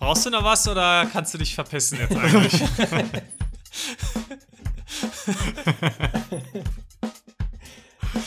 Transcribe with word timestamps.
Brauchst 0.00 0.24
du 0.24 0.30
noch 0.30 0.42
was 0.42 0.66
oder 0.66 1.06
kannst 1.12 1.34
du 1.34 1.38
dich 1.38 1.54
verpissen 1.54 1.98
jetzt 1.98 2.16
eigentlich? 2.16 2.58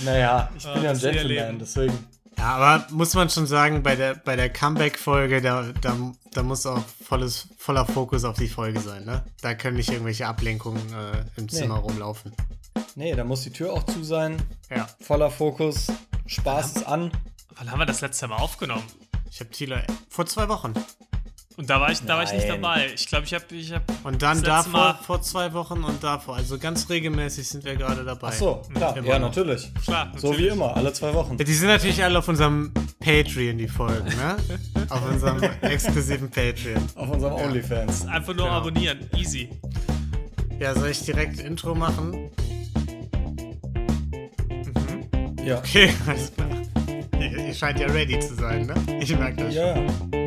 naja, 0.06 0.52
ich 0.56 0.66
bin 0.66 0.84
ja 0.84 0.92
ein 0.92 1.00
ihr 1.00 1.12
Gentleman, 1.12 1.58
deswegen. 1.58 1.98
Ja, 2.38 2.58
aber 2.58 2.86
muss 2.92 3.16
man 3.16 3.28
schon 3.32 3.48
sagen, 3.48 3.82
bei 3.82 3.96
der, 3.96 4.14
bei 4.14 4.36
der 4.36 4.54
Comeback-Folge, 4.54 5.42
da, 5.42 5.64
da, 5.82 5.98
da 6.32 6.44
muss 6.44 6.68
auch 6.68 6.84
volles, 7.04 7.48
voller 7.58 7.88
Fokus 7.88 8.24
auf 8.24 8.38
die 8.38 8.50
Folge 8.50 8.80
sein, 8.80 9.06
ne? 9.06 9.24
Da 9.42 9.56
können 9.56 9.78
nicht 9.78 9.90
irgendwelche 9.90 10.28
Ablenkungen 10.28 10.94
äh, 10.94 11.26
im 11.38 11.50
Zimmer 11.50 11.78
rumlaufen. 11.78 12.36
Nee, 12.94 13.16
da 13.16 13.24
muss 13.24 13.42
die 13.42 13.52
Tür 13.52 13.74
auch 13.74 13.82
zu 13.84 14.04
sein. 14.04 14.40
Ja. 14.70 14.88
Voller 15.02 15.32
Fokus. 15.32 15.88
Spaß 16.28 16.76
ist 16.76 16.88
an. 16.88 17.10
Wann 17.56 17.72
haben 17.72 17.80
wir 17.80 17.88
das 17.88 18.02
letzte 18.02 18.28
Mal 18.28 18.38
aufgenommen? 18.38 18.84
Ich 19.32 19.40
habe 19.40 19.50
Thilo 19.50 19.78
vor 20.10 20.28
zwei 20.28 20.48
Wochen. 20.50 20.76
Und 21.56 21.70
da 21.70 21.80
war 21.80 21.92
ich, 21.92 22.00
da 22.02 22.16
war 22.18 22.24
ich 22.24 22.34
nicht 22.34 22.50
dabei. 22.50 22.88
Ich 22.96 23.06
glaube, 23.08 23.26
ich 23.26 23.34
habe 23.36 23.44
ich 23.52 23.72
hab 23.72 23.84
Und 24.04 24.22
dann 24.24 24.42
davor, 24.42 24.72
Mal- 24.72 24.94
vor 25.06 25.22
zwei 25.22 25.54
Wochen 25.54 25.84
und 25.84 26.04
davor. 26.04 26.38
Also 26.38 26.58
ganz 26.58 26.90
regelmäßig 26.90 27.48
sind 27.48 27.64
wir 27.64 27.76
gerade 27.76 28.04
dabei. 28.04 28.30
Ach 28.30 28.34
so, 28.34 28.62
klar. 28.74 28.98
Ja, 29.04 29.20
natürlich. 29.20 29.72
Klar, 29.86 30.12
So 30.16 30.30
wie 30.30 30.32
natürlich. 30.32 30.52
immer, 30.54 30.76
alle 30.76 30.92
zwei 30.94 31.14
Wochen. 31.14 31.38
Ja, 31.38 31.44
Die 31.46 31.54
sind 31.54 31.68
natürlich 31.68 32.04
alle 32.04 32.18
auf 32.20 32.28
unserem 32.28 32.72
Patreon, 33.00 33.58
die 33.60 33.68
Folgen, 33.68 34.08
ne? 34.08 34.36
auf 34.90 35.08
unserem 35.08 35.42
exklusiven 35.62 36.30
Patreon. 36.32 36.82
Auf 36.96 37.10
unserem 37.12 37.34
OnlyFans. 37.36 38.08
einfach 38.08 38.34
nur 38.34 38.46
Genau. 38.46 38.58
abonnieren. 38.58 39.00
Easy. 39.16 39.50
Ja, 40.60 40.74
soll 40.74 40.90
ich 40.90 41.02
direkt 41.06 41.40
Intro 41.40 41.76
machen? 41.76 42.32
Ja. 45.46 45.58
Okay, 45.60 45.92
alles 46.08 46.32
klar. 46.34 46.48
Ihr, 47.20 47.48
ihr 47.48 47.54
scheint 47.54 47.80
ja 47.80 47.88
ready 47.88 48.20
zu 48.20 48.34
sein, 48.36 48.66
ne? 48.66 48.74
Ich 49.02 49.16
merke 49.18 49.44
das 49.44 49.54
schon. 49.54 49.64
Ja. 49.64 49.74
Kenobi. 49.74 50.23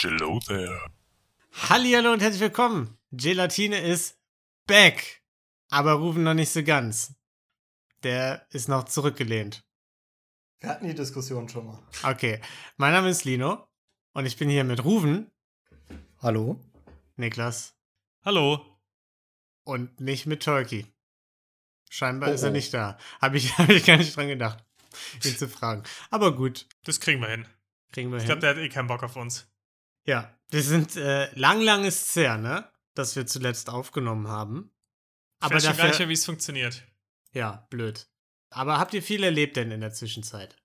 Hello 0.00 0.40
there. 0.46 0.80
Hallihallo 1.68 2.12
und 2.12 2.22
herzlich 2.22 2.40
willkommen. 2.40 2.96
Gelatine 3.12 3.80
ist 3.80 4.16
back. 4.66 5.22
Aber 5.68 5.92
Rufen 5.92 6.22
noch 6.22 6.32
nicht 6.32 6.50
so 6.50 6.62
ganz. 6.62 7.12
Der 8.02 8.46
ist 8.50 8.70
noch 8.70 8.84
zurückgelehnt. 8.84 9.67
Wir 10.60 10.70
hatten 10.70 10.86
die 10.86 10.94
Diskussion 10.94 11.48
schon 11.48 11.66
mal. 11.66 11.78
Okay, 12.02 12.40
mein 12.76 12.92
Name 12.92 13.08
ist 13.10 13.24
Lino 13.24 13.66
und 14.12 14.26
ich 14.26 14.36
bin 14.36 14.48
hier 14.50 14.64
mit 14.64 14.84
Rufen, 14.84 15.30
Hallo? 16.20 16.60
Niklas 17.16 17.76
Hallo. 18.24 18.64
und 19.64 20.00
nicht 20.00 20.26
mit 20.26 20.42
Turkey. 20.42 20.86
Scheinbar 21.90 22.30
Oh, 22.30 22.32
ist 22.32 22.42
er 22.42 22.50
oh. 22.50 22.52
nicht 22.52 22.74
da. 22.74 22.98
Habe 23.20 23.36
ich, 23.36 23.56
hab 23.58 23.68
ich 23.68 23.84
gar 23.86 23.96
nicht 23.96 24.16
dran 24.16 24.28
gedacht, 24.28 24.64
ihn 25.24 25.36
zu 25.36 25.48
fragen. 25.48 25.84
Aber 26.10 26.34
gut, 26.34 26.66
Das 26.84 26.98
kriegen 27.00 27.20
wir 27.20 27.28
hin. 27.28 27.46
kriegen 27.92 28.10
wir 28.10 28.16
Ich 28.18 28.24
hin. 28.24 28.28
glaube, 28.28 28.40
der 28.40 28.50
hat 28.50 28.56
eh 28.58 28.68
keinen 28.68 28.88
Bock 28.88 29.02
auf 29.04 29.16
uns. 29.16 29.48
Ja, 30.06 30.36
wir 30.50 30.62
sind 30.62 30.96
äh, 30.96 31.32
lang, 31.38 31.60
lang 31.60 31.84
ist 31.84 32.08
es 32.08 32.16
her, 32.16 32.36
ne? 32.36 32.70
Dass 32.94 33.14
wir 33.14 33.26
zuletzt 33.26 33.70
aufgenommen 33.70 34.26
haben. 34.28 34.72
Ich 35.40 35.44
Aber 35.44 35.54
weiß 35.54 35.64
schon 35.66 35.76
gar 35.76 35.84
nicht 35.84 35.92
dafür, 35.94 36.06
mehr, 36.06 36.08
wie 36.10 36.14
es 36.14 36.24
funktioniert. 36.24 36.82
ja, 37.32 37.66
blöd. 37.70 38.08
Aber 38.50 38.78
habt 38.78 38.94
ihr 38.94 39.02
viel 39.02 39.22
erlebt 39.24 39.56
denn 39.56 39.70
in 39.70 39.80
der 39.80 39.92
Zwischenzeit? 39.92 40.56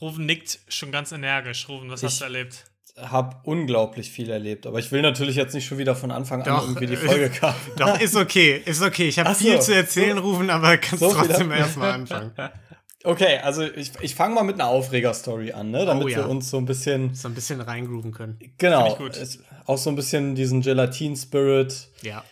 Rufen 0.00 0.26
nickt 0.26 0.60
schon 0.68 0.92
ganz 0.92 1.12
energisch. 1.12 1.68
Rufen, 1.68 1.90
was 1.90 2.02
Ich- 2.02 2.06
hast 2.06 2.20
du 2.20 2.24
erlebt? 2.24 2.64
Hab 2.96 3.46
unglaublich 3.46 4.10
viel 4.10 4.28
erlebt, 4.28 4.66
aber 4.66 4.80
ich 4.80 4.90
will 4.90 5.02
natürlich 5.02 5.36
jetzt 5.36 5.54
nicht 5.54 5.66
schon 5.66 5.78
wieder 5.78 5.94
von 5.94 6.10
Anfang 6.10 6.42
an 6.42 6.48
Doch, 6.48 6.62
irgendwie 6.66 6.88
die 6.88 6.94
äh, 6.94 6.96
Folge 6.96 7.30
kamen. 7.40 7.54
Doch, 7.76 8.00
ist 8.00 8.16
okay, 8.16 8.60
ist 8.64 8.82
okay. 8.82 9.06
Ich 9.06 9.20
habe 9.20 9.28
Ach 9.30 9.34
so. 9.36 9.44
viel 9.44 9.60
zu 9.60 9.72
erzählen, 9.72 10.18
Rufen, 10.18 10.50
aber 10.50 10.76
kannst 10.78 10.98
So 11.04 11.10
viel 11.10 11.28
trotzdem 11.28 11.52
erstmal 11.52 11.92
anfangen. 11.92 12.32
Okay, 13.04 13.38
also 13.38 13.62
ich, 13.62 13.92
ich 14.00 14.16
fange 14.16 14.34
mal 14.34 14.42
mit 14.42 14.56
einer 14.56 14.66
Aufreger-Story 14.66 15.52
an, 15.52 15.70
ne? 15.70 15.86
damit 15.86 16.04
Oh, 16.06 16.08
ja. 16.08 16.16
wir 16.18 16.28
uns 16.28 16.50
so 16.50 16.56
ein 16.58 16.64
bisschen, 16.66 17.14
So 17.14 17.28
ein 17.28 17.34
bisschen 17.34 17.60
reingrooven 17.60 18.10
können. 18.10 18.40
genau, 18.58 18.96
Finde 18.96 19.12
ich 19.12 19.14
gut. 19.14 19.22
es, 19.22 19.38
auch 19.66 19.78
so 19.78 19.88
ein 19.90 19.94
bisschen 19.94 20.34
diesen 20.34 20.62
Gelatin-Spirit. 20.62 21.90
Ja. 22.02 22.24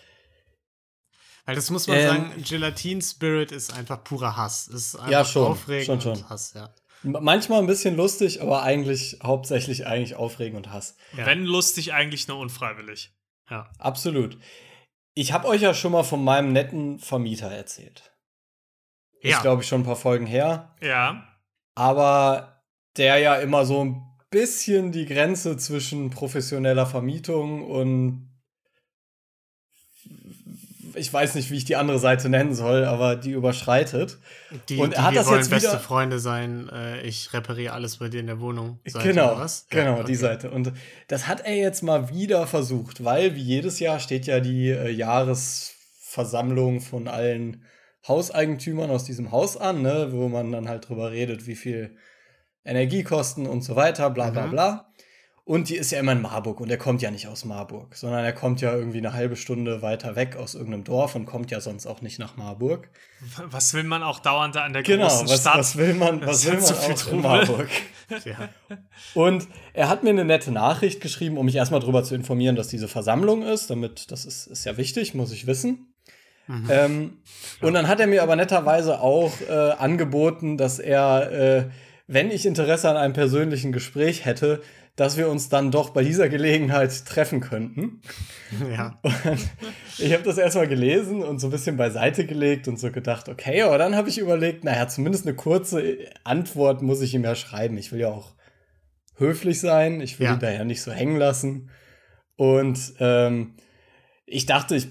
Weil 1.47 1.55
das 1.55 1.71
muss 1.71 1.87
man 1.87 1.97
Ähm, 1.97 2.07
sagen, 2.09 2.45
Gelatin 2.47 3.01
Spirit 3.01 3.53
ist 3.53 3.73
einfach 3.73 4.03
purer 4.05 4.37
Hass. 4.37 4.67
Ist 4.69 4.97
einfach 4.97 5.11
Ja, 5.11 5.25
schon, 5.25 5.47
aufregend 5.53 6.03
schon, 6.03 6.13
und 6.13 6.19
schon. 6.19 6.29
Hass, 6.29 6.53
ja. 6.55 6.75
Manchmal 7.03 7.61
ein 7.61 7.67
bisschen 7.67 7.97
lustig, 7.97 8.43
aber 8.43 8.63
eigentlich 8.63 9.19
hauptsächlich 9.23 9.87
eigentlich 9.87 10.17
Aufregen 10.17 10.57
und 10.57 10.73
Hass. 10.73 10.97
Ja. 11.17 11.25
Wenn 11.27 11.45
lustig, 11.45 11.95
eigentlich 11.95 12.27
nur 12.29 12.39
unfreiwillig. 12.39 13.13
ja. 13.49 13.71
Absolut. 13.79 14.39
Ich 15.15 15.33
habe 15.33 15.47
euch 15.49 15.63
ja 15.63 15.73
schon 15.73 15.93
mal 15.93 16.03
von 16.03 16.23
meinem 16.23 16.53
netten 16.53 16.99
Vermieter 16.99 17.51
erzählt. 17.51 18.13
Ja. 19.23 19.37
Ist, 19.37 19.43
glaube 19.43 19.63
ich, 19.63 19.69
schon 19.69 19.81
ein 19.83 19.87
paar 19.87 19.97
Folgen 19.97 20.27
her. 20.27 20.75
Ja. 20.83 21.27
aber 21.75 22.63
der 22.97 23.19
ja 23.19 23.37
immer 23.37 23.65
so 23.67 23.85
ein 23.85 24.03
bisschen 24.31 24.91
die 24.93 25.05
Grenze 25.07 25.57
zwischen 25.59 26.11
professioneller 26.11 26.87
Vermietung 26.87 27.63
und 27.71 28.31
ich 30.97 31.13
weiß 31.13 31.35
nicht, 31.35 31.51
wie 31.51 31.57
ich 31.57 31.65
die 31.65 31.77
andere 31.77 31.99
Seite 31.99 32.29
nennen 32.29 32.55
soll, 32.55 32.85
aber 32.85 33.17
die 33.17 33.31
überschreitet. 33.33 34.19
Die, 34.69 34.77
Und 34.79 34.91
die 34.93 34.97
er 34.97 35.05
hat 35.05 35.13
wir 35.13 35.21
das 35.21 35.29
wollen 35.29 35.39
jetzt 35.41 35.51
beste 35.51 35.69
wieder- 35.71 35.79
Freunde 35.81 36.19
sein. 36.19 36.69
Äh, 36.71 37.03
ich 37.03 37.33
repariere 37.33 37.73
alles 37.75 37.99
bei 37.99 38.09
dir 38.09 38.21
in 38.21 38.27
der 38.27 38.41
Wohnung. 38.41 38.81
Seite, 38.87 39.07
genau, 39.09 39.37
was? 39.39 39.67
Ja, 39.73 39.81
genau, 39.85 39.97
die 39.99 40.03
okay. 40.03 40.15
Seite. 40.15 40.51
Und 40.51 40.73
das 41.09 41.29
hat 41.29 41.41
er 41.47 41.55
jetzt 41.55 41.83
mal 41.83 42.09
wieder 42.09 42.47
versucht, 42.47 43.05
weil 43.05 43.35
wie 43.35 43.43
jedes 43.43 43.79
Jahr 43.79 44.01
steht 44.01 44.27
ja 44.27 44.41
die 44.41 44.71
äh, 44.71 44.91
Jahresversammlung 44.91 46.81
von 46.81 47.09
allen 47.09 47.63
Hauseigentümern 48.07 48.91
aus 48.91 49.05
diesem 49.05 49.33
Haus 49.33 49.57
an, 49.57 49.83
ne, 49.83 50.09
wo 50.13 50.29
man 50.29 50.53
dann 50.53 50.69
halt 50.69 50.89
drüber 50.89 51.11
redet, 51.11 51.47
wie 51.47 51.57
viel 51.57 51.97
Energiekosten 52.65 53.47
und 53.47 53.63
so 53.63 53.77
weiter, 53.77 54.11
bla 54.11 54.31
bla 54.31 54.47
Mhm. 54.47 54.51
bla. 54.51 54.89
Und 55.49 55.69
die 55.69 55.77
ist 55.77 55.93
ja 55.93 56.01
immer 56.01 56.11
in 56.11 56.23
Marburg 56.23 56.61
und 56.61 56.71
er 56.73 56.77
kommt 56.77 57.03
ja 57.03 57.13
nicht 57.13 57.29
aus 57.29 57.45
Marburg, 57.45 57.95
sondern 57.95 58.25
er 58.25 58.33
kommt 58.33 58.61
ja 58.61 58.75
irgendwie 58.75 58.99
eine 58.99 59.13
halbe 59.13 59.37
Stunde 59.37 59.81
weiter 59.81 60.17
weg 60.17 60.35
aus 60.35 60.57
irgendeinem 60.57 60.83
Dorf 60.83 61.15
und 61.15 61.25
kommt 61.25 61.53
ja 61.53 61.61
sonst 61.61 61.87
auch 61.87 62.03
nicht 62.03 62.19
nach 62.19 62.37
Marburg. 62.37 62.91
Was 63.49 63.73
will 63.73 63.85
man 63.85 64.03
auch 64.03 64.19
dauernd 64.19 64.57
da 64.57 64.65
an 64.65 64.73
der 64.73 64.83
Genau, 64.83 65.07
großen 65.07 65.29
was, 65.29 65.43
Stadt? 65.43 65.57
was 65.59 65.77
will 65.77 65.95
man, 65.95 66.27
was 66.27 66.47
will 66.47 66.55
man 66.55 66.63
so 66.63 66.75
auch 66.75 66.89
in 66.89 66.97
Trubel. 66.97 67.21
Marburg? 67.21 67.69
Ja. 68.25 68.49
Und 69.15 69.49
er 69.73 69.89
hat 69.89 70.05
mir 70.05 70.11
eine 70.11 70.25
nette 70.25 70.53
Nachricht 70.53 71.01
geschrieben, 71.01 71.39
um 71.39 71.47
mich 71.47 71.57
erstmal 71.57 71.81
darüber 71.81 72.05
zu 72.05 72.15
informieren, 72.15 72.55
dass 72.55 72.69
diese 72.69 72.87
Versammlung 72.87 73.43
ist. 73.43 73.69
Damit, 73.69 74.13
das 74.13 74.25
ist, 74.25 74.47
ist 74.47 74.65
ja 74.65 74.77
wichtig, 74.77 75.15
muss 75.15 75.33
ich 75.33 75.49
wissen. 75.49 75.93
Mhm. 76.47 76.69
Ähm, 76.71 77.19
und 77.61 77.75
dann 77.75 77.89
hat 77.89 77.99
er 77.99 78.07
mir 78.07 78.23
aber 78.23 78.37
netterweise 78.37 79.01
auch 79.01 79.33
äh, 79.49 79.53
angeboten, 79.53 80.57
dass 80.57 80.79
er, 80.79 81.33
äh, 81.33 81.69
wenn 82.07 82.31
ich 82.31 82.47
Interesse 82.47 82.89
an 82.89 82.97
einem 82.97 83.13
persönlichen 83.13 83.73
Gespräch 83.73 84.25
hätte, 84.25 84.63
dass 84.97 85.19
wir 85.19 85.29
uns 85.29 85.51
dann 85.51 85.71
doch 85.71 85.91
bei 85.91 86.03
dieser 86.03 86.29
Gelegenheit 86.31 87.05
treffen 87.05 87.41
könnten. 87.41 88.01
ja. 88.73 89.01
Ich 89.99 90.13
habe 90.13 90.23
das 90.23 90.39
erstmal 90.39 90.69
gelesen 90.69 91.23
und 91.23 91.39
so 91.39 91.49
ein 91.49 91.51
bisschen 91.51 91.77
beiseite 91.77 92.25
gelegt 92.27 92.67
und 92.67 92.79
so 92.79 92.91
gedacht, 92.91 93.29
okay, 93.29 93.63
aber 93.63 93.77
dann 93.77 93.95
habe 93.95 94.09
ich 94.09 94.19
überlegt, 94.19 94.65
naja, 94.65 94.89
zumindest 94.89 95.27
eine 95.27 95.37
kurze 95.37 95.99
Antwort 96.25 96.81
muss 96.81 97.03
ich 97.03 97.15
ihm 97.15 97.25
ja 97.25 97.35
schreiben. 97.35 97.77
Ich 97.77 97.93
will 97.93 98.01
ja 98.01 98.09
auch 98.09 98.35
höflich 99.17 99.61
sein, 99.61 100.01
ich 100.01 100.19
will 100.19 100.27
Ja. 100.27 100.35
ihn 100.35 100.41
da 100.41 100.51
ja 100.51 100.65
nicht 100.65 100.83
so 100.83 100.93
hängen 100.93 101.17
lassen. 101.17 101.71
Und 102.37 102.95
ähm, 102.99 103.57
ich 104.25 104.47
dachte, 104.47 104.77
ich 104.77 104.89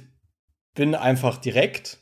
bin 0.75 0.93
einfach 0.93 1.37
direkt 1.37 1.99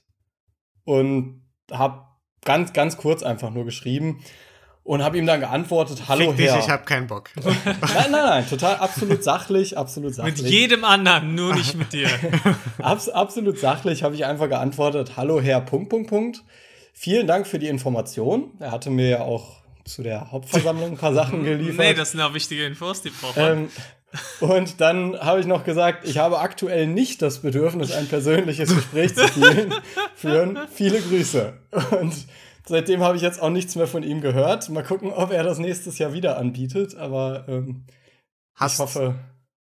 und 0.84 1.46
habe 1.72 2.06
ganz, 2.44 2.74
ganz 2.74 2.98
kurz 2.98 3.24
einfach 3.24 3.50
nur 3.52 3.64
geschrieben 3.66 4.22
und 4.84 5.02
habe 5.02 5.18
ihm 5.18 5.26
dann 5.26 5.40
geantwortet, 5.40 6.04
hallo 6.08 6.30
Fick 6.30 6.38
dich, 6.38 6.48
Herr. 6.48 6.60
ich 6.60 6.70
hab 6.70 6.86
keinen 6.86 7.08
Bock. 7.08 7.30
nein, 7.44 7.56
nein, 7.66 8.12
nein, 8.12 8.50
total 8.50 8.76
absolut 8.78 9.24
sachlich, 9.24 9.78
absolut 9.78 10.14
sachlich. 10.14 10.42
Mit 10.42 10.52
jedem 10.52 10.84
anderen, 10.84 11.36
nur 11.36 11.56
nicht 11.56 11.76
mit 11.76 11.94
dir. 11.94 12.10
Abs 12.80 13.10
absolut 13.10 13.58
sachlich 13.60 14.04
habe 14.04 14.16
ich 14.16 14.26
einfach 14.26 14.50
geantwortet, 14.50 15.14
hallo 15.16 15.40
Herr 15.42 15.62
Punkt, 15.62 15.90
Punkt, 15.90 16.10
Punkt. 16.10 16.44
Vielen 16.94 17.28
Dank 17.28 17.48
für 17.48 17.60
die 17.60 17.70
Information. 17.70 18.52
Er 18.60 18.72
hatte 18.72 18.90
mir 18.90 19.08
ja 19.08 19.22
auch 19.22 19.64
zu 19.86 20.04
der 20.04 20.32
Hauptversammlung 20.32 20.92
ein 20.92 20.98
paar 20.98 21.14
Sachen 21.14 21.44
geliefert. 21.46 21.86
nee, 21.86 21.94
das 21.94 22.12
sind 22.12 22.22
auch 22.22 22.34
wichtige 22.34 22.66
Infos, 22.66 23.02
die 23.02 23.10
braucht 23.10 23.38
man. 23.38 23.52
ähm, 23.52 23.70
und 24.42 24.80
dann 24.80 25.20
habe 25.20 25.40
ich 25.40 25.48
noch 25.48 25.64
gesagt, 25.64 26.08
ich 26.08 26.20
habe 26.20 26.40
aktuell 26.40 26.86
nicht 26.86 27.22
das 27.24 27.40
Bedürfnis, 27.40 27.92
ein 27.92 28.08
persönliches 28.08 28.74
Gespräch 28.76 29.16
zu 29.16 29.28
führen. 29.28 29.74
führen. 30.16 30.60
Viele 30.72 31.02
Grüße. 31.02 31.54
Und 32.00 32.14
seitdem 32.66 33.02
habe 33.02 33.16
ich 33.18 33.22
jetzt 33.22 33.42
auch 33.42 33.50
nichts 33.50 33.76
mehr 33.76 33.88
von 33.88 34.04
ihm 34.04 34.22
gehört. 34.22 34.70
Mal 34.70 34.84
gucken, 34.84 35.12
ob 35.12 35.32
er 35.32 35.44
das 35.44 35.58
nächstes 35.60 35.98
Jahr 36.00 36.14
wieder 36.14 36.38
anbietet. 36.38 36.96
Aber 36.96 37.46
ähm, 37.48 37.86
Hast, 38.56 38.74
ich 38.76 38.80
hoffe. 38.80 39.16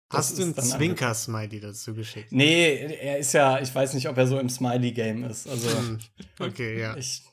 das 0.09 0.17
hast 0.29 0.39
du 0.39 0.43
einen 0.43 0.55
Zwinker-Smiley 0.55 1.59
dazu 1.59 1.93
geschickt? 1.93 2.31
Nee, 2.31 2.75
er 3.01 3.17
ist 3.19 3.33
ja, 3.33 3.59
ich 3.59 3.73
weiß 3.73 3.93
nicht, 3.93 4.09
ob 4.09 4.17
er 4.17 4.27
so 4.27 4.39
im 4.39 4.49
Smiley-Game 4.49 5.23
ist. 5.25 5.47
Also, 5.47 5.69
Hm, 5.69 5.99
Okay, 6.39 6.79
ja. 6.79 6.95
ich. 6.97 7.23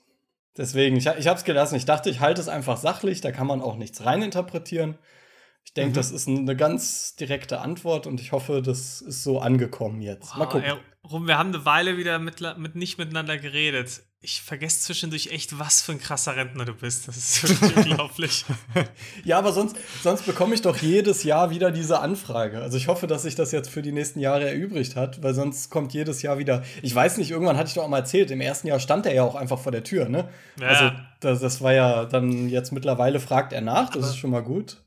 Deswegen, 0.58 0.96
ich, 0.96 1.06
ich 1.06 1.26
habe 1.26 1.38
es 1.38 1.44
gelassen. 1.44 1.74
Ich 1.74 1.84
dachte, 1.84 2.08
ich 2.08 2.20
halte 2.20 2.40
es 2.40 2.48
einfach 2.48 2.78
sachlich, 2.78 3.20
da 3.20 3.30
kann 3.30 3.46
man 3.46 3.60
auch 3.60 3.76
nichts 3.76 4.04
reininterpretieren. 4.06 4.96
Ich 5.64 5.74
denke, 5.74 5.90
Mhm. 5.90 5.94
das 5.94 6.10
ist 6.12 6.28
eine 6.28 6.56
ganz 6.56 7.16
direkte 7.16 7.60
Antwort 7.60 8.06
und 8.06 8.20
ich 8.20 8.32
hoffe, 8.32 8.62
das 8.62 9.02
ist 9.02 9.22
so 9.22 9.40
angekommen 9.40 10.00
jetzt. 10.00 10.34
Mal 10.36 10.44
Wow, 10.46 10.52
gucken. 10.52 10.64
ey, 10.70 10.76
Rum, 11.10 11.26
wir 11.26 11.36
haben 11.38 11.52
eine 11.54 11.64
Weile 11.66 11.98
wieder 11.98 12.18
mit, 12.18 12.40
mit 12.56 12.74
nicht 12.74 12.96
miteinander 12.98 13.36
geredet. 13.36 14.02
Ich 14.28 14.42
vergesse 14.42 14.80
zwischendurch 14.80 15.28
echt, 15.28 15.56
was 15.56 15.82
für 15.82 15.92
ein 15.92 16.00
krasser 16.00 16.34
Rentner 16.34 16.64
du 16.64 16.74
bist. 16.74 17.06
Das 17.06 17.16
ist 17.16 17.42
wirklich 17.48 17.76
unglaublich. 17.76 18.44
Ja, 19.22 19.38
aber 19.38 19.52
sonst, 19.52 19.76
sonst 20.02 20.26
bekomme 20.26 20.52
ich 20.56 20.62
doch 20.62 20.76
jedes 20.78 21.22
Jahr 21.22 21.50
wieder 21.50 21.70
diese 21.70 22.00
Anfrage. 22.00 22.60
Also 22.60 22.76
ich 22.76 22.88
hoffe, 22.88 23.06
dass 23.06 23.22
sich 23.22 23.36
das 23.36 23.52
jetzt 23.52 23.70
für 23.70 23.82
die 23.82 23.92
nächsten 23.92 24.18
Jahre 24.18 24.50
erübrigt 24.50 24.96
hat, 24.96 25.22
weil 25.22 25.32
sonst 25.32 25.70
kommt 25.70 25.94
jedes 25.94 26.22
Jahr 26.22 26.38
wieder. 26.38 26.64
Ich 26.82 26.92
weiß 26.92 27.18
nicht, 27.18 27.30
irgendwann 27.30 27.56
hatte 27.56 27.68
ich 27.68 27.74
doch 27.74 27.84
auch 27.84 27.88
mal 27.88 27.98
erzählt, 27.98 28.32
im 28.32 28.40
ersten 28.40 28.66
Jahr 28.66 28.80
stand 28.80 29.06
er 29.06 29.14
ja 29.14 29.22
auch 29.22 29.36
einfach 29.36 29.60
vor 29.60 29.70
der 29.70 29.84
Tür, 29.84 30.08
ne? 30.08 30.28
Ja. 30.58 30.66
Also 30.66 30.90
das, 31.20 31.38
das 31.38 31.60
war 31.60 31.72
ja 31.72 32.04
dann 32.04 32.48
jetzt 32.48 32.72
mittlerweile 32.72 33.20
fragt 33.20 33.52
er 33.52 33.60
nach, 33.60 33.90
das 33.90 34.08
ist 34.08 34.16
schon 34.16 34.30
mal 34.30 34.42
gut. 34.42 34.82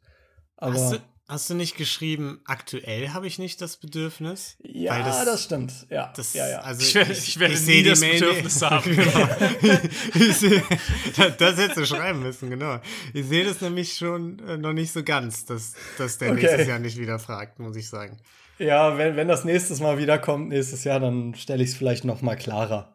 Aber 0.57 0.73
Hast 0.73 0.95
du, 0.95 0.97
hast 1.29 1.49
du 1.49 1.53
nicht 1.53 1.77
geschrieben, 1.77 2.41
aktuell 2.45 3.09
habe 3.09 3.27
ich 3.27 3.39
nicht 3.39 3.61
das 3.61 3.77
Bedürfnis? 3.77 4.57
ja, 4.61 4.91
Weil 5.05 5.25
das, 5.25 5.43
stimmt. 5.43 5.87
Ja, 5.89 6.11
Das, 6.15 6.33
ja, 6.33 6.49
ja. 6.49 6.59
Also 6.59 6.81
Ich 6.81 6.95
werde- 6.95 7.11
ich 7.13 7.39
werde 7.39 7.55
seh 7.55 7.77
nie 7.77 7.83
die 7.83 7.89
das 7.89 7.99
Mail- 8.01 8.19
Bedürfnis 8.19 8.61
haben. 8.63 8.95
Genau. 8.95 9.29
Ich 10.15 11.15
das, 11.15 11.37
das 11.37 11.57
hättest 11.57 11.77
du 11.77 11.85
schreiben 11.85 12.21
müssen, 12.23 12.49
genau. 12.49 12.79
Ich 13.13 13.25
sehe 13.27 13.45
das 13.45 13.61
nämlich 13.61 13.95
schon 13.95 14.39
äh, 14.47 14.57
noch 14.57 14.73
nicht 14.73 14.91
so 14.91 15.03
ganz, 15.03 15.45
dass, 15.45 15.73
dass 15.97 16.17
der 16.17 16.31
Okay. 16.31 16.41
nächstes 16.41 16.67
Jahr 16.67 16.79
nicht 16.79 16.97
wieder 16.97 17.19
fragt, 17.19 17.59
muss 17.59 17.75
ich 17.75 17.87
sagen. 17.89 18.17
ja, 18.57 18.97
wenn, 18.97 19.15
wenn 19.15 19.27
das 19.27 19.45
nächstes 19.45 19.79
Mal 19.79 19.97
wiederkommt, 19.97 20.49
nächstes 20.49 20.83
Jahr, 20.83 20.99
dann 20.99 21.35
stelle 21.35 21.63
ich 21.63 21.69
es 21.69 21.75
vielleicht 21.77 22.03
noch 22.05 22.21
mal 22.21 22.35
klarer. 22.35 22.93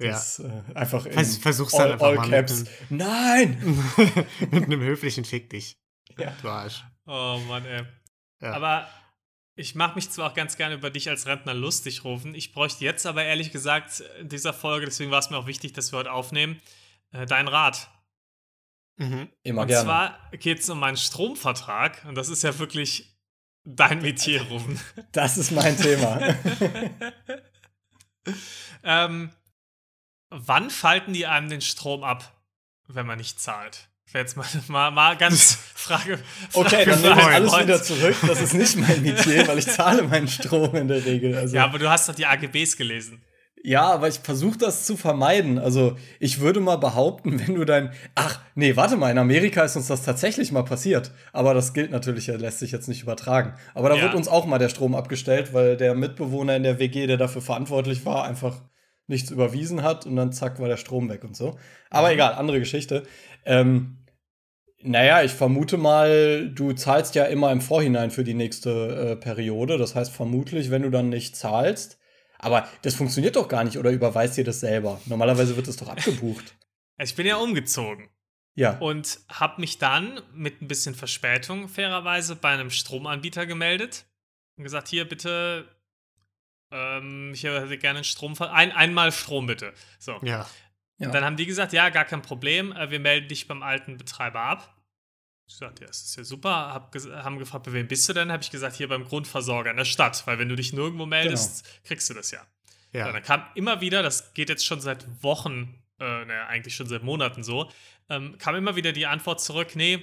Ja. 0.00 0.12
Das, 0.12 0.38
äh, 0.38 0.48
einfach 0.74 1.06
in 1.06 1.12
Vers- 1.12 1.38
versuch's 1.38 1.72
dann 1.72 1.92
einfach 1.92 2.14
mal 2.14 2.28
mit 2.28 2.50
einem- 2.50 2.66
Nein! 2.88 3.84
Mit 4.50 4.64
einem 4.64 4.80
höflichen 4.80 5.24
Fick 5.24 5.50
dich. 5.50 5.76
Ja. 6.16 6.32
Du 6.42 6.48
Arsch. 6.48 6.84
Oh 7.08 7.40
Mann, 7.48 7.64
ey. 7.64 7.84
Ja. 8.40 8.52
Aber 8.52 8.86
ich 9.54 9.74
mache 9.74 9.94
mich 9.94 10.10
zwar 10.10 10.30
auch 10.30 10.34
ganz 10.34 10.58
gerne 10.58 10.74
über 10.74 10.90
dich 10.90 11.08
als 11.08 11.26
Rentner 11.26 11.54
lustig 11.54 12.04
rufen. 12.04 12.34
Ich 12.34 12.52
bräuchte 12.52 12.84
jetzt 12.84 13.06
aber 13.06 13.24
ehrlich 13.24 13.50
gesagt 13.50 14.00
in 14.20 14.28
dieser 14.28 14.52
Folge, 14.52 14.84
deswegen 14.84 15.10
war 15.10 15.18
es 15.18 15.30
mir 15.30 15.38
auch 15.38 15.46
wichtig, 15.46 15.72
dass 15.72 15.90
wir 15.90 15.98
heute 15.98 16.12
aufnehmen, 16.12 16.60
äh, 17.12 17.24
deinen 17.24 17.48
Rat. 17.48 17.88
Mhm. 18.98 19.30
Immer 19.42 19.62
und 19.62 19.68
gerne. 19.68 19.84
zwar 19.84 20.30
geht 20.32 20.60
es 20.60 20.68
um 20.68 20.78
meinen 20.78 20.98
Stromvertrag 20.98 22.04
und 22.06 22.14
das 22.14 22.28
ist 22.28 22.42
ja 22.42 22.58
wirklich 22.58 23.16
dein 23.64 24.02
Metier, 24.02 24.42
Rufen. 24.42 24.78
das 25.12 25.38
ist 25.38 25.50
mein 25.50 25.78
Thema. 25.78 26.20
ähm, 28.84 29.30
wann 30.28 30.68
falten 30.68 31.14
die 31.14 31.26
einem 31.26 31.48
den 31.48 31.62
Strom 31.62 32.04
ab, 32.04 32.38
wenn 32.86 33.06
man 33.06 33.16
nicht 33.16 33.40
zahlt? 33.40 33.88
Jetzt 34.14 34.36
mal, 34.36 34.46
mal, 34.68 34.90
mal 34.90 35.16
ganz 35.16 35.58
Frage. 35.74 36.18
Okay, 36.54 36.84
Frage 36.84 36.90
dann 36.90 36.98
für 37.00 37.08
nehme 37.08 37.20
ich 37.20 37.26
alles 37.26 37.50
Freund. 37.52 37.64
wieder 37.66 37.82
zurück. 37.82 38.16
Das 38.26 38.40
ist 38.40 38.54
nicht 38.54 38.76
mein 38.76 39.02
Metier, 39.02 39.46
weil 39.46 39.58
ich 39.58 39.66
zahle 39.66 40.02
meinen 40.02 40.28
Strom 40.28 40.74
in 40.76 40.88
der 40.88 41.04
Regel. 41.04 41.36
Also, 41.36 41.54
Ja, 41.56 41.62
ja, 41.62 41.68
aber 41.68 41.78
du 41.78 41.88
hast 41.90 42.08
doch 42.08 42.14
die 42.14 42.26
AGBs 42.26 42.76
gelesen. 42.76 43.22
aber 43.76 44.08
ich 44.08 44.20
versuche 44.20 44.56
das 44.56 44.86
zu 44.86 44.96
vermeiden. 44.96 45.58
Also 45.58 45.96
ich 46.20 46.40
würde 46.40 46.60
mal 46.60 46.76
behaupten, 46.76 47.38
wenn 47.40 47.54
du 47.56 47.64
dein... 47.64 47.92
Ach, 48.14 48.40
nee, 48.54 48.76
warte 48.76 48.96
mal, 48.96 49.10
in 49.10 49.18
Amerika 49.18 49.62
ist 49.62 49.76
uns 49.76 49.88
das 49.88 50.02
tatsächlich 50.04 50.52
mal 50.52 50.62
passiert. 50.64 51.10
Aber 51.32 51.52
das 51.54 51.74
gilt 51.74 51.90
natürlich, 51.90 52.28
lässt 52.28 52.60
sich 52.60 52.70
jetzt 52.72 52.88
nicht 52.88 53.02
übertragen. 53.02 53.54
Aber 53.74 53.88
da 53.90 53.96
Ja. 53.96 54.02
wird 54.04 54.14
uns 54.14 54.28
auch 54.28 54.46
mal 54.46 54.58
der 54.58 54.68
Strom 54.70 54.94
abgestellt, 54.94 55.52
weil 55.52 55.76
der 55.76 55.94
Mitbewohner 55.94 56.56
in 56.56 56.62
der 56.62 56.78
WG, 56.78 57.06
der 57.06 57.16
dafür 57.18 57.42
verantwortlich 57.42 58.06
war, 58.06 58.24
einfach 58.24 58.62
nichts 59.08 59.30
überwiesen 59.30 59.82
hat 59.82 60.06
und 60.06 60.16
dann 60.16 60.32
zack 60.32 60.60
war 60.60 60.68
der 60.68 60.76
Strom 60.76 61.08
weg 61.08 61.24
und 61.24 61.36
so. 61.36 61.58
Aber 61.90 62.12
egal, 62.12 62.34
andere 62.34 62.58
Geschichte. 62.60 63.02
Ähm, 63.44 63.98
naja, 64.80 65.22
ich 65.24 65.32
vermute 65.32 65.76
mal, 65.76 66.50
du 66.54 66.72
zahlst 66.72 67.14
ja 67.16 67.24
immer 67.24 67.50
im 67.50 67.60
Vorhinein 67.60 68.10
für 68.12 68.22
die 68.22 68.34
nächste 68.34 68.70
äh, 68.70 69.16
Periode. 69.16 69.76
Das 69.76 69.94
heißt, 69.96 70.12
vermutlich, 70.12 70.70
wenn 70.70 70.82
du 70.82 70.90
dann 70.90 71.08
nicht 71.08 71.34
zahlst. 71.34 71.98
Aber 72.38 72.68
das 72.82 72.94
funktioniert 72.94 73.34
doch 73.34 73.48
gar 73.48 73.64
nicht 73.64 73.78
oder 73.78 73.90
überweist 73.90 74.36
dir 74.36 74.44
das 74.44 74.60
selber? 74.60 75.00
Normalerweise 75.06 75.56
wird 75.56 75.66
es 75.66 75.76
doch 75.76 75.88
abgebucht. 75.88 76.54
Ich 77.00 77.14
bin 77.14 77.26
ja 77.26 77.36
umgezogen 77.36 78.08
Ja. 78.56 78.76
und 78.78 79.20
habe 79.28 79.60
mich 79.60 79.78
dann 79.78 80.20
mit 80.34 80.60
ein 80.60 80.66
bisschen 80.66 80.96
Verspätung 80.96 81.68
fairerweise 81.68 82.34
bei 82.34 82.48
einem 82.48 82.70
Stromanbieter 82.70 83.46
gemeldet 83.46 84.06
und 84.56 84.64
gesagt, 84.64 84.88
hier 84.88 85.08
bitte, 85.08 85.68
ähm, 86.70 87.32
ich 87.34 87.44
hätte 87.44 87.78
gerne 87.78 87.98
einen 87.98 88.04
Strom, 88.04 88.34
ein, 88.40 88.72
einmal 88.72 89.12
Strom 89.12 89.46
bitte. 89.46 89.72
So. 89.98 90.18
Ja. 90.22 90.48
Ja. 90.98 91.06
Und 91.06 91.14
dann 91.14 91.24
haben 91.24 91.36
die 91.36 91.46
gesagt, 91.46 91.72
ja, 91.72 91.88
gar 91.90 92.04
kein 92.04 92.22
Problem, 92.22 92.72
äh, 92.72 92.90
wir 92.90 93.00
melden 93.00 93.28
dich 93.28 93.46
beim 93.46 93.62
alten 93.62 93.96
Betreiber 93.96 94.40
ab. 94.40 94.74
Ich 95.46 95.56
sagte, 95.56 95.82
ja, 95.82 95.86
das 95.86 96.02
ist 96.02 96.16
ja 96.16 96.24
super. 96.24 96.50
Hab 96.50 96.94
haben 96.94 97.38
gefragt, 97.38 97.64
bei 97.64 97.72
wem 97.72 97.88
bist 97.88 98.06
du 98.08 98.12
denn? 98.12 98.30
Habe 98.30 98.42
ich 98.42 98.50
gesagt, 98.50 98.76
hier 98.76 98.88
beim 98.88 99.04
Grundversorger 99.04 99.70
in 99.70 99.78
der 99.78 99.86
Stadt, 99.86 100.26
weil 100.26 100.38
wenn 100.38 100.48
du 100.48 100.56
dich 100.56 100.72
nirgendwo 100.72 101.06
meldest, 101.06 101.64
kriegst 101.84 102.10
du 102.10 102.14
das 102.14 102.30
ja. 102.32 102.44
Ja. 102.92 103.06
Ja. 103.06 103.12
dann 103.12 103.22
kam 103.22 103.44
immer 103.54 103.80
wieder, 103.80 104.02
das 104.02 104.34
geht 104.34 104.48
jetzt 104.48 104.66
schon 104.66 104.80
seit 104.80 105.06
Wochen, 105.22 105.82
äh, 106.00 106.24
naja, 106.24 106.46
eigentlich 106.46 106.74
schon 106.74 106.86
seit 106.86 107.02
Monaten 107.02 107.42
so, 107.42 107.70
ähm, 108.10 108.36
kam 108.38 108.54
immer 108.56 108.76
wieder 108.76 108.92
die 108.92 109.06
Antwort 109.06 109.40
zurück, 109.40 109.74
nee, 109.74 110.02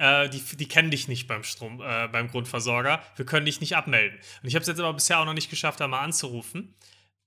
äh, 0.00 0.28
die, 0.28 0.40
die 0.56 0.66
kennen 0.66 0.90
dich 0.90 1.06
nicht 1.08 1.28
beim 1.28 1.44
Strom, 1.44 1.80
äh, 1.80 2.08
beim 2.08 2.28
Grundversorger, 2.28 3.02
wir 3.16 3.26
können 3.26 3.46
dich 3.46 3.60
nicht 3.60 3.76
abmelden. 3.76 4.18
Und 4.42 4.48
ich 4.48 4.54
habe 4.54 4.62
es 4.62 4.68
jetzt 4.68 4.80
aber 4.80 4.92
bisher 4.94 5.20
auch 5.20 5.24
noch 5.26 5.34
nicht 5.34 5.50
geschafft, 5.50 5.78
da 5.80 5.86
mal 5.88 6.00
anzurufen. 6.00 6.74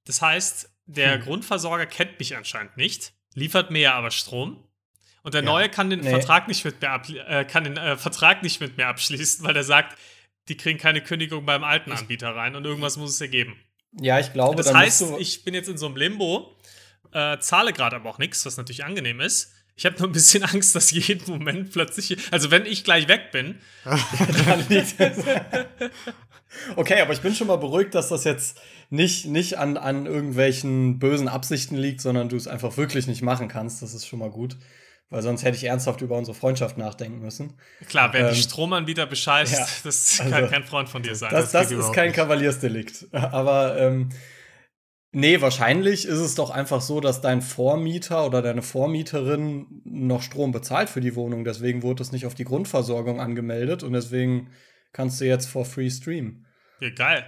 Das 0.06 0.22
heißt, 0.22 0.70
der 0.86 1.16
Hm. 1.16 1.22
Grundversorger 1.22 1.86
kennt 1.86 2.20
mich 2.20 2.36
anscheinend 2.36 2.76
nicht, 2.76 3.14
liefert 3.36 3.72
mir 3.72 3.82
ja 3.82 3.94
aber 3.94 4.12
Strom. 4.12 4.68
Und 5.22 5.34
der 5.36 5.42
Ja. 5.44 5.50
Neue 5.50 5.70
kann 5.70 5.90
den 5.90 6.02
Nee. 6.02 6.10
Vertrag 6.10 6.48
nicht 6.50 6.66
mit 6.66 6.82
mir 6.82 6.90
ab, 6.90 7.08
äh, 7.10 7.46
kann 7.46 7.64
den 7.64 7.78
äh, 7.78 7.96
Vertrag 7.96 8.44
nicht 8.44 8.60
mit 8.60 8.76
mir 8.78 8.88
abschließen, 8.88 9.46
weil 9.46 9.56
er 9.56 9.64
sagt, 9.64 9.98
die 10.50 10.58
kriegen 10.58 10.78
keine 10.78 11.02
Kündigung 11.02 11.46
beim 11.46 11.64
alten 11.64 11.94
Anbieter 11.94 12.36
rein 12.36 12.56
und 12.58 12.66
irgendwas 12.66 12.98
muss 12.98 13.12
es 13.12 13.22
ergeben. 13.22 13.56
Ja, 14.02 14.20
ich 14.20 14.34
glaube, 14.34 14.58
Das 14.58 14.74
heißt, 14.74 15.04
ich 15.20 15.46
bin 15.46 15.54
jetzt 15.54 15.70
in 15.70 15.78
so 15.78 15.86
einem 15.86 15.96
Limbo, 15.96 16.58
äh, 17.14 17.38
zahle 17.40 17.72
gerade 17.72 17.96
aber 17.96 18.10
auch 18.10 18.18
nichts, 18.18 18.46
was 18.46 18.58
natürlich 18.58 18.84
angenehm 18.84 19.22
ist. 19.22 19.53
Ich 19.76 19.86
habe 19.86 19.98
nur 19.98 20.08
ein 20.10 20.12
bisschen 20.12 20.44
Angst, 20.44 20.76
dass 20.76 20.92
jeden 20.92 21.30
Moment 21.32 21.72
plötzlich, 21.72 22.18
also 22.32 22.52
wenn 22.52 22.66
ich 22.66 22.84
gleich 22.84 23.08
weg 23.08 23.32
bin, 23.32 23.60
okay, 26.76 27.02
aber 27.02 27.14
ich 27.14 27.22
bin 27.22 27.34
schon 27.36 27.48
mal 27.48 27.58
beruhigt, 27.58 27.96
dass 27.96 28.10
das 28.10 28.24
jetzt 28.24 28.60
nicht, 28.90 29.26
nicht 29.26 29.58
an, 29.58 29.78
an 29.78 30.06
irgendwelchen 30.06 31.00
bösen 31.00 31.28
Absichten 31.28 31.76
liegt, 31.76 32.02
sondern 32.02 32.30
du 32.30 32.36
es 32.36 32.48
einfach 32.48 32.78
wirklich 32.78 33.08
nicht 33.08 33.22
machen 33.22 33.48
kannst. 33.48 33.82
Das 33.82 33.94
ist 33.94 34.08
schon 34.08 34.20
mal 34.20 34.30
gut. 34.30 34.58
Weil 35.10 35.22
sonst 35.22 35.44
hätte 35.44 35.58
ich 35.58 35.64
ernsthaft 35.66 36.02
über 36.02 36.18
unsere 36.18 36.36
Freundschaft 36.36 36.78
nachdenken 36.80 37.20
müssen. 37.20 37.54
klar, 37.88 38.12
wer 38.14 38.30
Ähm, 38.30 38.34
die 38.34 38.42
Stromanbieter 38.42 39.06
bescheißt, 39.06 39.54
ja, 39.54 39.68
das 39.84 40.20
also- 40.20 40.32
kann 40.32 40.50
kein 40.50 40.64
Freund 40.64 40.90
von 40.90 41.04
dir 41.04 41.16
sein. 41.16 41.30
Das, 41.32 41.52
das 41.52 41.70
das 41.70 41.86
ist 41.86 41.94
kein 41.94 42.08
nicht. 42.08 42.16
Kavaliersdelikt. 42.16 43.08
Aber 43.12 43.78
ähm, 43.78 44.10
nee, 45.14 45.40
wahrscheinlich 45.40 46.06
ist 46.06 46.20
es 46.20 46.36
doch 46.36 46.50
einfach 46.50 46.82
so, 46.82 47.00
dass 47.00 47.22
dein 47.22 47.42
Vormieter 47.42 48.26
oder 48.26 48.42
deine 48.42 48.62
Vormieterin 48.62 49.82
noch 49.86 50.22
Strom 50.22 50.52
bezahlt 50.52 50.90
für 50.90 51.00
die 51.02 51.16
Wohnung. 51.16 51.46
Deswegen 51.46 51.82
wurde 51.84 52.04
es 52.04 52.12
nicht 52.12 52.26
auf 52.26 52.36
die 52.36 52.44
Grundversorgung 52.44 53.22
angemeldet 53.22 53.84
und 53.84 53.94
deswegen 53.94 54.50
kannst 54.92 55.22
du 55.22 55.26
jetzt 55.26 55.48
for 55.48 55.64
free 55.66 55.90
streamen. 55.90 56.46
ja, 56.82 56.90
geil. 56.90 57.26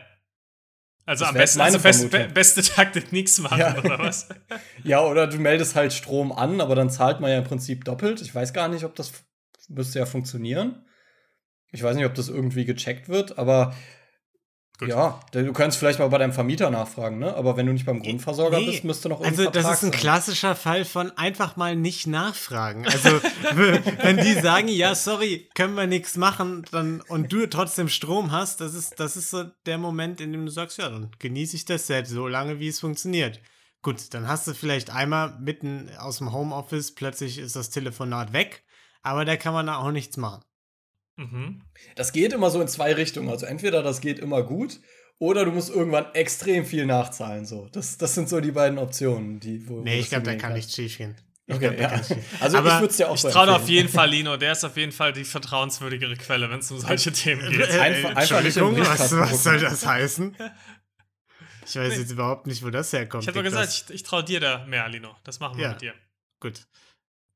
Also 1.08 1.24
Das 1.24 1.30
am 1.34 1.38
besten, 1.38 1.60
meine 1.60 1.76
also 1.76 1.84
best, 2.10 2.34
beste 2.34 2.64
Taktik, 2.64 3.12
nichts 3.12 3.38
machen, 3.40 3.60
Ja. 3.60 3.78
oder 3.78 4.00
was? 4.00 4.28
Ja, 4.84 5.02
oder 5.06 5.28
du 5.28 5.38
meldest 5.38 5.76
halt 5.76 5.94
Strom 5.94 6.32
an, 6.32 6.60
aber 6.62 6.74
dann 6.74 6.90
zahlt 6.90 7.20
man 7.20 7.30
ja 7.30 7.38
im 7.38 7.44
Prinzip 7.44 7.86
doppelt. 7.86 8.22
Ich 8.22 8.34
weiß 8.34 8.54
gar 8.54 8.68
nicht, 8.70 8.84
ob 8.86 8.96
das 8.96 9.12
müsste 9.70 10.00
ja 10.00 10.08
funktionieren. 10.08 10.84
Ich 11.72 11.84
weiß 11.84 11.96
nicht, 11.96 12.06
ob 12.06 12.16
das 12.16 12.28
irgendwie 12.30 12.66
gecheckt 12.66 13.08
wird, 13.08 13.38
aber 13.38 13.76
Gut. 14.78 14.90
ja, 14.90 15.20
du 15.32 15.54
könntest 15.54 15.80
vielleicht 15.80 16.00
mal 16.00 16.10
bei 16.10 16.18
deinem 16.18 16.34
Vermieter 16.34 16.70
nachfragen, 16.70 17.18
ne? 17.18 17.34
Aber 17.36 17.56
wenn 17.56 17.66
du 17.66 17.72
nicht 17.74 17.86
beim 17.86 18.02
Grundversorger 18.02 18.58
Nee. 18.60 18.72
bist, 18.72 18.84
müsste 18.84 19.08
noch 19.10 19.22
Also, 19.22 19.44
irgendein 19.44 19.64
das 19.64 19.72
ist 19.78 19.84
ein 19.84 19.92
sein. 19.92 20.00
klassischer 20.02 20.56
Fall 20.56 20.84
von 20.84 21.12
einfach 21.18 21.56
mal 21.56 21.76
nicht 21.78 22.08
nachfragen. 22.08 22.86
Also, 22.86 23.22
wenn 23.56 24.18
die 24.18 24.34
sagen, 24.34 24.68
ja, 24.68 24.94
sorry, 24.96 25.50
können 25.56 25.76
wir 25.76 25.88
nichts 25.88 26.18
machen, 26.18 26.66
dann 26.72 27.02
und 27.08 27.32
du 27.32 27.48
trotzdem 27.48 27.88
Strom 27.90 28.32
hast, 28.32 28.60
das 28.62 28.74
ist, 28.74 29.00
das 29.00 29.16
ist 29.18 29.30
so 29.30 29.46
der 29.66 29.78
Moment, 29.78 30.20
in 30.22 30.32
dem 30.32 30.46
du 30.46 30.52
sagst, 30.52 30.78
ja, 30.78 30.90
dann 30.90 31.12
genieße 31.20 31.56
ich 31.56 31.66
das 31.66 31.88
jetzt 31.88 32.10
so 32.12 32.28
lange, 32.28 32.60
wie 32.60 32.68
es 32.68 32.80
funktioniert. 32.80 33.40
Gut, 33.82 34.14
dann 34.14 34.28
hast 34.28 34.48
du 34.48 34.54
vielleicht 34.54 34.90
einmal 34.90 35.38
mitten 35.40 35.90
aus 36.00 36.18
dem 36.18 36.34
Homeoffice, 36.34 36.96
plötzlich 36.96 37.38
ist 37.38 37.56
das 37.56 37.70
Telefonat 37.70 38.34
weg, 38.34 38.64
aber 39.04 39.26
da 39.26 39.38
kann 39.38 39.54
man 39.54 39.68
da 39.68 39.78
auch 39.78 39.92
nichts 39.92 40.18
machen. 40.18 40.42
Mhm. 41.18 41.62
Das 41.96 42.12
geht 42.12 42.34
immer 42.34 42.50
so 42.50 42.62
in 42.62 42.68
zwei 42.68 42.94
Richtungen. 42.94 43.30
Also 43.30 43.46
entweder 43.46 43.84
das 43.84 44.02
geht 44.02 44.20
immer 44.20 44.44
gut 44.44 44.80
oder 45.18 45.46
du 45.46 45.52
musst 45.52 45.70
irgendwann 45.70 46.14
extrem 46.14 46.66
viel 46.66 46.86
nachzahlen. 46.86 47.46
So. 47.46 47.70
Das, 47.72 47.98
das 47.98 48.16
sind 48.16 48.28
so 48.28 48.42
die 48.42 48.52
beiden 48.52 48.78
Optionen, 48.78 49.40
die 49.40 49.68
wo, 49.68 49.82
Nee, 49.82 50.00
ich 50.00 50.10
glaube, 50.10 50.26
da 50.26 50.36
kann 50.36 50.54
nichts 50.54 50.74
schief 50.76 50.98
gehen. 50.98 51.16
Ich 51.48 51.56
Okay, 51.56 51.76
glaub, 51.76 51.92
ja. 51.92 52.02
Also 52.40 52.58
Aber 52.58 52.70
ich 52.70 52.80
würde 52.80 52.88
es 52.88 52.98
dir 52.98 53.08
auch 53.10 53.16
Ich 53.16 53.22
so 53.22 53.30
traue 53.30 53.56
auf 53.56 53.70
jeden 53.70 53.88
Fall 53.88 54.10
Lino, 54.10 54.36
der 54.36 54.54
ist 54.54 54.64
auf 54.64 54.76
jeden 54.78 54.92
Fall 54.92 55.14
die 55.14 55.24
vertrauenswürdigere 55.24 56.16
Quelle, 56.16 56.50
wenn 56.50 56.60
es 56.60 56.72
um 56.72 56.80
solche 56.80 57.12
Themen 57.12 57.48
geht. 57.52 57.70
Äh, 57.70 57.80
einfach 57.80 58.10
nicht 58.44 58.58
im 58.58 58.66
Entschuldigung, 58.66 58.78
was, 58.80 59.12
was 59.16 59.44
soll 59.44 59.60
das 59.60 59.86
heißen? 59.86 60.36
Ich 61.68 61.76
weiß 61.76 61.98
jetzt 61.98 62.12
überhaupt 62.12 62.46
nicht, 62.46 62.64
wo 62.64 62.70
das 62.70 62.94
herkommt. 62.94 63.24
Ich 63.24 63.28
habe 63.28 63.40
doch 63.40 63.44
gesagt, 63.44 63.86
ich, 63.90 63.96
ich 63.96 64.04
traue 64.04 64.24
dir 64.24 64.40
da 64.40 64.66
mehr, 64.68 64.88
Lino. 64.88 65.16
Das 65.24 65.40
machen 65.40 65.58
wir 65.58 65.64
Ja. 65.64 65.70
mit 65.72 65.82
dir. 65.82 65.94
Gut. 66.40 66.68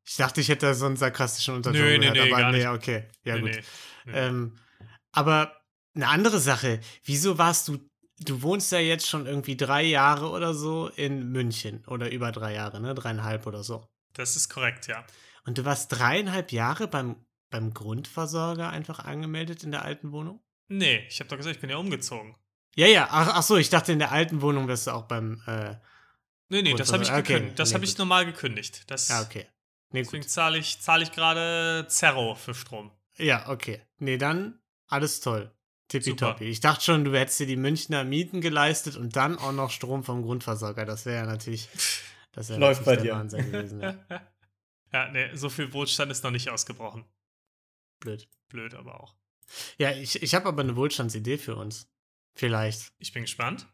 Ich 0.10 0.16
dachte, 0.16 0.42
ich 0.42 0.50
hätte 0.50 0.66
da 0.66 0.74
so 0.74 0.88
einen 0.88 0.98
sarkastischen 0.98 1.54
Unterton 1.54 1.80
nee, 1.80 2.00
gehört, 2.00 2.16
nee, 2.16 2.32
aber 2.32 2.42
gar 2.42 2.52
nee, 2.52 2.66
okay. 2.66 3.04
Ja, 3.24 3.36
Nee, 3.36 3.42
gut. 3.42 3.52
nee, 3.52 3.62
nee. 4.06 4.12
Ähm, 4.16 4.58
aber 5.12 5.56
eine 5.94 6.08
andere 6.08 6.40
Sache, 6.40 6.80
wieso 7.04 7.38
warst 7.38 7.68
du, 7.68 7.78
du 8.18 8.42
wohnst 8.42 8.72
ja 8.72 8.80
jetzt 8.80 9.08
schon 9.08 9.28
irgendwie 9.28 9.56
drei 9.56 9.84
Jahre 9.84 10.32
oder 10.32 10.56
so 10.56 10.88
in 10.88 11.32
München 11.32 11.86
oder 11.86 12.12
über 12.12 12.32
drei 12.32 12.56
Jahre, 12.56 12.82
ne? 12.82 12.96
Dreieinhalb 12.96 13.46
oder 13.46 13.64
so. 13.64 13.88
Das 14.14 14.36
ist 14.36 14.50
korrekt, 14.50 14.88
ja. 14.88 15.06
Und 15.46 15.60
du 15.60 15.66
warst 15.66 15.92
dreieinhalb 15.92 16.52
Jahre 16.52 16.88
beim, 16.88 17.24
beim 17.52 17.72
Grundversorger 17.76 18.72
einfach 18.72 18.98
angemeldet 18.98 19.64
in 19.64 19.70
der 19.70 19.84
alten 19.84 20.12
Wohnung? 20.12 20.42
Nee, 20.70 21.06
ich 21.08 21.20
habe 21.20 21.30
doch 21.30 21.38
gesagt, 21.38 21.58
ich 21.58 21.62
bin 21.62 21.70
ja 21.70 21.78
umgezogen. 21.78 22.36
Ja, 22.76 22.88
ja, 22.88 23.10
ach, 23.12 23.30
ach 23.36 23.44
so, 23.44 23.58
ich 23.58 23.70
dachte, 23.70 23.92
in 23.92 24.00
der 24.00 24.12
alten 24.12 24.42
Wohnung 24.42 24.68
wärst 24.68 24.88
du 24.88 24.92
auch 24.92 25.04
beim, 25.04 25.44
äh, 25.46 25.76
Nee, 26.52 26.64
nee, 26.64 26.74
das 26.74 26.92
habe 26.92 27.04
ich 27.04 27.12
okay, 27.12 27.22
gekündigt. 27.22 27.60
Das 27.60 27.70
nee, 27.70 27.76
habe 27.76 27.86
ich 27.86 27.96
normal 28.00 28.26
gekündigt. 28.26 28.90
Das, 28.90 29.08
ja, 29.08 29.22
okay. 29.22 29.46
Nee, 29.92 30.04
Deswegen 30.04 30.28
zahle 30.28 30.58
ich, 30.58 30.80
zahl 30.82 31.02
ich 31.02 31.12
gerade 31.12 31.88
Zerro 31.90 32.36
für 32.36 32.54
Strom. 32.54 32.92
Ja, 33.18 33.50
okay. 33.50 33.82
Nee, 33.98 34.18
dann 34.18 34.60
alles 34.88 35.20
toll. 35.20 35.52
Tippitoppi. 35.88 36.46
Ich 36.46 36.60
dachte 36.60 36.84
schon, 36.84 37.04
du 37.04 37.18
hättest 37.18 37.40
dir 37.40 37.48
die 37.48 37.56
Münchner 37.56 38.04
Mieten 38.04 38.42
geleistet 38.42 38.96
und 38.96 39.16
dann 39.16 39.38
auch 39.38 39.52
noch 39.52 39.72
Strom 39.72 40.04
vom 40.04 40.22
Grundversorger. 40.22 40.86
Das 40.86 41.06
wäre 41.06 41.26
ja 41.26 41.26
natürlich, 41.26 41.68
das 42.32 42.50
wäre 42.50 42.60
Läuft 42.60 42.86
bei 42.86 42.96
dir. 42.96 43.14
Wahnsinn 43.14 43.52
gewesen. 43.52 43.82
Ja. 43.82 43.98
ja, 44.94 45.12
nee, 45.12 45.36
so 45.36 45.50
viel 45.50 45.74
Wohlstand 45.74 46.12
ist 46.12 46.24
noch 46.24 46.32
nicht 46.32 46.50
ausgebrochen. 46.50 47.06
Blöd. 48.00 48.30
Blöd 48.50 48.76
aber 48.76 49.02
auch. 49.02 49.16
Ja, 49.78 49.92
ich, 49.92 50.22
ich 50.22 50.36
habe 50.36 50.48
aber 50.48 50.62
eine 50.62 50.76
Wohlstandsidee 50.76 51.40
für 51.40 51.56
uns. 51.56 51.90
Vielleicht. 52.36 52.94
Ich 53.00 53.12
bin 53.12 53.24
gespannt. 53.24 53.68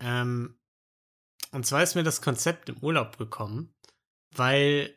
Ähm, 0.00 0.58
und 1.52 1.66
zwar 1.66 1.82
ist 1.82 1.94
mir 1.94 2.02
das 2.02 2.22
Konzept 2.22 2.68
im 2.68 2.78
Urlaub 2.78 3.18
gekommen, 3.18 3.74
weil, 4.30 4.96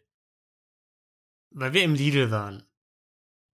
weil 1.57 1.73
wir 1.73 1.83
im 1.83 1.95
Lidl 1.95 2.31
waren. 2.31 2.63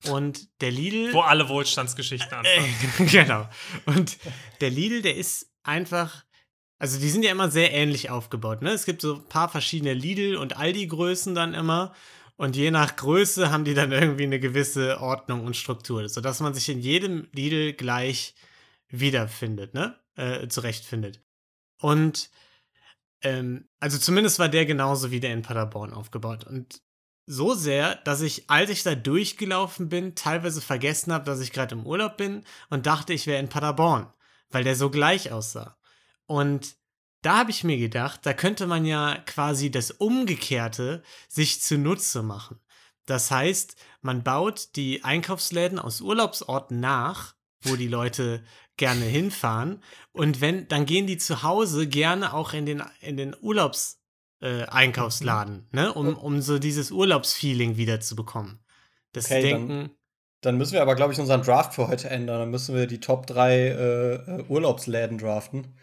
Und 0.05 0.61
der 0.61 0.71
Lidl. 0.71 1.13
Wo 1.13 1.21
alle 1.21 1.47
Wohlstandsgeschichten 1.47 2.33
anfangen. 2.33 2.75
Äh, 2.99 3.05
genau. 3.23 3.47
Und 3.85 4.17
der 4.59 4.69
Lidl, 4.69 5.01
der 5.01 5.15
ist 5.15 5.49
einfach. 5.63 6.25
Also, 6.77 6.99
die 6.99 7.09
sind 7.09 7.23
ja 7.23 7.31
immer 7.31 7.49
sehr 7.49 7.71
ähnlich 7.71 8.09
aufgebaut. 8.09 8.61
Ne? 8.61 8.71
Es 8.71 8.83
gibt 8.85 9.01
so 9.01 9.15
ein 9.15 9.29
paar 9.29 9.47
verschiedene 9.47 9.93
Lidl- 9.93 10.35
und 10.35 10.57
Aldi-Größen 10.57 11.33
dann 11.33 11.53
immer. 11.53 11.93
Und 12.35 12.57
je 12.57 12.71
nach 12.71 12.97
Größe 12.97 13.51
haben 13.51 13.63
die 13.63 13.73
dann 13.73 13.93
irgendwie 13.93 14.23
eine 14.23 14.39
gewisse 14.39 14.99
Ordnung 14.99 15.45
und 15.45 15.55
Struktur, 15.55 16.09
sodass 16.09 16.41
man 16.41 16.53
sich 16.53 16.67
in 16.67 16.79
jedem 16.79 17.29
Lidl 17.31 17.73
gleich 17.73 18.35
wiederfindet, 18.89 19.73
ne? 19.73 19.97
Äh, 20.15 20.47
zurechtfindet. 20.49 21.21
Und 21.79 22.29
ähm, 23.21 23.69
also 23.79 23.97
zumindest 23.97 24.39
war 24.39 24.49
der 24.49 24.65
genauso 24.65 25.11
wie 25.11 25.21
der 25.21 25.31
in 25.31 25.41
Paderborn 25.43 25.93
aufgebaut. 25.93 26.43
Und 26.43 26.81
so 27.25 27.53
sehr, 27.53 27.95
dass 27.95 28.21
ich, 28.21 28.49
als 28.49 28.69
ich 28.69 28.83
da 28.83 28.95
durchgelaufen 28.95 29.89
bin, 29.89 30.15
teilweise 30.15 30.61
vergessen 30.61 31.13
habe, 31.13 31.25
dass 31.25 31.39
ich 31.39 31.51
gerade 31.51 31.75
im 31.75 31.85
Urlaub 31.85 32.17
bin 32.17 32.43
und 32.69 32.85
dachte, 32.85 33.13
ich 33.13 33.27
wäre 33.27 33.39
in 33.39 33.49
Paderborn, 33.49 34.11
weil 34.49 34.63
der 34.63 34.75
so 34.75 34.89
gleich 34.89 35.31
aussah. 35.31 35.77
Und 36.25 36.75
da 37.21 37.37
habe 37.37 37.51
ich 37.51 37.63
mir 37.63 37.77
gedacht, 37.77 38.21
da 38.25 38.33
könnte 38.33 38.67
man 38.67 38.85
ja 38.85 39.17
quasi 39.25 39.71
das 39.71 39.91
Umgekehrte 39.91 41.03
sich 41.29 41.61
zunutze 41.61 42.21
machen. 42.21 42.59
Das 43.05 43.31
heißt, 43.31 43.77
man 44.01 44.23
baut 44.23 44.75
die 44.75 45.03
Einkaufsläden 45.03 45.79
aus 45.79 46.01
Urlaubsorten 46.01 46.79
nach, 46.79 47.35
wo 47.61 47.75
die 47.75 47.87
Leute 47.87 48.43
gerne 48.77 49.05
hinfahren. 49.05 49.81
Und 50.11 50.41
wenn, 50.41 50.67
dann 50.67 50.85
gehen 50.85 51.07
die 51.07 51.17
zu 51.17 51.43
Hause 51.43 51.87
gerne 51.87 52.33
auch 52.33 52.53
in 52.53 52.65
den, 52.65 52.83
in 52.99 53.17
den 53.17 53.35
Urlaubs, 53.39 54.02
äh, 54.43 54.63
Einkaufsladen, 54.65 55.67
ne? 55.71 55.93
um, 55.93 56.15
um 56.17 56.41
so 56.41 56.59
dieses 56.59 56.91
Urlaubsfeeling 56.91 57.77
wieder 57.77 57.99
zu 58.01 58.15
bekommen. 58.15 58.59
Das 59.13 59.25
Okay, 59.25 59.51
dann- 59.51 59.67
Denken, 59.67 59.95
Dann 60.41 60.57
müssen 60.57 60.73
wir 60.73 60.81
aber, 60.81 60.95
glaube 60.95 61.13
ich, 61.13 61.19
unseren 61.19 61.41
Draft 61.41 61.73
für 61.73 61.87
heute 61.87 62.09
ändern. 62.09 62.39
Dann 62.39 62.51
müssen 62.51 62.75
wir 62.75 62.85
die 62.85 62.99
Top 62.99 63.25
3 63.27 63.55
äh, 63.55 64.13
äh, 64.15 64.43
Urlaubsläden 64.49 65.17
draften. 65.17 65.77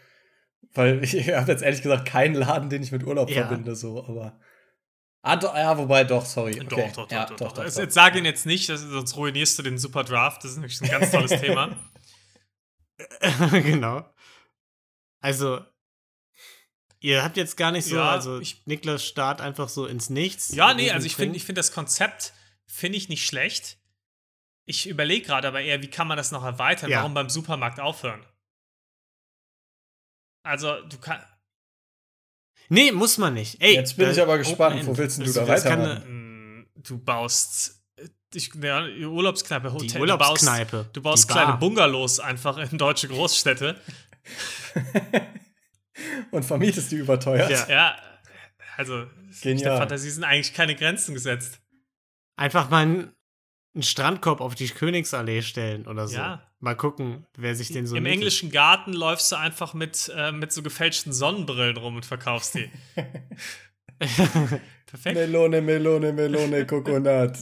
Weil 0.73 1.03
ich 1.03 1.13
habe 1.33 1.51
jetzt 1.51 1.63
ehrlich 1.63 1.81
gesagt 1.81 2.07
keinen 2.07 2.35
Laden, 2.35 2.69
den 2.69 2.83
ich 2.83 2.91
mit 2.91 3.03
Urlaub 3.03 3.29
Ja. 3.29 3.47
verbinde, 3.47 3.75
so, 3.75 4.05
aber. 4.05 4.39
Ah, 5.23 5.35
do, 5.35 5.47
ja, 5.47 5.77
wobei, 5.77 6.03
doch, 6.03 6.25
sorry. 6.25 6.53
Doch, 6.59 6.77
Okay. 6.77 6.91
doch, 6.95 7.07
doch, 7.07 7.11
ja, 7.11 7.25
doch, 7.25 7.35
doch, 7.37 7.51
doch, 7.53 7.63
Jetzt, 7.63 7.77
doch. 7.77 7.83
jetzt 7.83 7.93
sag 7.95 8.15
ihn 8.15 8.25
jetzt 8.25 8.45
nicht, 8.45 8.67
sonst 8.67 9.15
ruinierst 9.17 9.57
du 9.57 9.63
den 9.63 9.77
Super 9.79 10.03
Draft. 10.03 10.43
Das 10.43 10.51
ist 10.51 10.57
nämlich 10.57 10.79
ein 10.81 10.89
ganz 10.89 11.11
tolles 11.11 11.31
Thema. 11.41 11.75
genau. 13.51 14.05
Also, 15.21 15.61
ihr 17.01 17.23
habt 17.23 17.35
jetzt 17.35 17.57
gar 17.57 17.71
nicht 17.71 17.85
so, 17.85 17.95
Ja, 17.97 18.09
also 18.11 18.39
ich- 18.39 18.65
Niklas 18.65 19.05
Start 19.05 19.41
einfach 19.41 19.67
so 19.69 19.85
ins 19.85 20.09
Nichts. 20.09 20.49
Ja, 20.53 20.73
nee, 20.73 20.91
also 20.91 21.05
ich 21.05 21.15
finde 21.17 21.35
ich 21.35 21.43
find 21.43 21.57
das 21.57 21.71
Konzept 21.73 22.33
finde 22.67 22.97
ich 22.97 23.09
nicht 23.09 23.25
schlecht. 23.25 23.77
Ich 24.65 24.87
überlege 24.87 25.25
gerade 25.25 25.47
aber 25.49 25.59
eher, 25.61 25.81
wie 25.81 25.89
kann 25.89 26.07
man 26.07 26.15
das 26.15 26.31
noch 26.31 26.43
erweitern? 26.45 26.89
Ja. 26.89 26.99
Warum 26.99 27.13
beim 27.13 27.29
Supermarkt 27.29 27.79
aufhören? 27.81 28.25
Also, 30.43 30.81
du 30.87 30.97
kannst. 30.97 31.25
Nee, 32.69 32.91
muss 32.91 33.17
man 33.17 33.33
nicht. 33.33 33.61
Ey, 33.61 33.73
Jetzt 33.75 33.97
bin 33.97 34.07
äh, 34.07 34.11
ich 34.11 34.21
aber 34.21 34.37
gespannt, 34.37 34.85
wo 34.87 34.97
willst 34.97 35.17
denn 35.17 35.25
du 35.25 35.33
da 35.33 35.47
weitermachen? 35.47 36.61
Mm, 36.61 36.67
Du 36.77 36.97
baust. 36.97 37.83
Ich, 38.33 38.51
ja, 38.55 38.85
Urlaubskneipe, 38.85 39.73
Hotel. 39.73 39.87
Die 39.87 39.93
du 39.95 39.99
Urlaubskneipe. 39.99 40.77
baust, 40.77 40.95
du 40.95 41.01
baust 41.01 41.27
kleine. 41.27 41.57
Bungalows 41.57 42.19
einfach 42.21 42.57
in 42.57 42.77
deutsche 42.77 43.09
Großstädte. 43.09 43.79
Und 46.31 46.43
vermietest 46.43 46.91
die 46.91 46.97
überteuert. 46.97 47.49
Ja. 47.49 47.67
Ja, 47.69 47.95
also 48.77 49.05
Genial. 49.41 49.69
der 49.71 49.77
Fantasie 49.77 50.09
sind 50.09 50.23
eigentlich 50.23 50.53
keine 50.53 50.75
Grenzen 50.75 51.13
gesetzt. 51.13 51.61
Einfach 52.35 52.69
mal 52.69 52.83
einen, 52.83 53.11
einen 53.75 53.83
Strandkorb 53.83 54.41
auf 54.41 54.55
die 54.55 54.67
Königsallee 54.67 55.41
stellen 55.41 55.87
oder 55.87 56.07
so. 56.07 56.17
Ja. 56.17 56.47
Mal 56.59 56.75
gucken, 56.75 57.25
wer 57.37 57.55
sich 57.55 57.69
den 57.69 57.87
so 57.87 57.95
Im 57.95 58.03
mietet. 58.03 58.17
englischen 58.17 58.51
Garten 58.51 58.93
läufst 58.93 59.31
du 59.31 59.35
einfach 59.35 59.73
mit, 59.73 60.11
äh, 60.15 60.31
mit 60.31 60.51
so 60.51 60.61
gefälschten 60.61 61.11
Sonnenbrillen 61.11 61.77
rum 61.77 61.95
und 61.95 62.05
verkaufst 62.05 62.55
die. 62.55 62.69
Perfekt. 64.85 65.15
Melone, 65.15 65.61
Melone, 65.61 66.11
Melone, 66.11 66.65
Coconut. 66.65 67.37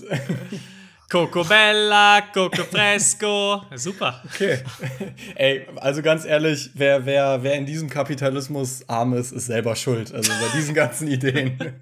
Coco 1.10 1.44
Bella, 1.44 2.22
Coco 2.34 2.64
Fresco. 2.66 3.64
Super. 3.76 4.24
Okay. 4.26 4.60
Ey, 5.36 5.66
also 5.78 6.02
ganz 6.04 6.24
ehrlich, 6.26 6.70
wer, 6.76 7.06
wer, 7.06 7.42
wer 7.44 7.56
in 7.56 7.66
diesem 7.66 7.90
Kapitalismus 7.90 8.88
arm 8.88 9.14
ist, 9.14 9.32
ist 9.32 9.48
selber 9.48 9.76
schuld. 9.76 10.14
Also 10.14 10.32
bei 10.32 10.56
diesen 10.56 10.76
ganzen 10.76 11.08
Ideen. 11.12 11.82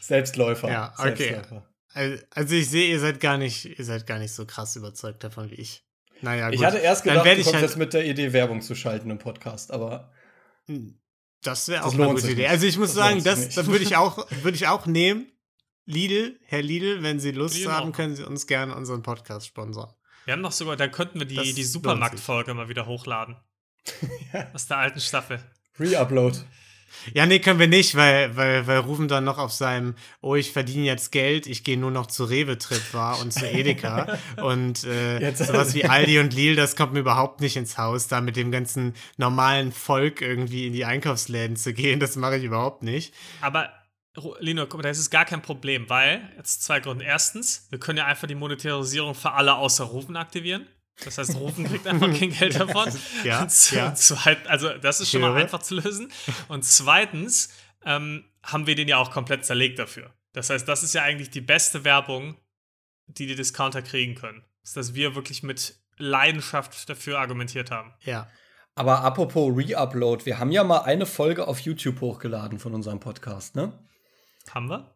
Selbstläufer. 0.00 0.68
Ja, 0.70 0.92
okay. 0.98 1.16
Selbstläufer. 1.16 1.68
Also 1.92 2.22
also 2.30 2.54
ich 2.56 2.68
sehe, 2.68 2.88
ihr 2.90 2.98
seid 3.00 3.20
gar 3.20 3.38
nicht, 3.38 3.64
ihr 3.78 3.84
seid 3.84 4.06
gar 4.06 4.18
nicht 4.18 4.32
so 4.32 4.44
krass 4.46 4.74
überzeugt 4.76 5.22
davon 5.22 5.50
wie 5.50 5.54
ich. 5.54 5.84
Naja, 6.20 6.46
gut. 6.48 6.56
Ich 6.56 6.64
hatte 6.64 6.78
erst 6.78 7.04
gedacht, 7.04 7.24
du 7.24 7.30
ich 7.30 7.36
kommst 7.44 7.54
halt- 7.54 7.62
jetzt 7.62 7.76
mit 7.76 7.92
der 7.94 8.04
Idee, 8.04 8.32
Werbung 8.32 8.60
zu 8.60 8.74
schalten 8.74 9.10
im 9.10 9.18
Podcast, 9.18 9.70
aber 9.70 10.10
Das 11.42 11.68
wäre 11.68 11.84
auch 11.84 11.94
eine 11.94 12.06
gute 12.08 12.26
Idee. 12.26 12.42
nicht. 12.42 12.50
Also 12.50 12.66
ich 12.66 12.76
muss 12.78 12.88
Das 12.88 12.96
sagen, 12.96 13.22
das, 13.22 13.50
das 13.50 13.66
würde 13.66 13.84
ich 13.84 13.94
auch, 13.96 14.28
würde 14.42 14.56
ich 14.56 14.66
auch 14.66 14.86
nehmen. 14.86 15.26
Lidl, 15.86 16.38
Herr 16.46 16.62
Lidl, 16.62 17.02
wenn 17.02 17.20
Sie 17.20 17.30
Lust 17.32 17.56
Lidl 17.56 17.72
haben, 17.72 17.92
können 17.92 18.16
Sie 18.16 18.24
uns 18.24 18.46
gerne 18.46 18.74
unseren 18.74 19.02
Podcast 19.02 19.46
sponsern. 19.46 19.90
Wir 20.24 20.32
haben 20.32 20.40
noch 20.40 20.52
sogar, 20.52 20.76
da 20.76 20.88
könnten 20.88 21.18
wir 21.20 21.26
Das 21.26 21.44
die, 21.44 21.52
die 21.52 21.60
lohnt 21.62 21.72
Supermarktfolge 21.72 22.54
mal 22.54 22.68
wieder 22.68 22.86
hochladen. 22.86 23.36
Ja. 24.32 24.46
Aus 24.54 24.66
der 24.66 24.78
alten 24.78 24.98
Staffel. 25.00 25.38
Re-Upload. 25.78 26.38
Ja, 27.12 27.26
nee, 27.26 27.38
können 27.38 27.58
wir 27.58 27.66
nicht, 27.66 27.96
weil, 27.96 28.34
weil, 28.34 28.66
weil 28.66 28.78
Rufen 28.78 29.08
dann 29.08 29.24
noch 29.24 29.36
auf 29.38 29.52
seinem, 29.52 29.94
oh, 30.22 30.36
ich 30.36 30.52
verdiene 30.52 30.84
jetzt 30.84 31.12
Geld, 31.12 31.46
ich 31.46 31.64
gehe 31.64 31.76
nur 31.76 31.90
noch 31.90 32.06
zu 32.06 32.24
Rewe-Trip 32.24 32.94
war 32.94 33.20
und 33.20 33.32
zu 33.32 33.46
Edeka. 33.46 34.18
und 34.42 34.84
äh, 34.84 35.20
Jetzt- 35.20 35.44
sowas 35.46 35.74
wie 35.74 35.84
Aldi 35.84 36.18
und 36.18 36.32
Lidl, 36.32 36.56
das 36.56 36.76
kommt 36.76 36.94
mir 36.94 37.00
überhaupt 37.00 37.40
nicht 37.40 37.56
ins 37.56 37.76
Haus, 37.76 38.08
da 38.08 38.20
mit 38.22 38.36
dem 38.36 38.50
ganzen 38.50 38.94
normalen 39.18 39.70
Volk 39.70 40.22
irgendwie 40.22 40.66
in 40.66 40.72
die 40.72 40.84
Einkaufsläden 40.86 41.56
zu 41.56 41.74
gehen. 41.74 42.00
Das 42.00 42.16
mache 42.16 42.38
ich 42.38 42.44
überhaupt 42.44 42.82
nicht. 42.82 43.12
Aber, 43.42 43.70
Lino, 44.38 44.66
guck 44.66 44.82
mal, 44.82 44.88
das 44.88 44.98
ist 44.98 45.10
gar 45.10 45.24
kein 45.24 45.42
Problem, 45.42 45.88
weil, 45.90 46.32
jetzt 46.36 46.62
zwei 46.62 46.78
Gründe. 46.80 47.04
Erstens, 47.04 47.66
wir 47.70 47.80
können 47.80 47.98
ja 47.98 48.06
einfach 48.06 48.28
die 48.28 48.36
Monetarisierung 48.36 49.14
für 49.14 49.32
alle 49.32 49.54
außer 49.56 49.84
Rufen 49.84 50.16
aktivieren. 50.16 50.66
Das 51.04 51.18
heißt, 51.18 51.34
Rufen 51.34 51.64
kriegt 51.64 51.86
einfach 51.88 52.06
kein 52.16 52.30
Geld 52.30 52.54
davon. 52.60 52.88
Ja, 53.24 53.42
Und 53.42 53.50
z- 53.50 53.76
ja. 53.76 53.92
zweit- 53.94 54.46
also, 54.46 54.68
das 54.78 55.00
ist 55.00 55.10
schon 55.10 55.22
Ich 55.22 55.26
mal 55.28 55.36
einfach 55.40 55.60
zu 55.62 55.74
lösen. 55.74 56.12
Und 56.46 56.64
zweitens 56.64 57.48
ähm, 57.84 58.24
haben 58.44 58.68
wir 58.68 58.76
den 58.76 58.86
ja 58.86 58.98
auch 58.98 59.10
komplett 59.10 59.44
zerlegt 59.44 59.80
dafür. 59.80 60.14
Das 60.32 60.50
heißt, 60.50 60.68
das 60.68 60.84
ist 60.84 60.94
ja 60.94 61.02
eigentlich 61.02 61.30
die 61.30 61.40
beste 61.40 61.82
Werbung, 61.84 62.36
die 63.06 63.26
die 63.26 63.34
Discounter 63.34 63.82
kriegen 63.82 64.14
können. 64.14 64.44
Ist, 64.62 64.76
dass 64.76 64.94
wir 64.94 65.16
wirklich 65.16 65.42
mit 65.42 65.74
Leidenschaft 65.96 66.88
dafür 66.88 67.18
argumentiert 67.18 67.70
haben. 67.72 67.92
Ja. 68.02 68.28
Aber 68.76 69.00
apropos 69.02 69.52
Re-Upload, 69.56 70.24
wir 70.26 70.38
haben 70.38 70.50
ja 70.52 70.62
mal 70.64 70.82
eine 70.82 71.06
Folge 71.06 71.46
auf 71.48 71.60
YouTube 71.60 72.00
hochgeladen 72.00 72.58
von 72.60 72.74
unserem 72.74 73.00
Podcast, 73.00 73.56
ne? 73.56 73.72
Haben 74.50 74.68
wir? 74.68 74.94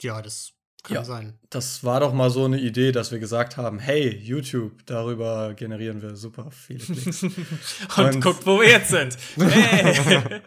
Ja, 0.00 0.20
das 0.22 0.52
Kann 0.84 0.96
Ja. 0.96 1.04
sein. 1.04 1.38
Das 1.48 1.84
war 1.84 2.00
doch 2.00 2.12
mal 2.12 2.28
so 2.28 2.44
eine 2.44 2.58
Idee, 2.58 2.90
dass 2.90 3.12
wir 3.12 3.20
gesagt 3.20 3.56
haben, 3.56 3.78
hey, 3.78 4.16
YouTube, 4.16 4.84
darüber 4.84 5.54
generieren 5.54 6.02
wir 6.02 6.16
super 6.16 6.50
viele 6.50 6.84
Klicks. 6.84 7.22
Und, 7.96 7.98
Und- 7.98 8.20
guckt, 8.20 8.44
wo 8.46 8.60
wir 8.60 8.68
jetzt 8.68 8.90
sind. 8.90 9.16
Hey. 9.40 10.40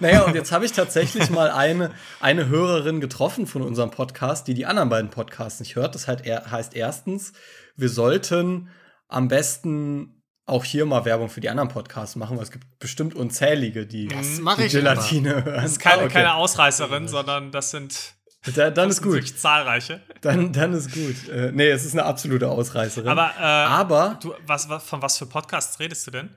naja, 0.00 0.24
und 0.24 0.34
jetzt 0.36 0.52
habe 0.52 0.64
ich 0.64 0.70
tatsächlich 0.72 1.28
mal 1.30 1.50
eine, 1.50 1.92
eine 2.20 2.46
Hörerin 2.48 3.00
getroffen 3.00 3.48
von 3.48 3.62
unserem 3.62 3.90
Podcast, 3.90 4.46
die 4.46 4.54
die 4.54 4.64
anderen 4.66 4.90
beiden 4.90 5.10
Podcasts 5.10 5.58
nicht 5.58 5.74
hört. 5.74 5.94
Das 5.96 6.06
heißt 6.06 6.74
erstens, 6.76 7.32
wir 7.76 7.88
sollten 7.88 8.68
am 9.08 9.26
besten 9.26 10.19
auch 10.50 10.64
hier 10.64 10.84
mal 10.86 11.04
Werbung 11.04 11.28
für 11.30 11.40
die 11.40 11.48
anderen 11.48 11.68
Podcasts 11.68 12.16
machen, 12.16 12.36
weil 12.36 12.44
es 12.44 12.50
gibt 12.50 12.78
bestimmt 12.78 13.14
unzählige, 13.14 13.86
die, 13.86 14.08
Das 14.08 14.36
die 14.58 14.68
Gelatine 14.68 15.44
hören. 15.44 15.62
Das 15.62 15.72
ist 15.72 15.80
keine, 15.80 16.02
Ah, 16.02 16.04
okay. 16.04 16.12
keine 16.14 16.34
Ausreißerin, 16.34 17.08
sondern 17.08 17.52
das 17.52 17.70
sind 17.70 18.14
Da, 18.56 18.70
dann 18.70 18.88
ist 18.90 19.02
gut. 19.02 19.26
zahlreiche. 19.38 20.00
Dann, 20.22 20.52
dann 20.52 20.72
ist 20.72 20.92
gut. 20.92 21.28
Äh, 21.28 21.52
nee, 21.52 21.68
es 21.68 21.84
ist 21.84 21.92
eine 21.92 22.04
absolute 22.04 22.48
Ausreißerin. 22.48 23.08
Aber, 23.08 23.30
äh, 23.38 23.42
Aber 23.42 24.18
du, 24.22 24.34
was, 24.46 24.68
was, 24.68 24.82
von 24.82 25.02
was 25.02 25.18
für 25.18 25.26
Podcasts 25.26 25.78
redest 25.80 26.06
du 26.06 26.10
denn? 26.10 26.30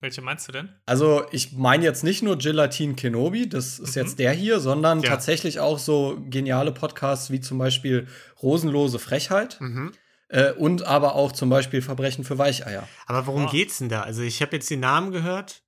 Welche 0.00 0.20
meinst 0.20 0.48
du 0.48 0.52
denn? 0.52 0.68
Also, 0.84 1.24
ich 1.30 1.52
meine 1.52 1.84
jetzt 1.84 2.02
nicht 2.02 2.24
nur 2.24 2.36
Gelatin 2.36 2.96
Kenobi, 2.96 3.48
das 3.48 3.78
ist 3.78 3.94
Mhm. 3.94 4.02
jetzt 4.02 4.18
der 4.18 4.32
hier, 4.32 4.58
sondern 4.58 5.00
Ja. 5.00 5.10
tatsächlich 5.10 5.60
auch 5.60 5.78
so 5.78 6.18
geniale 6.28 6.72
Podcasts 6.72 7.30
wie 7.30 7.40
zum 7.40 7.58
Beispiel 7.58 8.08
Rosenlose 8.42 8.98
Frechheit 8.98 9.60
Mhm. 9.60 9.92
Äh, 10.32 10.50
und 10.52 10.82
aber 10.86 11.14
auch 11.14 11.30
zum 11.32 11.48
Beispiel 11.50 11.80
Verbrechen 11.82 12.24
für 12.24 12.38
Weicheier. 12.38 12.88
Aber 13.06 13.26
worum 13.26 13.46
Ah. 13.46 13.50
geht's 13.50 13.78
denn 13.78 13.88
da? 13.88 14.02
Also 14.02 14.22
ich 14.22 14.42
habe 14.42 14.56
jetzt 14.56 14.68
die 14.70 14.76
Namen 14.76 15.12
gehört. 15.12 15.62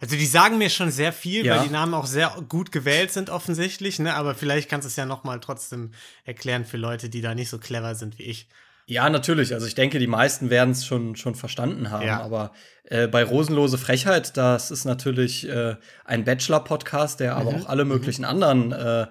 Also 0.00 0.16
die 0.16 0.26
sagen 0.26 0.58
mir 0.58 0.68
schon 0.68 0.90
sehr 0.90 1.12
viel, 1.12 1.46
Ja. 1.46 1.56
weil 1.58 1.68
die 1.68 1.72
Namen 1.72 1.94
auch 1.94 2.06
sehr 2.06 2.34
gut 2.48 2.72
gewählt 2.72 3.12
sind 3.12 3.30
offensichtlich, 3.30 4.00
ne? 4.00 4.14
Aber 4.16 4.34
vielleicht 4.34 4.68
kannst 4.68 4.84
du 4.84 4.88
es 4.88 4.96
ja 4.96 5.06
noch 5.06 5.22
mal 5.22 5.38
trotzdem 5.38 5.92
erklären 6.24 6.64
für 6.64 6.76
Leute, 6.76 7.08
die 7.08 7.20
da 7.20 7.36
nicht 7.36 7.48
so 7.50 7.58
clever 7.58 7.94
sind 7.94 8.18
wie 8.18 8.24
ich. 8.24 8.48
Ja, 8.86 9.08
natürlich. 9.08 9.54
Also 9.54 9.66
ich 9.68 9.76
denke, 9.76 10.00
die 10.00 10.08
meisten 10.08 10.50
werden 10.50 10.72
es 10.72 10.84
schon, 10.84 11.14
schon 11.14 11.36
verstanden 11.36 11.90
haben. 11.92 12.04
Ja. 12.04 12.20
Aber 12.20 12.50
äh, 12.82 13.06
bei 13.06 13.22
Rosenlose 13.22 13.78
Frechheit, 13.78 14.36
das 14.36 14.72
ist 14.72 14.84
natürlich 14.84 15.48
äh, 15.48 15.76
ein 16.04 16.24
Bachelor-Podcast, 16.24 17.20
der 17.20 17.36
aber 17.36 17.52
Mhm. 17.52 17.62
auch 17.62 17.68
alle 17.68 17.84
möglichen 17.84 18.24
anderen, 18.24 18.72
äh, 18.72 19.06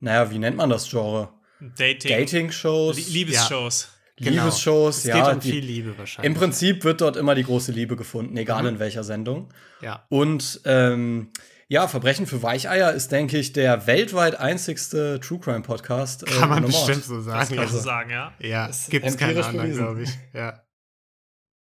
naja, 0.00 0.30
wie 0.30 0.38
nennt 0.38 0.56
man 0.56 0.70
das 0.70 0.88
Genre? 0.88 1.28
Dating. 1.76 2.10
Dating-Shows, 2.16 2.96
Lie- 2.96 3.12
Liebesshows. 3.12 3.88
Genau. 4.20 4.44
Liebesshows, 4.44 4.98
Es 4.98 5.04
ja. 5.04 5.24
geht 5.24 5.34
um 5.34 5.40
die- 5.40 5.50
viel 5.50 5.64
Liebe 5.64 5.96
wahrscheinlich. 5.98 6.26
Im 6.32 6.34
Prinzip 6.38 6.84
wird 6.84 7.00
dort 7.00 7.16
immer 7.16 7.34
die 7.34 7.42
große 7.44 7.72
Liebe 7.72 7.96
gefunden, 7.96 8.36
egal 8.36 8.62
Mhm. 8.62 8.68
in 8.68 8.78
welcher 8.78 9.02
Sendung. 9.04 9.52
ja. 9.80 10.04
Und 10.10 10.60
ähm, 10.66 11.30
ja, 11.68 11.86
Verbrechen 11.86 12.26
für 12.26 12.42
Weicheier 12.42 12.92
ist, 12.92 13.12
denke 13.12 13.38
ich, 13.38 13.52
der 13.52 13.86
weltweit 13.86 14.34
einzigste 14.40 15.20
True 15.20 15.38
Crime 15.38 15.62
Podcast. 15.62 16.24
äh, 16.24 16.26
Kann 16.26 16.48
man 16.48 16.64
bestimmt 16.66 17.04
so 17.04 17.16
Das 17.16 17.24
sagen. 17.26 17.38
kannst 17.38 17.52
du 17.52 17.60
Also, 17.60 17.78
sagen, 17.80 18.10
ja. 18.10 18.32
ja, 18.40 18.66
Das 18.66 18.80
ist 18.82 18.90
gibt 18.90 19.06
es 19.06 19.16
keine 19.16 19.32
empirisch 19.34 19.48
anderen, 19.48 19.74
glaube 19.76 20.02
ich. 20.02 20.10
Ja. 20.34 20.62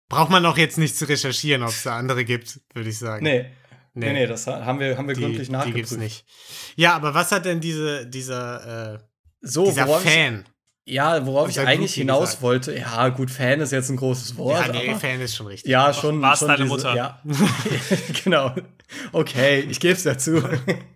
Braucht 0.07 0.29
man 0.29 0.45
auch 0.45 0.57
jetzt 0.57 0.77
nicht 0.77 0.95
zu 0.95 1.05
recherchieren, 1.05 1.63
ob 1.63 1.69
es 1.69 1.83
da 1.83 1.97
andere 1.97 2.23
gibt, 2.23 2.61
würde 2.73 2.89
ich 2.89 2.99
sagen. 2.99 3.23
Nee. 3.23 3.51
Nee, 3.97 4.11
nee, 4.13 4.27
das 4.27 4.45
haben 4.45 4.79
wir, 4.79 4.97
haben 4.97 5.07
wir 5.07 5.15
die, 5.15 5.21
gründlich 5.21 5.47
die 5.47 5.53
nachgeprüft. 5.53 5.89
gibt's 5.89 5.97
nicht. 5.97 6.25
Ja, 6.75 6.95
aber 6.95 7.13
was 7.13 7.31
hat 7.31 7.45
denn 7.45 7.61
diese, 7.61 8.05
dieser, 8.05 8.95
äh, 8.95 8.99
So, 9.41 9.65
dieser 9.65 9.87
worauf 9.87 10.05
ich, 10.05 10.11
Fan? 10.11 10.45
Ja, 10.85 11.25
worauf 11.25 11.49
ich 11.49 11.59
eigentlich 11.59 11.91
Groupie 11.93 12.01
hinaus 12.01 12.21
gesagt. 12.29 12.41
wollte, 12.43 12.77
ja, 12.77 13.09
gut, 13.09 13.31
Fan 13.31 13.59
ist 13.59 13.71
jetzt 13.71 13.89
ein 13.89 13.97
großes 13.97 14.37
Wort. 14.37 14.67
ja, 14.67 14.71
nee, 14.71 14.89
aber, 14.89 14.99
Fan 14.99 15.19
ist 15.19 15.35
schon 15.35 15.47
richtig. 15.47 15.69
ja, 15.69 15.91
schon. 15.93 16.21
War's 16.21 16.39
schon 16.39 16.47
deine 16.49 16.65
Mutter? 16.65 16.95
Ja, 16.95 17.19
genau. 18.23 18.53
Okay, 19.11 19.59
ich 19.69 19.79
gebe 19.79 19.93
es 19.95 20.03
dazu. 20.03 20.41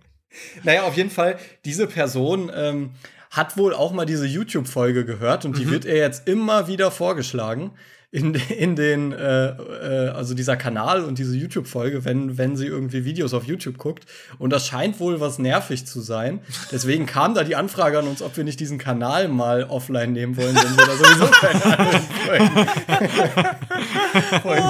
naja, 0.63 0.83
auf 0.83 0.95
jeden 0.95 1.09
Fall, 1.09 1.37
diese 1.65 1.87
Person 1.87 2.51
ähm, 2.53 2.91
hat 3.31 3.57
wohl 3.57 3.73
auch 3.73 3.91
mal 3.91 4.05
diese 4.05 4.25
YouTube-Folge 4.27 5.05
gehört 5.05 5.45
und 5.45 5.57
die 5.57 5.65
Mhm. 5.65 5.71
wird 5.71 5.85
ihr 5.85 5.97
jetzt 5.97 6.27
immer 6.27 6.67
wieder 6.67 6.91
vorgeschlagen. 6.91 7.71
In, 8.11 8.33
in 8.33 8.75
den, 8.75 9.11
äh, 9.11 9.49
äh, 9.49 10.09
also 10.09 10.33
dieser 10.33 10.57
Kanal 10.57 11.03
und 11.03 11.19
diese 11.19 11.35
YouTube-Folge, 11.37 12.05
wenn, 12.05 12.39
wenn 12.39 12.57
sie 12.57 12.65
irgendwie 12.65 13.05
Videos 13.05 13.35
auf 13.35 13.43
YouTube 13.45 13.77
guckt. 13.77 14.05
Und 14.39 14.49
das 14.49 14.65
scheint 14.65 14.99
wohl 14.99 15.19
was 15.19 15.37
nervig 15.37 15.85
zu 15.85 16.01
sein. 16.01 16.39
Deswegen 16.71 17.05
kam 17.05 17.35
da 17.35 17.43
die 17.43 17.55
Anfrage 17.55 17.99
an 17.99 18.07
uns, 18.07 18.23
ob 18.23 18.35
wir 18.35 18.43
nicht 18.43 18.59
diesen 18.59 18.79
Kanal 18.79 19.27
mal 19.27 19.65
offline 19.65 20.11
nehmen 20.13 20.37
wollen, 20.37 20.55
wenn 20.55 20.77
wir 20.77 20.85
da 20.87 20.95
sowieso 20.95 21.25
keine 21.27 21.65
anderen 21.65 22.01
Folgen. 24.41 24.69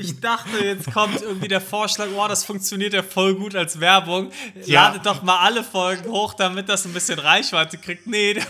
Ich 0.00 0.20
dachte, 0.20 0.64
jetzt 0.64 0.92
kommt 0.92 1.22
irgendwie 1.22 1.48
der 1.48 1.60
Vorschlag, 1.60 2.08
oh, 2.16 2.28
das 2.28 2.44
funktioniert 2.44 2.92
ja 2.92 3.02
voll 3.02 3.34
gut 3.34 3.56
als 3.56 3.80
Werbung. 3.80 4.30
Ja. 4.66 4.88
Ladet 4.88 5.06
doch 5.06 5.22
mal 5.22 5.38
alle 5.38 5.64
Folgen 5.64 6.10
hoch, 6.10 6.34
damit 6.34 6.68
das 6.68 6.84
ein 6.84 6.92
bisschen 6.92 7.18
Reichweite 7.18 7.78
kriegt. 7.78 8.06
Nee, 8.06 8.34
der, 8.34 8.44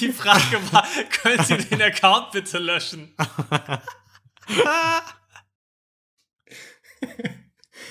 die 0.00 0.12
Frage 0.12 0.58
war, 0.70 0.86
können 1.22 1.44
Sie 1.44 1.58
den 1.58 1.82
Account 1.82 2.32
bitte 2.32 2.58
löschen? 2.58 2.93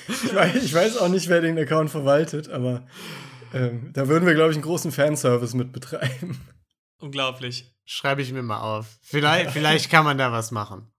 Ich 0.08 0.36
weiß, 0.36 0.56
ich 0.64 0.74
weiß 0.74 0.98
auch 0.98 1.08
nicht, 1.10 1.30
wer 1.30 1.42
den 1.42 1.58
Account 1.58 1.90
verwaltet, 1.90 2.50
aber 2.50 2.86
ähm, 3.54 3.92
da 3.94 4.08
würden 4.08 4.26
wir, 4.26 4.34
glaube 4.34 4.52
ich, 4.52 4.58
einen 4.58 4.64
großen 4.64 4.92
Fanservice 4.92 5.54
mit 5.56 5.72
betreiben. 5.72 6.40
Unglaublich. 7.00 7.74
Schreibe 7.86 8.22
ich 8.22 8.32
mir 8.32 8.44
mal 8.44 8.60
auf. 8.62 8.98
Vielleicht, 9.02 9.52
vielleicht 9.54 9.90
kann 9.90 10.04
man 10.06 10.18
da 10.18 10.32
was 10.32 10.52
machen. 10.52 10.92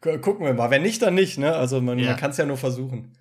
Gu- 0.00 0.18
Gucken 0.18 0.46
wir 0.46 0.54
mal. 0.54 0.70
Wenn 0.70 0.82
nicht, 0.82 1.02
dann 1.02 1.14
nicht, 1.14 1.38
ne? 1.38 1.54
Also 1.54 1.80
man, 1.80 1.98
Ja. 1.98 2.10
man 2.10 2.16
kann 2.16 2.30
es 2.30 2.36
ja 2.36 2.46
nur 2.46 2.56
versuchen. 2.56 3.16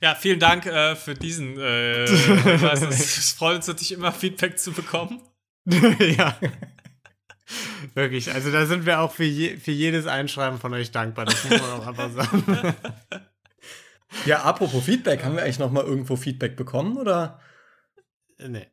Ja, 0.00 0.14
vielen 0.14 0.38
Dank 0.40 0.66
äh, 0.66 0.94
für 0.96 1.14
diesen. 1.14 1.58
Äh, 1.58 2.04
es 2.04 3.32
freut 3.32 3.56
uns 3.56 3.66
natürlich 3.66 3.92
immer, 3.92 4.12
Feedback 4.12 4.58
zu 4.58 4.72
bekommen. 4.72 5.20
ja. 5.66 6.36
Wirklich, 7.94 8.32
also 8.32 8.50
da 8.50 8.66
sind 8.66 8.86
wir 8.86 9.00
auch 9.00 9.12
für, 9.12 9.24
je, 9.24 9.56
für 9.56 9.70
jedes 9.70 10.06
Einschreiben 10.06 10.58
von 10.58 10.74
euch 10.74 10.90
dankbar. 10.90 11.26
Das 11.26 11.44
muss 11.44 11.60
man 11.60 11.70
auch 11.70 11.86
einfach 11.86 12.10
sagen. 12.12 12.74
Ja, 14.24 14.42
apropos 14.42 14.84
Feedback, 14.84 15.24
haben 15.24 15.34
wir 15.36 15.42
eigentlich 15.42 15.58
noch 15.58 15.70
mal 15.70 15.84
irgendwo 15.84 16.16
Feedback 16.16 16.56
bekommen 16.56 16.96
oder? 16.96 17.40
nee. 18.38 18.66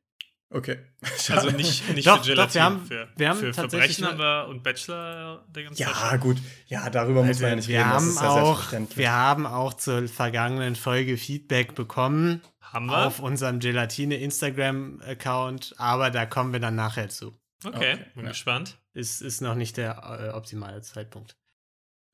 Okay. 0.49 0.77
Also 1.29 1.49
nicht, 1.49 1.89
nicht 1.95 2.07
Doch, 2.07 2.23
für 2.23 2.35
doch, 2.35 2.47
Gelatin, 2.51 2.53
wir 2.55 2.63
haben- 2.63 2.85
für, 2.85 3.07
wir 3.17 3.29
haben 3.29 3.39
für 3.39 3.51
tatsächlich 3.51 3.97
Verbrechen 3.97 4.19
wir 4.19 4.47
und 4.49 4.63
Bachelor 4.63 5.43
der 5.49 5.63
ganze 5.63 5.81
Ja, 5.81 6.15
gut. 6.17 6.37
Ja, 6.67 6.89
darüber 6.91 7.23
muss 7.23 7.39
man 7.39 7.49
ja 7.49 7.55
nicht 7.55 7.67
wir 7.67 7.79
reden. 7.79 7.89
das 7.89 8.01
haben 8.03 8.09
ist 8.09 8.21
ja 8.21 8.29
auch, 8.29 8.71
wir 8.95 9.11
haben 9.11 9.45
auch 9.47 9.73
zur 9.73 10.07
vergangenen 10.07 10.75
Folge 10.75 11.17
Feedback 11.17 11.73
bekommen 11.75 12.41
Haben 12.61 12.85
wir? 12.85 13.07
auf 13.07 13.19
unserem 13.19 13.59
Gelatine 13.59 14.15
Instagram-Account, 14.17 15.73
aber 15.77 16.11
da 16.11 16.25
kommen 16.27 16.53
wir 16.53 16.59
dann 16.59 16.75
nachher 16.75 17.09
zu. 17.09 17.35
Okay, 17.65 17.93
Okay, 17.93 18.05
bin 18.15 18.23
ja. 18.25 18.29
gespannt. 18.31 18.77
Ist, 18.93 19.21
ist 19.21 19.41
noch 19.41 19.55
nicht 19.55 19.77
der 19.77 19.97
äh, 20.19 20.29
optimale 20.29 20.81
Zeitpunkt. 20.81 21.37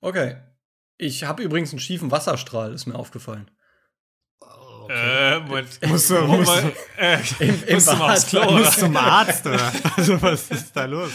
Okay. 0.02 0.38
Ich 0.98 1.24
habe 1.24 1.44
übrigens 1.44 1.72
einen 1.72 1.80
schiefen 1.80 2.12
Wasserstrahl, 2.12 2.74
ist 2.74 2.86
mir 2.86 2.96
aufgefallen. 2.96 3.50
Äh, 4.90 5.40
Moment. 5.42 5.80
Musst 5.88 6.10
du- 6.10 6.18
Oh, 6.18 6.26
musst 6.28 6.48
mal- 6.48 6.74
äh, 6.98 7.20
Im, 7.40 7.64
im 7.68 7.74
musst 7.76 7.92
du 7.92 7.96
mal 7.96 8.14
aufs 8.14 8.26
Klo, 8.28 8.40
Bad. 8.42 8.50
oder? 8.50 8.60
Muss 8.60 8.78
zum 8.80 8.98
Arzt, 8.98 9.46
oder? 9.46 9.72
Also, 9.98 10.22
was 10.22 10.50
ist 10.52 10.76
da 10.76 10.86
los? 10.86 11.12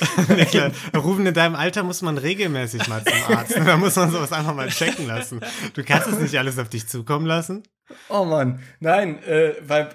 Rufen, 0.96 1.26
in 1.26 1.34
deinem 1.34 1.54
Alter 1.54 1.82
muss 1.82 2.02
man 2.02 2.18
regelmäßig 2.18 2.88
mal 2.88 3.02
zum 3.04 3.36
Arzt. 3.36 3.56
Da 3.56 3.76
muss 3.76 3.96
man 3.96 4.10
sowas 4.10 4.32
einfach 4.32 4.54
mal 4.54 4.68
checken 4.68 5.06
lassen. 5.06 5.40
Du 5.74 5.84
kannst 5.84 6.08
es 6.08 6.18
nicht 6.18 6.38
alles 6.38 6.58
auf 6.58 6.68
dich 6.68 6.88
zukommen 6.88 7.26
lassen. 7.26 7.62
Oh 8.10 8.24
Mann, 8.24 8.60
nein, 8.80 9.22
äh, 9.22 9.54
beim, 9.66 9.88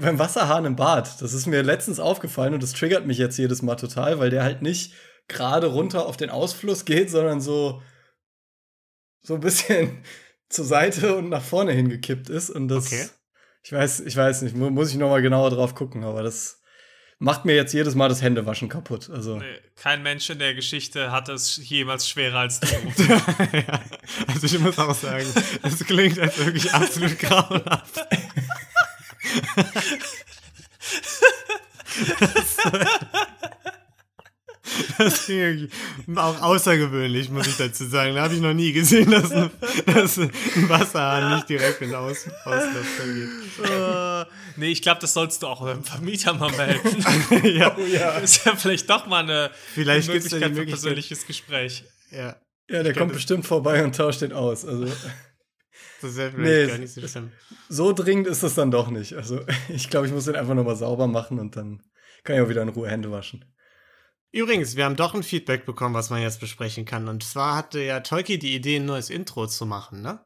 beim 0.00 0.18
Wasserhahn 0.18 0.64
im 0.64 0.76
Bad, 0.76 1.20
das 1.20 1.32
ist 1.32 1.46
mir 1.46 1.62
letztens 1.62 1.98
aufgefallen 1.98 2.54
und 2.54 2.62
das 2.62 2.72
triggert 2.72 3.04
mich 3.06 3.18
jetzt 3.18 3.36
jedes 3.36 3.62
Mal 3.62 3.74
total, 3.74 4.20
weil 4.20 4.30
der 4.30 4.44
halt 4.44 4.62
nicht 4.62 4.92
gerade 5.26 5.66
runter 5.66 6.06
auf 6.06 6.16
den 6.16 6.30
Ausfluss 6.30 6.84
geht, 6.84 7.10
sondern 7.10 7.40
so, 7.40 7.82
so 9.22 9.34
ein 9.34 9.40
bisschen 9.40 10.04
zur 10.50 10.64
Seite 10.64 11.16
und 11.16 11.30
nach 11.30 11.42
vorne 11.42 11.72
hingekippt 11.72 12.28
ist. 12.28 12.50
Und 12.50 12.68
das, 12.68 12.86
Okay. 12.86 13.08
ich 13.64 13.72
weiß, 13.72 14.00
ich 14.00 14.16
weiß 14.16 14.42
nicht, 14.42 14.54
mu 14.54 14.70
muss 14.70 14.90
ich 14.90 14.96
noch 14.96 15.08
mal 15.10 15.22
genauer 15.22 15.50
drauf 15.50 15.74
gucken, 15.74 16.04
aber 16.04 16.22
das 16.22 16.61
macht 17.22 17.44
mir 17.44 17.54
jetzt 17.54 17.72
jedes 17.72 17.94
Mal 17.94 18.08
das 18.08 18.20
Händewaschen 18.20 18.68
kaputt. 18.68 19.08
Also, 19.08 19.38
Nee, 19.38 19.44
kein 19.76 20.02
Mensch 20.02 20.28
in 20.28 20.40
der 20.40 20.54
Geschichte 20.54 21.12
hat 21.12 21.28
es 21.28 21.56
jemals 21.68 22.08
schwerer 22.08 22.40
als 22.40 22.60
du. 22.60 22.66
ja. 23.06 23.80
Also 24.26 24.46
ich 24.46 24.58
muss 24.58 24.78
auch 24.78 24.94
sagen, 24.94 25.26
es 25.62 25.78
klingt 25.84 26.18
als 26.18 26.36
wirklich 26.38 26.72
absolut 26.74 27.18
grauenhaft. 27.18 28.00
Das 32.20 32.56
klingt 35.10 35.28
wirklich 35.28 35.70
auch 36.16 36.40
außergewöhnlich, 36.42 37.30
muss 37.30 37.46
ich 37.46 37.56
dazu 37.56 37.84
sagen. 37.86 38.14
Da 38.14 38.22
habe 38.22 38.34
ich 38.34 38.40
noch 38.40 38.54
nie 38.54 38.72
gesehen, 38.72 39.10
dass 39.10 39.30
ein, 39.32 39.50
dass 39.86 40.18
ein 40.18 40.30
Wasserhahn 40.68 41.36
nicht 41.36 41.48
direkt 41.48 41.80
in 41.82 41.88
den 41.88 41.96
Aus 41.96 42.26
Auslauf 42.44 42.86
geht. 43.04 43.70
äh, 43.70 44.24
nee, 44.56 44.68
ich 44.72 44.82
glaube, 44.82 45.00
das 45.00 45.12
sollst 45.14 45.42
du 45.42 45.46
auch 45.46 45.62
beim 45.62 45.82
Vermieter 45.84 46.34
mal 46.34 46.50
melden. 46.52 47.04
ja, 47.56 47.76
oh 47.76 47.80
ja. 47.86 48.18
ist 48.18 48.44
ja 48.44 48.56
vielleicht 48.56 48.88
doch 48.90 49.06
mal 49.06 49.22
eine 49.22 49.50
Vielleicht 49.74 50.08
eine 50.10 50.18
die 50.20 50.24
Möglichkeit 50.24 50.38
für 50.40 50.44
ein 50.46 50.52
Möglichkeit- 50.54 50.70
persönliches 50.82 51.26
Gespräch. 51.26 51.84
ja, 52.10 52.36
Ja, 52.70 52.82
der 52.82 52.94
kommt 52.94 53.12
bestimmt 53.12 53.46
vorbei 53.46 53.82
und 53.84 53.94
tauscht 53.96 54.20
den 54.22 54.32
aus. 54.32 54.64
Also, 54.64 54.86
das 56.00 56.16
wäre 56.16 56.32
vielleicht 56.32 56.36
Nee, 56.38 56.66
gar 56.66 56.78
nicht 56.78 56.92
so 56.94 57.06
schlimm. 57.06 57.30
so 57.68 57.92
dringend 57.92 58.26
ist 58.26 58.42
das 58.42 58.54
dann 58.54 58.70
doch 58.70 58.88
nicht. 58.90 59.14
Also, 59.14 59.40
ich 59.68 59.88
glaube, 59.90 60.06
ich 60.06 60.12
muss 60.12 60.24
den 60.24 60.36
einfach 60.36 60.54
noch 60.54 60.64
mal 60.64 60.76
sauber 60.76 61.06
machen 61.06 61.38
und 61.38 61.56
dann 61.56 61.80
Kann 62.24 62.36
ich 62.36 62.42
auch 62.42 62.48
wieder 62.48 62.62
in 62.62 62.68
Ruhe 62.70 62.88
Hände 62.88 63.10
waschen. 63.10 63.44
Übrigens, 64.32 64.76
wir 64.76 64.84
haben 64.86 64.96
doch 64.96 65.14
ein 65.14 65.22
Feedback 65.22 65.66
bekommen, 65.66 65.94
was 65.94 66.08
man 66.10 66.22
jetzt 66.22 66.40
besprechen 66.40 66.84
kann. 66.86 67.06
Und 67.08 67.22
zwar 67.22 67.54
hatte 67.56 67.80
ja 67.80 68.00
Tolki 68.00 68.38
die 68.38 68.54
Idee, 68.54 68.76
ein 68.76 68.86
neues 68.86 69.10
Intro 69.10 69.46
zu 69.46 69.66
machen, 69.66 70.00
ne? 70.00 70.24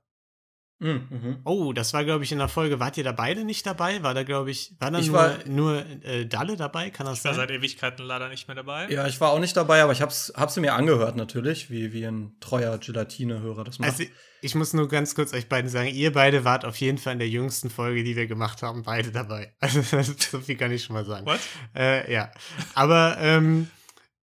Mhm, 0.78 1.06
mhm. 1.08 1.40
Oh, 1.44 1.72
das 1.72 1.94
war, 1.94 2.04
glaube 2.04 2.22
ich, 2.24 2.32
in 2.32 2.38
der 2.38 2.48
Folge. 2.48 2.78
Wart 2.78 2.98
ihr 2.98 3.02
da 3.04 3.12
beide 3.12 3.44
nicht 3.44 3.64
dabei? 3.64 4.02
War 4.02 4.12
da, 4.12 4.24
glaube 4.24 4.50
ich, 4.50 4.74
war 4.78 4.90
da 4.90 4.98
Ich 4.98 5.06
nur, 5.06 5.16
war- 5.16 5.38
nur 5.46 5.86
äh, 6.04 6.26
Dalle 6.26 6.54
dabei? 6.56 6.90
Kann 6.90 7.06
das 7.06 7.18
Ich 7.20 7.24
war 7.24 7.32
sein? 7.34 7.48
seit 7.48 7.50
Ewigkeiten 7.58 8.04
leider 8.04 8.28
nicht 8.28 8.46
mehr 8.46 8.54
dabei. 8.56 8.86
Ja, 8.90 9.06
ich 9.06 9.18
war 9.18 9.30
auch 9.30 9.38
nicht 9.40 9.56
dabei, 9.56 9.82
aber 9.82 9.92
ich 9.92 10.02
hab's, 10.02 10.30
hab's 10.36 10.54
mir 10.56 10.74
angehört 10.74 11.16
natürlich, 11.16 11.70
wie, 11.70 11.94
wie 11.94 12.04
ein 12.06 12.36
treuer 12.40 12.76
Gelatine-Hörer 12.76 13.64
das 13.64 13.78
macht. 13.78 13.90
Also, 13.92 14.04
ich 14.42 14.54
muss 14.54 14.74
nur 14.74 14.86
ganz 14.86 15.14
kurz 15.14 15.32
euch 15.32 15.48
beiden 15.48 15.70
sagen, 15.70 15.88
ihr 15.88 16.12
beide 16.12 16.44
wart 16.44 16.66
auf 16.66 16.76
jeden 16.76 16.98
Fall 16.98 17.14
in 17.14 17.20
der 17.20 17.28
jüngsten 17.30 17.70
Folge, 17.70 18.04
die 18.04 18.14
wir 18.14 18.26
gemacht 18.26 18.62
haben, 18.62 18.82
beide 18.82 19.10
dabei. 19.10 19.54
Also, 19.60 19.80
so 19.82 20.40
viel 20.40 20.56
kann 20.56 20.70
ich 20.72 20.84
schon 20.84 20.92
mal 20.94 21.06
sagen. 21.06 21.24
What? 21.26 21.40
Äh, 21.74 22.12
ja. 22.12 22.30
Aber 22.74 23.16
ähm, 23.18 23.70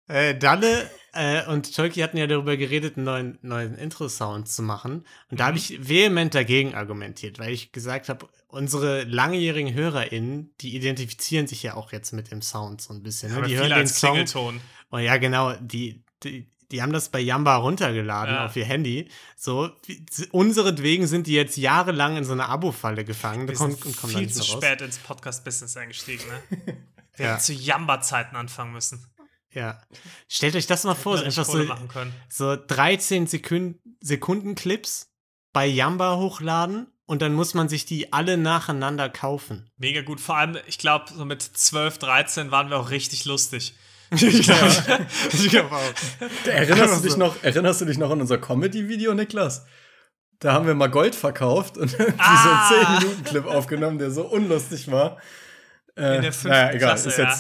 äh, 0.10 0.36
Dalle 0.38 0.90
äh, 1.14 1.46
und 1.48 1.74
Tolki 1.76 2.02
hatten 2.02 2.18
ja 2.18 2.28
darüber 2.28 2.58
geredet, 2.58 2.98
einen 2.98 3.06
neuen, 3.06 3.40
neuen 3.42 3.76
Intro-Sound 3.78 4.48
zu 4.50 4.62
machen. 4.62 5.06
Und 5.32 5.40
da 5.40 5.46
habe 5.48 5.58
ich 5.58 5.88
vehement 5.88 6.36
dagegen 6.36 6.76
argumentiert, 6.76 7.40
weil 7.40 7.52
ich 7.52 7.72
gesagt 7.72 8.10
habe, 8.10 8.28
unsere 8.48 9.04
langjährigen 9.06 9.74
HörerInnen, 9.74 10.52
die 10.62 10.76
identifizieren 10.76 11.48
sich 11.48 11.64
ja 11.64 11.76
auch 11.76 11.92
jetzt 11.92 12.12
mit 12.14 12.32
dem 12.32 12.42
Sound 12.42 12.82
so 12.82 12.94
ein 12.94 13.02
bisschen. 13.04 13.34
Ne? 13.34 13.44
Die 13.48 13.58
hören 13.58 13.70
den 13.70 13.88
Song. 13.88 14.12
Klingelton. 14.12 14.62
Oh 14.92 14.98
ja, 14.98 15.18
genau, 15.18 15.54
die, 15.62 16.04
die, 16.24 16.48
die 16.72 16.82
haben 16.82 16.92
das 16.94 17.10
bei 17.10 17.20
Yamba 17.20 17.56
runtergeladen 17.58 18.36
Ja. 18.36 18.46
auf 18.46 18.56
ihr 18.56 18.66
Handy. 18.66 19.08
So, 19.36 19.70
unseretwegen 20.32 21.08
sind 21.08 21.28
die 21.28 21.34
jetzt 21.34 21.58
jahrelang 21.58 22.18
in 22.18 22.24
so 22.24 22.34
einer 22.34 22.50
Abo-Falle 22.50 23.06
gefangen. 23.06 23.48
Wir 23.48 23.56
kommt, 23.56 23.80
sind 23.82 23.98
kommen 23.98 24.14
da 24.14 24.20
viel 24.20 24.30
zu 24.30 24.40
raus. 24.42 24.52
spät 24.52 24.82
ins 24.82 24.98
Podcast-Business 25.00 25.78
eingestiegen, 25.78 26.24
ne? 26.28 26.58
Wir 27.16 27.26
Ja. 27.26 27.32
hätten 27.34 27.42
zu 27.44 27.54
Jamba-Zeiten 27.54 28.36
anfangen 28.36 28.72
müssen. 28.74 29.06
Ja. 29.52 29.82
Stellt 30.28 30.56
euch 30.56 30.68
das 30.68 30.84
mal 30.84 30.96
vor, 30.96 31.18
wir 31.18 31.26
einfach 31.26 31.46
Kohle 31.48 31.64
so, 31.64 31.70
machen 31.70 31.88
können. 31.88 32.14
so 32.30 32.56
13 32.56 33.28
Sekünd 33.28 33.78
Sekunden 34.02 34.56
Clips 34.56 35.12
bei 35.54 35.66
Yamba 35.66 36.18
hochladen 36.18 36.88
und 37.06 37.22
dann 37.24 37.34
muss 37.34 37.54
man 37.56 37.68
sich 37.68 37.86
die 37.86 38.14
alle 38.14 38.38
nacheinander 38.38 39.10
kaufen. 39.10 39.70
Mega 39.78 40.02
gut. 40.04 40.20
Vor 40.22 40.38
allem, 40.38 40.58
ich 40.68 40.78
glaube, 40.78 41.06
so 41.12 41.26
mit 41.26 41.42
12, 41.42 41.98
13 41.98 42.52
waren 42.52 42.70
wir 42.70 42.78
auch 42.78 42.92
richtig 42.92 43.26
lustig. 43.26 43.74
ich 44.12 44.44
glaube 44.44 45.08
ich 45.34 45.50
glaub 45.50 45.72
auch. 45.72 45.82
Erinnerst, 46.46 46.82
Also- 46.82 47.02
du 47.02 47.08
dich 47.08 47.18
noch, 47.18 47.44
erinnerst 47.44 47.82
du 47.82 47.86
dich 47.86 47.98
noch 47.98 48.12
an 48.12 48.22
unser 48.22 48.38
Comedy-Video, 48.38 49.14
Niklas? 49.14 49.66
Da 50.40 50.54
haben 50.54 50.68
wir 50.68 50.74
mal 50.76 50.90
Gold 50.90 51.16
verkauft 51.16 51.78
und 51.78 51.96
Ah! 52.18 52.70
so 52.70 52.76
einen 52.76 52.86
10-Minuten-Clip 53.00 53.46
aufgenommen, 53.46 53.98
der 54.00 54.12
so 54.12 54.26
unlustig 54.26 54.90
war. 54.92 55.18
Äh, 55.98 56.16
In 56.18 56.22
der 56.22 56.32
fünften 56.32 56.50
naja, 56.50 56.68
egal. 56.70 56.90
Klasse, 56.90 57.10
ist, 57.10 57.18
ja. 57.18 57.36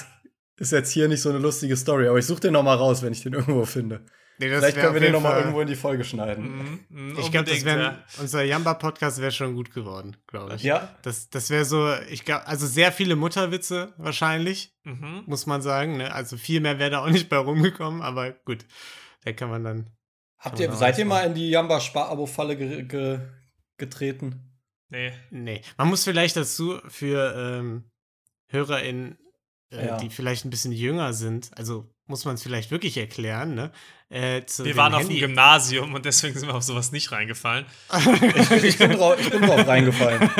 Ist 0.59 0.71
jetzt 0.71 0.91
hier 0.91 1.07
nicht 1.07 1.21
so 1.21 1.29
eine 1.29 1.39
lustige 1.39 1.75
Story, 1.77 2.07
aber 2.07 2.17
ich 2.19 2.25
suche 2.25 2.41
den 2.41 2.53
noch 2.53 2.63
mal 2.63 2.75
raus, 2.75 3.01
wenn 3.01 3.13
ich 3.13 3.23
den 3.23 3.33
irgendwo 3.33 3.65
finde. 3.65 4.05
Nee, 4.41 4.47
Vielleicht 4.47 4.77
können 4.77 4.93
wir 4.93 5.01
den 5.01 5.07
jeden 5.07 5.13
noch 5.15 5.21
mal 5.21 5.31
Fall- 5.31 5.39
irgendwo 5.41 5.59
in 5.59 5.67
die 5.67 5.75
Folge 5.75 6.05
schneiden. 6.05 6.79
Mhm, 6.89 7.09
mhm, 7.11 7.19
Ich 7.19 7.29
glaube, 7.29 7.51
ja. 7.51 8.03
unser 8.21 8.41
Yamba-Podcast 8.43 9.19
wäre 9.19 9.31
schon 9.33 9.53
gut 9.53 9.73
geworden, 9.73 10.15
glaube 10.27 10.55
ich. 10.55 10.63
Ja, 10.63 10.95
Das, 11.01 11.29
das 11.29 11.49
wäre 11.49 11.65
so, 11.65 11.93
ich 12.09 12.23
glaube, 12.23 12.47
also 12.47 12.65
sehr 12.65 12.93
viele 12.93 13.17
Mutterwitze 13.17 13.93
wahrscheinlich, 13.97 14.73
Mhm. 14.85 15.23
muss 15.25 15.45
man 15.45 15.61
sagen. 15.61 15.97
Ne? 15.97 16.13
Also 16.13 16.37
viel 16.37 16.61
mehr 16.61 16.79
wäre 16.79 16.89
da 16.91 16.99
auch 17.03 17.09
nicht 17.09 17.27
bei 17.27 17.35
rumgekommen, 17.37 18.01
aber 18.01 18.31
gut, 18.31 18.65
da 19.25 19.33
kann 19.33 19.49
man 19.49 19.63
dann. 19.65 19.89
Habt 20.37 20.55
Kann 20.55 20.61
ihr, 20.63 20.69
man 20.69 20.77
seid 20.77 20.97
ihr 20.97 21.05
mal 21.05 21.25
in 21.25 21.33
die 21.33 21.49
Jamba-Spar-Abo-Falle 21.49 22.55
ge 22.55 22.83
ge 22.83 23.19
getreten? 23.77 24.57
Nee. 24.87 25.11
Nee, 25.31 25.61
man 25.77 25.89
muss 25.89 26.05
vielleicht 26.05 26.37
dazu 26.37 26.79
für 26.87 27.33
ähm, 27.35 27.91
HörerInnen, 28.47 29.17
äh, 29.71 29.87
Ja. 29.87 29.97
die 29.97 30.09
vielleicht 30.09 30.45
ein 30.45 30.49
bisschen 30.49 30.71
jünger 30.71 31.13
sind, 31.13 31.51
also 31.57 31.85
muss 32.07 32.25
man 32.25 32.35
es 32.35 32.41
vielleicht 32.43 32.71
wirklich 32.71 32.97
erklären, 32.97 33.53
ne? 33.53 33.71
Äh, 34.09 34.43
zu 34.45 34.65
Wir 34.65 34.75
waren 34.75 34.95
auf 34.95 35.01
dem 35.01 35.09
Handy- 35.09 35.19
Gymnasium 35.21 35.93
und 35.93 36.03
deswegen 36.05 36.33
sind 36.39 36.47
wir 36.49 36.55
auf 36.55 36.63
sowas 36.63 36.91
nicht 36.91 37.11
reingefallen. 37.11 37.67
Ich, 37.93 38.51
ich, 38.63 38.77
bin, 38.79 38.91
drauf, 38.93 39.17
ich 39.19 39.29
bin 39.29 39.43
drauf 39.43 39.67
reingefallen. 39.67 40.29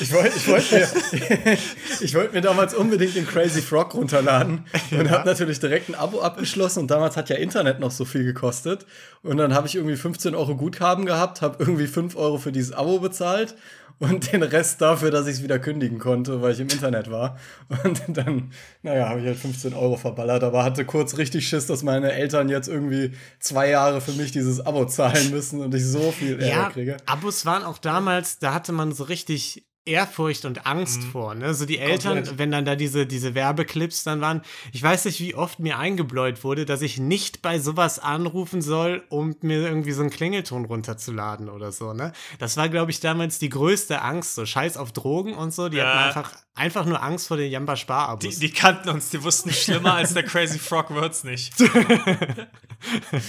Ich 0.00 0.10
wollte 0.12 0.36
ich 0.36 0.48
wollt 0.48 0.72
mir, 0.72 0.88
ich 2.00 2.14
wollt 2.14 2.32
mir 2.32 2.40
damals 2.40 2.74
unbedingt 2.74 3.14
den 3.14 3.26
Crazy 3.26 3.60
Frog 3.60 3.94
runterladen 3.94 4.64
und 4.90 5.10
habe 5.10 5.28
natürlich 5.28 5.60
direkt 5.60 5.90
ein 5.90 5.94
Abo 5.94 6.22
abgeschlossen. 6.22 6.80
Und 6.80 6.90
damals 6.90 7.16
hat 7.16 7.28
ja 7.28 7.36
Internet 7.36 7.78
noch 7.78 7.90
so 7.90 8.04
viel 8.06 8.24
gekostet. 8.24 8.86
Und 9.22 9.36
dann 9.36 9.52
habe 9.54 9.66
ich 9.66 9.74
irgendwie 9.74 9.96
15 9.96 10.34
Euro 10.34 10.56
Guthaben 10.56 11.04
gehabt, 11.04 11.42
habe 11.42 11.56
irgendwie 11.58 11.86
5 11.86 12.16
Euro 12.16 12.38
für 12.38 12.52
dieses 12.52 12.72
Abo 12.72 13.00
bezahlt 13.00 13.54
und 14.02 14.32
den 14.32 14.42
Rest 14.42 14.80
dafür, 14.80 15.12
dass 15.12 15.28
ich 15.28 15.36
es 15.36 15.42
wieder 15.44 15.60
kündigen 15.60 16.00
konnte, 16.00 16.42
weil 16.42 16.52
ich 16.52 16.60
im 16.60 16.68
Internet 16.68 17.10
war. 17.10 17.38
Und 17.84 18.02
dann, 18.08 18.50
naja, 18.82 19.08
habe 19.08 19.20
ich 19.20 19.26
halt 19.26 19.38
15 19.38 19.74
Euro 19.74 19.96
verballert, 19.96 20.42
aber 20.42 20.64
hatte 20.64 20.84
kurz 20.84 21.18
richtig 21.18 21.48
Schiss, 21.48 21.66
dass 21.66 21.84
meine 21.84 22.12
Eltern 22.12 22.48
jetzt 22.48 22.68
irgendwie 22.68 23.12
zwei 23.38 23.70
Jahre 23.70 24.00
für 24.00 24.12
mich 24.12 24.32
dieses 24.32 24.60
Abo 24.60 24.86
zahlen 24.86 25.30
müssen 25.30 25.60
und 25.60 25.72
ich 25.74 25.86
so 25.86 26.10
viel 26.10 26.40
Ärger 26.40 26.46
ja, 26.46 26.70
kriege. 26.70 26.96
Abos 27.06 27.46
waren 27.46 27.62
auch 27.62 27.78
damals, 27.78 28.40
da 28.40 28.52
hatte 28.52 28.72
man 28.72 28.92
so 28.92 29.04
richtig 29.04 29.64
Ehrfurcht 29.84 30.44
und 30.44 30.64
Angst 30.66 31.02
vor, 31.02 31.34
ne? 31.34 31.54
So 31.54 31.66
die 31.66 31.78
Eltern, 31.78 32.16
Komplett. 32.18 32.38
wenn 32.38 32.50
dann 32.52 32.64
da 32.64 32.76
diese, 32.76 33.04
diese 33.04 33.34
Werbeclips 33.34 34.04
dann 34.04 34.20
waren. 34.20 34.42
Ich 34.72 34.80
weiß 34.82 35.06
nicht, 35.06 35.18
wie 35.20 35.34
oft 35.34 35.58
mir 35.58 35.78
eingebläut 35.78 36.44
wurde, 36.44 36.64
dass 36.64 36.82
ich 36.82 36.98
nicht 36.98 37.42
bei 37.42 37.58
sowas 37.58 37.98
anrufen 37.98 38.62
soll, 38.62 39.02
um 39.08 39.34
mir 39.40 39.58
irgendwie 39.60 39.90
so 39.92 40.02
einen 40.02 40.10
Klingelton 40.10 40.66
runterzuladen 40.66 41.48
oder 41.48 41.72
so, 41.72 41.94
ne? 41.94 42.12
Das 42.38 42.56
war, 42.56 42.68
glaube 42.68 42.92
ich, 42.92 43.00
damals 43.00 43.40
die 43.40 43.48
größte 43.48 44.02
Angst, 44.02 44.36
so 44.36 44.46
Scheiß 44.46 44.76
auf 44.76 44.92
Drogen 44.92 45.34
und 45.34 45.52
so. 45.52 45.68
Die 45.68 45.78
Ja. 45.78 45.86
hatten 45.86 45.98
einfach, 46.18 46.32
einfach 46.54 46.86
nur 46.86 47.02
Angst 47.02 47.26
vor 47.26 47.36
den 47.36 47.50
Jamba 47.50 47.74
Spar-Abos. 47.74 48.38
Die, 48.38 48.46
die 48.48 48.52
kannten 48.52 48.88
uns, 48.90 49.10
die 49.10 49.22
wussten 49.24 49.50
schlimmer 49.52 49.94
als 49.94 50.14
der 50.14 50.22
Crazy 50.22 50.60
Frog 50.60 50.94
wird's 50.94 51.24
nicht. 51.24 51.54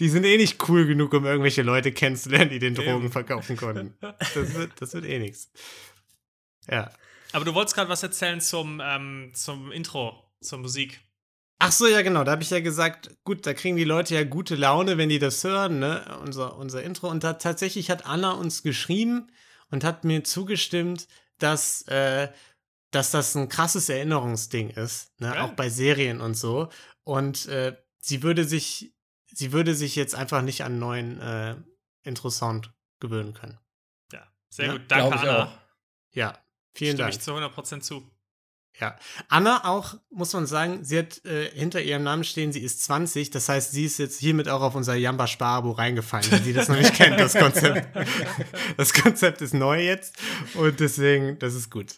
Die 0.00 0.08
sind 0.08 0.24
eh 0.24 0.36
nicht 0.36 0.68
cool 0.68 0.86
genug, 0.86 1.12
um 1.12 1.24
irgendwelche 1.24 1.62
Leute 1.62 1.92
kennenzulernen, 1.92 2.50
die 2.50 2.58
den 2.58 2.74
Drogen 2.74 3.10
verkaufen 3.10 3.56
konnten. 3.56 3.94
Das 4.00 4.54
wird, 4.54 4.72
das 4.92 5.02
wird 5.02 5.10
eh 5.10 5.18
nichts. 5.18 5.50
Ja. 6.68 6.90
Aber 7.32 7.44
du 7.44 7.54
wolltest 7.54 7.74
gerade 7.74 7.88
was 7.88 8.02
erzählen 8.02 8.40
zum, 8.40 8.80
ähm, 8.84 9.32
zum 9.34 9.72
Intro, 9.72 10.22
zur 10.40 10.58
Musik. 10.58 11.00
Ach 11.58 11.72
so, 11.72 11.86
ja, 11.86 12.02
genau. 12.02 12.24
Da 12.24 12.32
habe 12.32 12.42
ich 12.42 12.50
ja 12.50 12.60
gesagt, 12.60 13.16
gut, 13.24 13.46
da 13.46 13.54
kriegen 13.54 13.76
die 13.76 13.84
Leute 13.84 14.14
ja 14.14 14.24
gute 14.24 14.54
Laune, 14.54 14.98
wenn 14.98 15.08
die 15.08 15.18
das 15.18 15.42
hören, 15.44 15.78
ne? 15.78 16.18
Unser, 16.22 16.56
unser 16.56 16.82
Intro. 16.82 17.08
Und 17.08 17.24
da 17.24 17.34
tatsächlich 17.34 17.90
hat 17.90 18.04
Anna 18.04 18.32
uns 18.32 18.62
geschrieben 18.62 19.30
und 19.70 19.84
hat 19.84 20.04
mir 20.04 20.24
zugestimmt, 20.24 21.06
dass, 21.38 21.82
äh, 21.82 22.28
dass 22.90 23.12
das 23.12 23.34
ein 23.36 23.48
krasses 23.48 23.88
Erinnerungsding 23.88 24.70
ist, 24.70 25.18
ne? 25.20 25.28
Ja. 25.34 25.44
Auch 25.44 25.52
bei 25.52 25.70
Serien 25.70 26.20
und 26.20 26.34
so. 26.34 26.68
Und 27.04 27.46
äh, 27.46 27.76
sie 28.00 28.22
würde 28.22 28.44
sich, 28.44 28.92
sie 29.30 29.52
würde 29.52 29.74
sich 29.74 29.96
jetzt 29.96 30.14
einfach 30.14 30.42
nicht 30.42 30.64
an 30.64 30.78
neuen 30.78 31.20
äh, 31.20 31.56
Intro-Sound 32.02 32.72
gewöhnen 33.00 33.34
können. 33.34 33.61
Sehr 34.52 34.66
Ja, 34.66 34.72
gut. 34.72 34.82
Danke, 34.88 35.18
Anna. 35.18 35.62
Ja, 36.12 36.38
vielen 36.74 36.96
Stimme 36.96 37.10
Dank. 37.10 37.14
ich 37.14 37.20
zu 37.20 37.32
100% 37.34 37.80
zu. 37.80 38.06
Ja. 38.80 38.96
Anna 39.28 39.64
auch, 39.66 39.94
muss 40.10 40.32
man 40.32 40.46
sagen, 40.46 40.82
sie 40.84 40.98
hat 40.98 41.24
äh, 41.26 41.50
hinter 41.50 41.82
ihrem 41.82 42.02
Namen 42.04 42.24
stehen, 42.24 42.52
sie 42.52 42.60
ist 42.62 42.82
20. 42.84 43.30
Das 43.30 43.48
heißt, 43.48 43.72
sie 43.72 43.84
ist 43.84 43.98
jetzt 43.98 44.18
hiermit 44.18 44.48
auch 44.48 44.62
auf 44.62 44.74
unser 44.74 44.94
Jamba 44.94 45.26
Sparabo 45.26 45.72
reingefallen, 45.72 46.30
weil 46.32 46.42
sie 46.42 46.52
das 46.54 46.68
noch 46.68 46.76
nicht 46.76 46.94
kennt, 46.94 47.18
das 47.20 47.34
Konzept. 47.34 47.86
Das 48.76 48.92
Konzept 48.94 49.40
ist 49.42 49.52
neu 49.54 49.82
jetzt 49.82 50.16
und 50.54 50.80
deswegen, 50.80 51.38
das 51.38 51.54
ist 51.54 51.70
gut. 51.70 51.96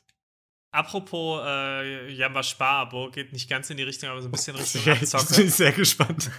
Apropos 0.72 1.40
äh, 1.46 2.10
Jamba 2.10 2.42
Sparabo, 2.42 3.10
geht 3.12 3.32
nicht 3.32 3.48
ganz 3.48 3.70
in 3.70 3.76
die 3.76 3.84
Richtung, 3.84 4.10
aber 4.10 4.20
so 4.22 4.28
ein 4.28 4.32
bisschen 4.32 4.56
Richtung 4.56 4.82
Ja, 4.84 4.94
Abzocke. 4.94 5.34
bin 5.36 5.46
ich 5.46 5.54
sehr 5.54 5.72
gespannt. 5.72 6.30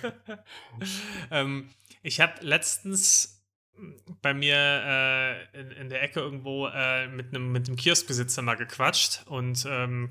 ähm, 1.32 1.69
ich 2.04 2.19
habe 2.19 2.34
letztens 2.41 3.35
bei 4.21 4.33
mir 4.33 4.55
äh, 4.55 5.59
in, 5.59 5.71
in 5.71 5.89
der 5.89 6.01
Ecke 6.03 6.19
irgendwo 6.19 6.67
äh, 6.67 7.07
mit 7.07 7.27
einem 7.33 7.51
mit 7.51 7.67
einem 7.67 7.75
Kioskbesitzer 7.75 8.41
mal 8.41 8.55
gequatscht 8.55 9.23
und 9.27 9.65
ähm, 9.69 10.09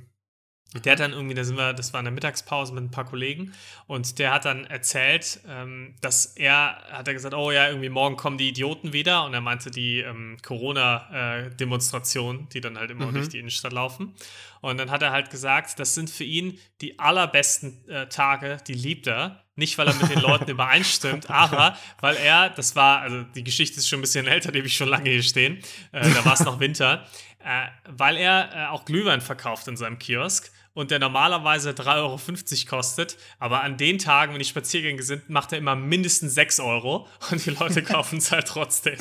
der 0.85 0.93
hat 0.93 1.01
dann 1.01 1.13
irgendwie, 1.13 1.35
da 1.35 1.45
sind 1.45 1.57
wir, 1.57 1.73
das 1.73 1.93
war 1.93 2.01
in 2.01 2.05
der 2.07 2.13
Mittagspause 2.13 2.75
mit 2.75 2.83
ein 2.83 2.91
paar 2.91 3.05
Kollegen 3.05 3.53
und 3.87 4.19
der 4.19 4.33
hat 4.33 4.45
dann 4.45 4.65
erzählt, 4.65 5.39
ähm, 5.49 5.95
dass 6.01 6.27
er, 6.27 6.83
hat 6.91 7.07
er 7.07 7.15
gesagt, 7.15 7.35
oh 7.35 7.53
ja, 7.53 7.69
irgendwie 7.69 7.91
morgen 7.91 8.17
kommen 8.17 8.39
die 8.39 8.49
Idioten 8.49 8.93
wieder 8.93 9.25
und 9.25 9.35
er 9.35 9.41
meinte 9.41 9.71
die 9.71 10.01
ähm, 10.01 10.37
Corona-Demonstrationen, 10.43 12.49
die 12.49 12.61
dann 12.61 12.77
halt 12.79 12.91
immer 12.91 13.07
Mhm. 13.07 13.15
durch 13.15 13.29
die 13.29 13.39
Innenstadt 13.39 13.73
laufen. 13.73 14.15
Und 14.63 14.79
dann 14.79 14.91
hat 14.91 15.03
er 15.03 15.13
halt 15.13 15.31
gesagt, 15.31 15.79
das 15.79 15.95
sind 15.95 16.11
für 16.11 16.25
ihn 16.25 16.59
die 16.81 16.99
allerbesten 16.99 17.87
äh, 17.89 18.09
Tage, 18.09 18.57
die 18.67 18.75
liebt 18.75 19.07
er. 19.07 19.45
Nicht, 19.57 19.79
weil 19.79 19.87
er 19.87 19.95
mit 19.95 20.11
den 20.11 20.19
Leuten 20.21 20.51
übereinstimmt, 20.51 21.31
aber 21.31 21.79
weil 22.01 22.17
er, 22.17 22.51
das 22.51 22.75
war, 22.75 22.99
also 23.01 23.23
die 23.23 23.45
Geschichte 23.45 23.79
ist 23.79 23.89
schon 23.89 24.01
ein 24.01 24.03
bisschen 24.03 24.27
älter, 24.27 24.51
die 24.51 24.59
habe 24.59 24.67
ich 24.67 24.77
schon 24.77 24.89
lange 24.89 25.09
hier 25.11 25.23
stehen, 25.23 25.59
äh, 25.93 26.11
da 26.11 26.25
war 26.25 26.33
es 26.33 26.41
noch 26.41 26.59
Winter, 26.59 27.07
äh, 27.45 27.67
weil 27.89 28.17
er 28.17 28.51
äh, 28.53 28.67
auch 28.71 28.85
Glühwein 28.85 29.21
verkauft 29.21 29.69
in 29.69 29.77
seinem 29.77 30.01
Kiosk 30.01 30.51
und 30.75 30.91
der 30.91 30.99
normalerweise 30.99 31.71
3,50 31.71 31.97
Euro 31.97 32.77
kostet, 32.77 33.17
aber 33.39 33.63
an 33.63 33.77
den 33.77 33.99
Tagen, 33.99 34.33
wenn 34.33 34.41
die 34.41 34.45
Spaziergänge 34.45 35.03
sind, 35.03 35.31
macht 35.31 35.53
er 35.53 35.59
immer 35.59 35.77
mindestens 35.77 36.35
6 36.35 36.61
Euro 36.61 37.09
und 37.31 37.45
die 37.47 37.51
Leute 37.51 37.83
kaufen 37.85 38.19
es 38.19 38.31
halt 38.31 38.47
trotzdem. 38.47 38.99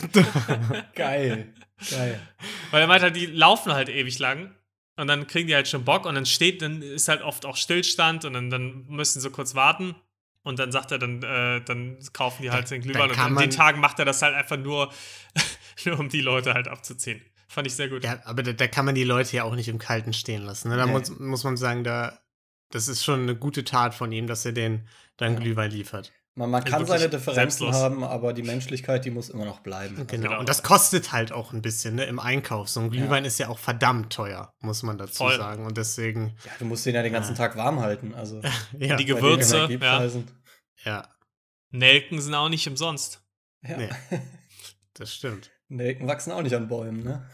Geil. 0.96 1.54
Geil. 1.90 2.20
Weil 2.72 2.82
er 2.82 2.88
meint 2.88 3.02
halt, 3.02 3.16
die 3.16 3.26
laufen 3.26 3.74
halt 3.74 3.90
ewig 3.90 4.20
lang 4.20 4.56
Und 4.96 5.08
dann 5.08 5.28
kriegen 5.28 5.48
die 5.48 5.56
halt 5.56 5.68
schon 5.68 5.84
Bock 5.84 6.06
und 6.06 6.16
dann 6.16 6.26
steht, 6.26 6.62
dann 6.62 6.82
ist 6.82 7.08
halt 7.08 7.22
oft 7.22 7.46
auch 7.46 7.58
Stillstand 7.58 8.24
und 8.26 8.34
dann, 8.34 8.50
dann 8.50 8.86
müssen 8.88 9.20
sie 9.20 9.30
kurz 9.32 9.56
warten. 9.56 9.96
Und 10.44 10.60
dann 10.60 10.72
sagt 10.72 10.92
er, 10.92 11.00
dann, 11.00 11.24
äh, 11.24 11.62
dann 11.62 11.98
kaufen 12.12 12.44
die 12.44 12.52
halt 12.52 12.70
den 12.70 12.82
Glühwein. 12.82 13.10
Und 13.10 13.18
an 13.18 13.36
den 13.38 13.50
Tagen 13.50 13.80
macht 13.80 13.98
er 14.00 14.06
das 14.06 14.22
halt 14.22 14.36
einfach 14.36 14.58
nur, 14.58 14.92
nur 15.86 16.00
um 16.00 16.10
die 16.10 16.20
Leute 16.22 16.54
halt 16.54 16.68
abzuziehen. 16.68 17.22
Fand 17.54 17.68
ich 17.68 17.76
sehr 17.76 17.88
gut. 17.90 18.04
Ja, 18.04 18.20
aber 18.26 18.42
da, 18.44 18.54
da 18.54 18.68
kann 18.68 18.86
man 18.86 18.96
die 18.96 19.04
Leute 19.04 19.36
ja 19.36 19.44
auch 19.44 19.54
nicht 19.56 19.68
im 19.70 19.78
Kalten 19.78 20.12
stehen 20.14 20.42
lassen. 20.44 20.70
Ne? 20.70 20.78
Da 20.78 20.86
Nee. 20.88 20.92
muss, 20.92 21.10
muss 21.20 21.44
man 21.44 21.56
sagen, 21.56 21.84
da, 21.84 22.20
das 22.72 22.88
ist 22.88 23.04
schon 23.04 23.22
eine 23.22 23.36
gute 23.36 23.64
Tat 23.64 23.94
von 23.94 24.12
ihm, 24.12 24.26
dass 24.28 24.44
er 24.46 24.54
den 24.54 24.88
dann 25.18 25.34
Ja. 25.34 25.40
Glühwein 25.40 25.70
liefert. 25.70 26.12
Man, 26.36 26.50
man 26.50 26.64
Ja, 26.64 26.70
kann 26.72 26.86
seine 26.88 27.10
Differenzen 27.10 27.36
selbstlos. 27.36 27.76
haben, 27.76 28.04
aber 28.04 28.34
die 28.34 28.42
Menschlichkeit, 28.42 29.06
die 29.06 29.12
muss 29.12 29.30
immer 29.30 29.46
noch 29.46 29.60
bleiben. 29.60 29.94
Also, 29.98 30.08
Genau. 30.08 30.30
genau. 30.30 30.40
Und 30.40 30.50
das 30.50 30.64
kostet 30.64 31.12
halt 31.12 31.32
auch 31.32 31.54
ein 31.54 31.62
bisschen 31.62 31.94
ne, 31.94 32.06
im 32.06 32.18
Einkauf. 32.20 32.70
So 32.70 32.80
ein 32.80 32.90
Glühwein 32.90 33.24
ist 33.24 33.38
ja 33.38 33.50
auch 33.50 33.60
verdammt 33.60 34.12
teuer, 34.12 34.52
muss 34.60 34.82
man 34.82 34.98
dazu 34.98 35.14
Voll. 35.18 35.38
sagen. 35.38 35.68
Und 35.68 35.78
deswegen, 35.78 36.36
ja, 36.44 36.52
du 36.58 36.66
musst 36.66 36.88
den 36.88 36.96
ja 36.96 37.04
den 37.04 37.14
ganzen 37.14 37.36
Tag 37.36 37.56
warm 37.56 37.82
halten. 37.82 38.16
Also 38.16 38.42
ja, 38.80 38.96
Die 38.96 39.06
Gewürze, 39.06 39.68
ja. 39.80 40.04
Ja, 40.84 41.08
Nelken 41.70 42.20
sind 42.20 42.34
auch 42.34 42.50
nicht 42.50 42.68
umsonst. 42.68 43.22
Ja. 43.62 43.78
Nee. 43.78 43.90
das 44.96 45.14
stimmt. 45.14 45.52
Nelken 45.70 46.08
wachsen 46.08 46.32
auch 46.32 46.42
nicht 46.42 46.56
an 46.56 46.68
Bäumen, 46.68 47.04
ne? 47.04 47.30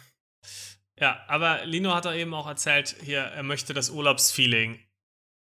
Ja, 1.00 1.20
aber 1.28 1.66
Lino 1.66 1.94
hat 1.94 2.06
doch 2.06 2.14
eben 2.14 2.34
auch 2.34 2.48
erzählt, 2.48 2.96
hier, 3.04 3.20
er 3.20 3.44
möchte 3.44 3.74
das 3.74 3.90
Urlaubsfeeling 3.90 4.80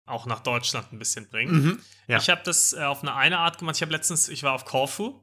auch 0.04 0.26
nach 0.26 0.40
Deutschland 0.40 0.92
ein 0.92 0.98
bisschen 0.98 1.28
bringen. 1.28 1.52
Mhm. 1.52 1.80
Ja. 2.08 2.18
Ich 2.18 2.28
habe 2.30 2.40
das 2.44 2.72
äh, 2.72 2.82
auf 2.82 3.02
eine 3.02 3.14
eine 3.14 3.38
Art 3.38 3.58
gemacht. 3.58 3.76
Ich 3.76 3.82
habe 3.82 3.92
letztens, 3.92 4.28
ich 4.28 4.42
war 4.42 4.52
auf 4.52 4.64
Korfu 4.64 5.20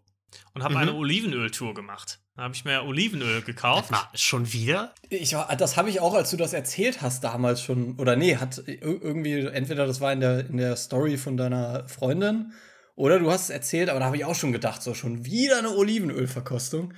und 0.53 0.63
habe 0.63 0.73
Mhm. 0.75 0.79
eine 0.81 0.93
Olivenöltour 0.93 1.73
gemacht. 1.73 2.19
Da 2.35 2.43
habe 2.43 2.55
ich 2.55 2.65
mir 2.65 2.83
Olivenöl 2.83 3.43
gekauft. 3.43 3.89
Na, 3.91 4.09
schon 4.15 4.51
wieder? 4.51 4.93
Ich, 5.09 5.35
das 5.57 5.77
habe 5.77 5.89
ich 5.91 5.99
auch, 5.99 6.15
als 6.15 6.31
du 6.31 6.37
das 6.37 6.51
erzählt 6.53 7.01
hast, 7.01 7.23
damals 7.23 7.61
schon. 7.61 7.97
Oder 7.99 8.15
nee, 8.15 8.37
hat 8.37 8.57
ir- 8.57 8.81
irgendwie, 8.81 9.39
entweder 9.45 9.85
das 9.85 10.01
war 10.01 10.11
in 10.11 10.19
der, 10.19 10.39
in 10.47 10.57
der 10.57 10.75
Story 10.75 11.17
von 11.17 11.37
deiner 11.37 11.87
Freundin 11.87 12.51
oder 12.95 13.19
du 13.19 13.31
hast 13.31 13.43
es 13.43 13.49
erzählt, 13.51 13.89
aber 13.89 13.99
da 13.99 14.07
habe 14.07 14.17
ich 14.17 14.25
auch 14.25 14.35
schon 14.35 14.51
gedacht, 14.51 14.81
so 14.81 14.93
schon 14.95 15.25
wieder 15.25 15.59
eine 15.59 15.69
Olivenölverkostung. 15.75 16.93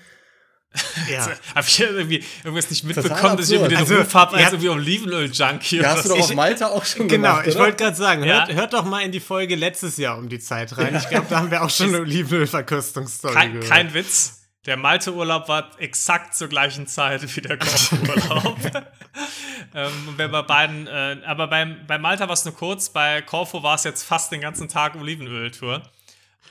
Ja. 1.09 1.29
Habe 1.55 1.67
ich 1.67 1.79
irgendwie 1.79 2.23
irgendwas 2.43 2.69
nicht 2.69 2.83
mitbekommen, 2.83 3.37
dass 3.37 3.47
ich 3.49 3.53
irgendwie 3.55 3.75
den 3.75 3.81
absurd. 3.83 3.99
Ruf 4.05 4.13
habe 4.13 4.31
Also, 4.33 4.43
als 4.45 4.53
irgendwie 4.53 4.69
Olivenöl-Junkie. 4.69 5.77
Ja, 5.77 5.89
hast 5.91 6.05
du 6.05 6.09
doch 6.09 6.19
auf 6.19 6.33
Malta 6.33 6.67
auch 6.67 6.83
schon 6.85 7.07
Genau, 7.07 7.29
gemacht, 7.29 7.47
ich 7.47 7.55
oder? 7.55 7.63
wollte 7.65 7.83
gerade 7.83 7.95
sagen, 7.95 8.23
Ja. 8.23 8.45
hört, 8.47 8.53
hört 8.53 8.73
doch 8.73 8.85
mal 8.85 9.01
in 9.01 9.11
die 9.11 9.19
Folge 9.19 9.55
letztes 9.55 9.97
Jahr 9.97 10.17
um 10.17 10.29
die 10.29 10.39
Zeit 10.39 10.77
rein. 10.77 10.95
Ich 10.95 11.07
glaube, 11.09 11.27
da 11.29 11.37
haben 11.37 11.51
wir 11.51 11.63
auch 11.63 11.69
schon 11.69 11.89
eine 11.89 11.99
Olivenölverkostungsstory 12.01 13.33
kein, 13.33 13.51
gehört. 13.53 13.69
kein 13.69 13.93
Witz. 13.93 14.41
Der 14.65 14.77
Malte-Urlaub 14.77 15.47
war 15.47 15.69
exakt 15.77 16.33
zur 16.35 16.47
gleichen 16.47 16.87
Zeit 16.87 17.35
wie 17.35 17.41
der 17.41 17.57
Korfu-Urlaub. 17.57 18.57
ähm, 19.75 19.91
bei 20.17 20.27
beiden, 20.41 20.87
äh, 20.87 21.17
aber 21.25 21.47
beim, 21.47 21.85
bei 21.85 21.99
Malta 21.99 22.27
war 22.27 22.33
es 22.33 22.45
nur 22.45 22.55
kurz, 22.55 22.89
bei 22.89 23.21
Korfu 23.21 23.61
war 23.61 23.75
es 23.75 23.83
jetzt 23.83 24.01
fast 24.03 24.31
den 24.31 24.41
ganzen 24.41 24.67
Tag 24.67 24.95
Olivenöl-Tour. 24.95 25.83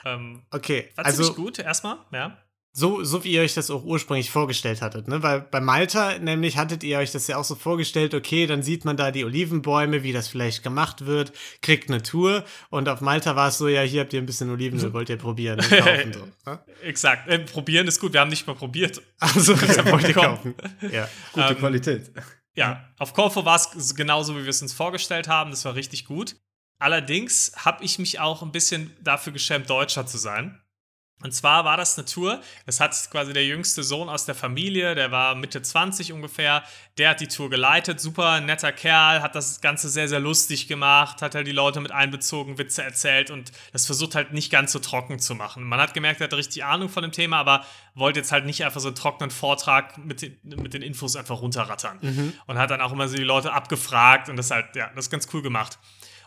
Ähm, 0.04 0.42
Okay, 0.52 0.90
war 0.94 1.06
also 1.06 1.34
gut, 1.34 1.58
erstmal, 1.58 1.96
ja. 2.12 2.37
So, 2.76 3.04
so 3.04 3.22
wie 3.22 3.30
ihr 3.30 3.42
euch 3.42 3.54
das 3.54 3.70
auch 3.70 3.84
ursprünglich 3.84 4.32
vorgestellt 4.32 4.82
hattet, 4.82 5.06
ne? 5.06 5.22
Weil 5.22 5.42
bei 5.42 5.60
Malta 5.60 6.18
nämlich 6.18 6.56
hattet 6.56 6.82
ihr 6.82 6.98
euch 6.98 7.12
das 7.12 7.28
ja 7.28 7.37
auch 7.37 7.44
so 7.44 7.54
vorgestellt, 7.54 8.14
okay, 8.14 8.48
dann 8.48 8.64
sieht 8.64 8.84
man 8.84 8.96
da 8.96 9.12
die 9.12 9.24
Olivenbäume, 9.24 10.02
wie 10.02 10.12
das 10.12 10.26
vielleicht 10.26 10.64
gemacht 10.64 11.06
wird, 11.06 11.32
kriegt 11.62 11.88
eine 11.88 12.02
Tour 12.02 12.44
und 12.70 12.88
auf 12.88 13.00
Malta 13.00 13.37
war 13.37 13.48
es 13.48 13.58
so, 13.58 13.68
ja, 13.68 13.82
hier 13.82 14.00
habt 14.00 14.12
ihr 14.12 14.20
ein 14.20 14.26
bisschen 14.26 14.50
Olivenöl, 14.50 14.92
wollt 14.92 15.08
ihr 15.08 15.18
probieren 15.18 15.60
und 15.60 15.70
kaufen 15.70 16.12
so. 16.12 16.28
Ne? 16.50 16.58
Exakt. 16.82 17.28
Äh, 17.28 17.38
probieren 17.38 17.87
ist 17.87 18.00
gut, 18.00 18.12
wir 18.12 18.20
haben 18.20 18.28
nicht 18.28 18.46
mal 18.46 18.56
probiert. 18.56 19.00
Also, 19.20 19.56
wollt 19.60 20.08
ihr 20.08 20.14
kaufen. 20.14 20.54
Ja. 20.92 21.08
Gute 21.32 21.46
Ähm, 21.46 21.58
Qualität. 21.58 22.10
Ja, 22.56 22.88
auf 22.98 23.14
Corfu 23.14 23.44
war 23.44 23.56
es 23.56 23.94
genauso, 23.94 24.37
wie 24.37 24.42
wir 24.42 24.50
es 24.50 24.60
uns 24.60 24.72
vorgestellt 24.72 25.28
haben. 25.28 25.50
Das 25.50 25.64
war 25.64 25.74
richtig 25.76 26.04
gut. 26.06 26.37
Allerdings 26.78 27.52
habe 27.56 27.84
ich 27.84 27.98
mich 27.98 28.20
auch 28.20 28.42
ein 28.42 28.52
bisschen 28.52 28.94
dafür 29.00 29.32
geschämt, 29.32 29.70
Deutscher 29.70 30.06
zu 30.06 30.18
sein. 30.18 30.60
Und 31.24 31.32
zwar 31.32 31.64
war 31.64 31.78
das 31.78 31.96
eine 31.96 32.04
Tour, 32.04 32.42
das 32.66 32.80
hat 32.80 32.94
quasi 33.10 33.32
der 33.32 33.46
jüngste 33.46 33.82
Sohn 33.82 34.10
aus 34.10 34.26
der 34.26 34.34
Familie, 34.34 34.94
der 34.94 35.10
war 35.10 35.34
Mitte 35.34 35.62
20 35.62 36.12
ungefähr, 36.12 36.62
der 36.98 37.08
hat 37.08 37.20
die 37.20 37.28
Tour 37.28 37.48
geleitet, 37.48 37.98
super 37.98 38.42
netter 38.42 38.72
Kerl, 38.72 39.22
hat 39.22 39.34
das 39.34 39.62
Ganze 39.62 39.88
sehr, 39.88 40.06
sehr 40.06 40.20
lustig 40.20 40.68
gemacht, 40.68 41.22
hat 41.22 41.34
halt 41.34 41.46
die 41.46 41.52
Leute 41.52 41.80
mit 41.80 41.92
einbezogen, 41.92 42.58
Witze 42.58 42.82
erzählt 42.82 43.30
und 43.30 43.52
das 43.72 43.87
versucht 43.87 44.14
halt 44.14 44.34
nicht 44.34 44.52
ganz 44.52 44.72
so 44.72 44.80
trocken 44.80 45.18
zu 45.18 45.34
machen. 45.34 45.64
Man 45.64 45.80
hat 45.80 45.94
gemerkt, 45.94 46.20
er 46.20 46.24
hat 46.24 46.34
richtig 46.34 46.62
Ahnung 46.62 46.90
von 46.90 47.02
dem 47.02 47.12
Thema, 47.12 47.38
aber 47.38 47.64
wollte 47.94 48.20
jetzt 48.20 48.30
halt 48.30 48.44
nicht 48.44 48.62
einfach 48.62 48.80
so 48.80 48.88
einen 48.88 48.96
trockenen 48.96 49.30
Vortrag 49.30 49.96
mit 49.96 50.20
den, 50.20 50.37
mit 50.42 50.74
den 50.74 50.82
Infos 50.82 51.16
einfach 51.16 51.40
runterrattern. 51.40 52.00
Und 52.46 52.58
hat 52.58 52.70
dann 52.70 52.82
auch 52.82 52.92
immer 52.92 53.08
so 53.08 53.16
die 53.16 53.24
Leute 53.24 53.50
abgefragt 53.54 54.28
und 54.28 54.37
das 54.37 54.50
halt, 54.50 54.76
ja, 54.76 54.90
das 54.94 55.06
ist 55.06 55.10
ganz 55.10 55.26
cool 55.32 55.40
gemacht. 55.40 55.78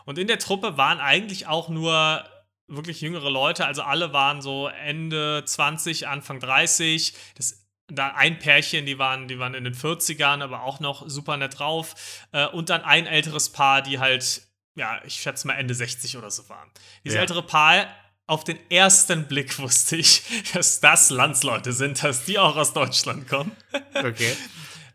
Und 0.06 0.18
in 0.18 0.26
der 0.26 0.40
Truppe 0.40 0.76
waren 0.76 0.98
eigentlich 0.98 1.46
auch 1.46 1.68
nur 1.68 2.24
wirklich 2.68 3.00
jüngere 3.00 3.30
Leute, 3.30 3.66
also 3.66 3.82
alle 3.82 4.12
waren 4.12 4.40
so 4.42 4.68
Ende 4.68 5.42
20, 5.44 6.06
Anfang 6.06 6.38
30. 6.40 7.14
Das, 7.36 7.64
da 7.90 8.08
ein 8.08 8.38
Pärchen, 8.38 8.84
die 8.84 8.98
waren, 8.98 9.28
die 9.28 9.38
waren 9.38 9.54
in 9.54 9.64
den 9.64 9.74
40ern, 9.74 10.42
aber 10.42 10.62
auch 10.62 10.78
noch 10.80 11.08
super 11.08 11.36
nett 11.38 11.58
drauf. 11.58 11.94
Äh, 12.32 12.46
und 12.46 12.68
dann 12.68 12.82
ein 12.82 13.06
älteres 13.06 13.50
Paar, 13.50 13.80
die 13.80 13.98
halt, 13.98 14.42
ja, 14.74 15.00
ich 15.06 15.14
schätze 15.14 15.46
mal 15.46 15.54
Ende 15.54 15.74
60 15.74 16.16
oder 16.18 16.30
so 16.30 16.48
waren. 16.50 16.68
Dieses 17.04 17.16
Ja. 17.16 17.22
ältere 17.22 17.42
Paar, 17.42 17.86
auf 18.26 18.44
den 18.44 18.58
ersten 18.70 19.26
Blick 19.26 19.58
wusste 19.58 19.96
ich, 19.96 20.22
dass 20.52 20.80
das 20.80 21.08
Landsleute 21.08 21.72
sind, 21.72 22.02
dass 22.04 22.26
die 22.26 22.38
auch 22.38 22.56
aus 22.56 22.74
Deutschland 22.74 23.26
kommen. 23.28 23.56
Okay. 23.94 24.36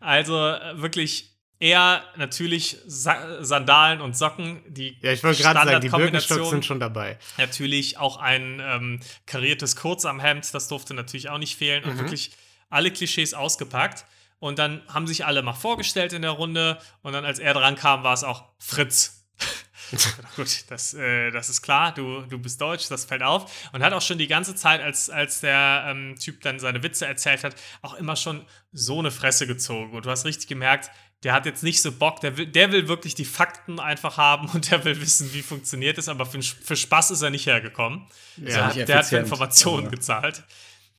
Also 0.06 0.38
äh, 0.38 0.82
wirklich 0.82 1.33
eher 1.58 2.02
natürlich 2.16 2.78
Sa 2.86 3.42
Sandalen 3.42 4.00
und 4.00 4.16
Socken, 4.16 4.62
die 4.66 4.98
Ja, 5.00 5.12
ich 5.12 5.22
wollte 5.22 5.42
gerade 5.42 5.68
sagen, 5.68 5.80
die. 5.80 5.88
Birkenstocks 5.88 6.50
sind 6.50 6.64
schon 6.64 6.80
dabei. 6.80 7.18
Natürlich 7.38 7.98
auch 7.98 8.16
ein 8.16 8.60
ähm, 8.62 9.00
kariertes 9.26 9.76
Kurzarmhemd, 9.76 10.52
das 10.52 10.68
durfte 10.68 10.94
natürlich 10.94 11.30
auch 11.30 11.38
nicht 11.38 11.56
fehlen. 11.56 11.84
Und 11.84 11.98
wirklich 11.98 12.32
alle 12.70 12.90
Klischees 12.90 13.34
ausgepackt. 13.34 14.04
Und 14.40 14.58
dann 14.58 14.82
haben 14.88 15.06
sich 15.06 15.24
alle 15.24 15.42
mal 15.42 15.54
vorgestellt 15.54 16.12
in 16.12 16.22
der 16.22 16.32
Runde. 16.32 16.78
Und 17.02 17.12
dann, 17.12 17.24
als 17.24 17.38
er 17.38 17.54
dran 17.54 17.76
kam, 17.76 18.02
war 18.02 18.12
es 18.12 18.24
auch 18.24 18.44
Fritz. 18.58 19.24
Gut, 20.36 20.64
das, 20.68 20.94
äh, 20.94 21.30
das 21.30 21.48
ist 21.48 21.62
klar, 21.62 21.92
du, 21.92 22.22
du 22.22 22.38
bist 22.38 22.60
deutsch, 22.60 22.88
das 22.88 23.04
fällt 23.04 23.22
auf. 23.22 23.70
Und 23.72 23.82
hat 23.82 23.92
auch 23.92 24.02
schon 24.02 24.18
die 24.18 24.26
ganze 24.26 24.54
Zeit, 24.54 24.80
als, 24.80 25.10
als 25.10 25.40
der 25.40 25.86
ähm, 25.88 26.16
Typ 26.18 26.40
dann 26.42 26.58
seine 26.58 26.82
Witze 26.82 27.06
erzählt 27.06 27.44
hat, 27.44 27.54
auch 27.82 27.94
immer 27.94 28.16
schon 28.16 28.44
so 28.72 28.98
eine 28.98 29.10
Fresse 29.10 29.46
gezogen. 29.46 29.92
Und 29.92 30.06
du 30.06 30.10
hast 30.10 30.24
richtig 30.24 30.48
gemerkt, 30.48 30.90
der 31.24 31.32
hat 31.32 31.46
jetzt 31.46 31.62
nicht 31.62 31.80
so 31.80 31.90
Bock, 31.90 32.20
der 32.20 32.36
will, 32.36 32.46
der 32.46 32.70
will 32.70 32.86
wirklich 32.86 33.14
die 33.14 33.24
Fakten 33.24 33.80
einfach 33.80 34.18
haben 34.18 34.48
und 34.50 34.70
der 34.70 34.84
will 34.84 35.00
wissen, 35.00 35.32
wie 35.32 35.42
funktioniert 35.42 35.98
es, 35.98 36.08
aber 36.08 36.26
für, 36.26 36.42
für 36.42 36.76
Spaß 36.76 37.10
ist 37.10 37.22
er 37.22 37.30
nicht 37.30 37.46
hergekommen. 37.46 38.06
Ja, 38.36 38.44
der, 38.44 38.66
hat, 38.66 38.76
nicht 38.76 38.88
der 38.88 38.98
hat 38.98 39.06
für. 39.06 39.16
Informationen 39.16 39.90
gezahlt. 39.90 40.44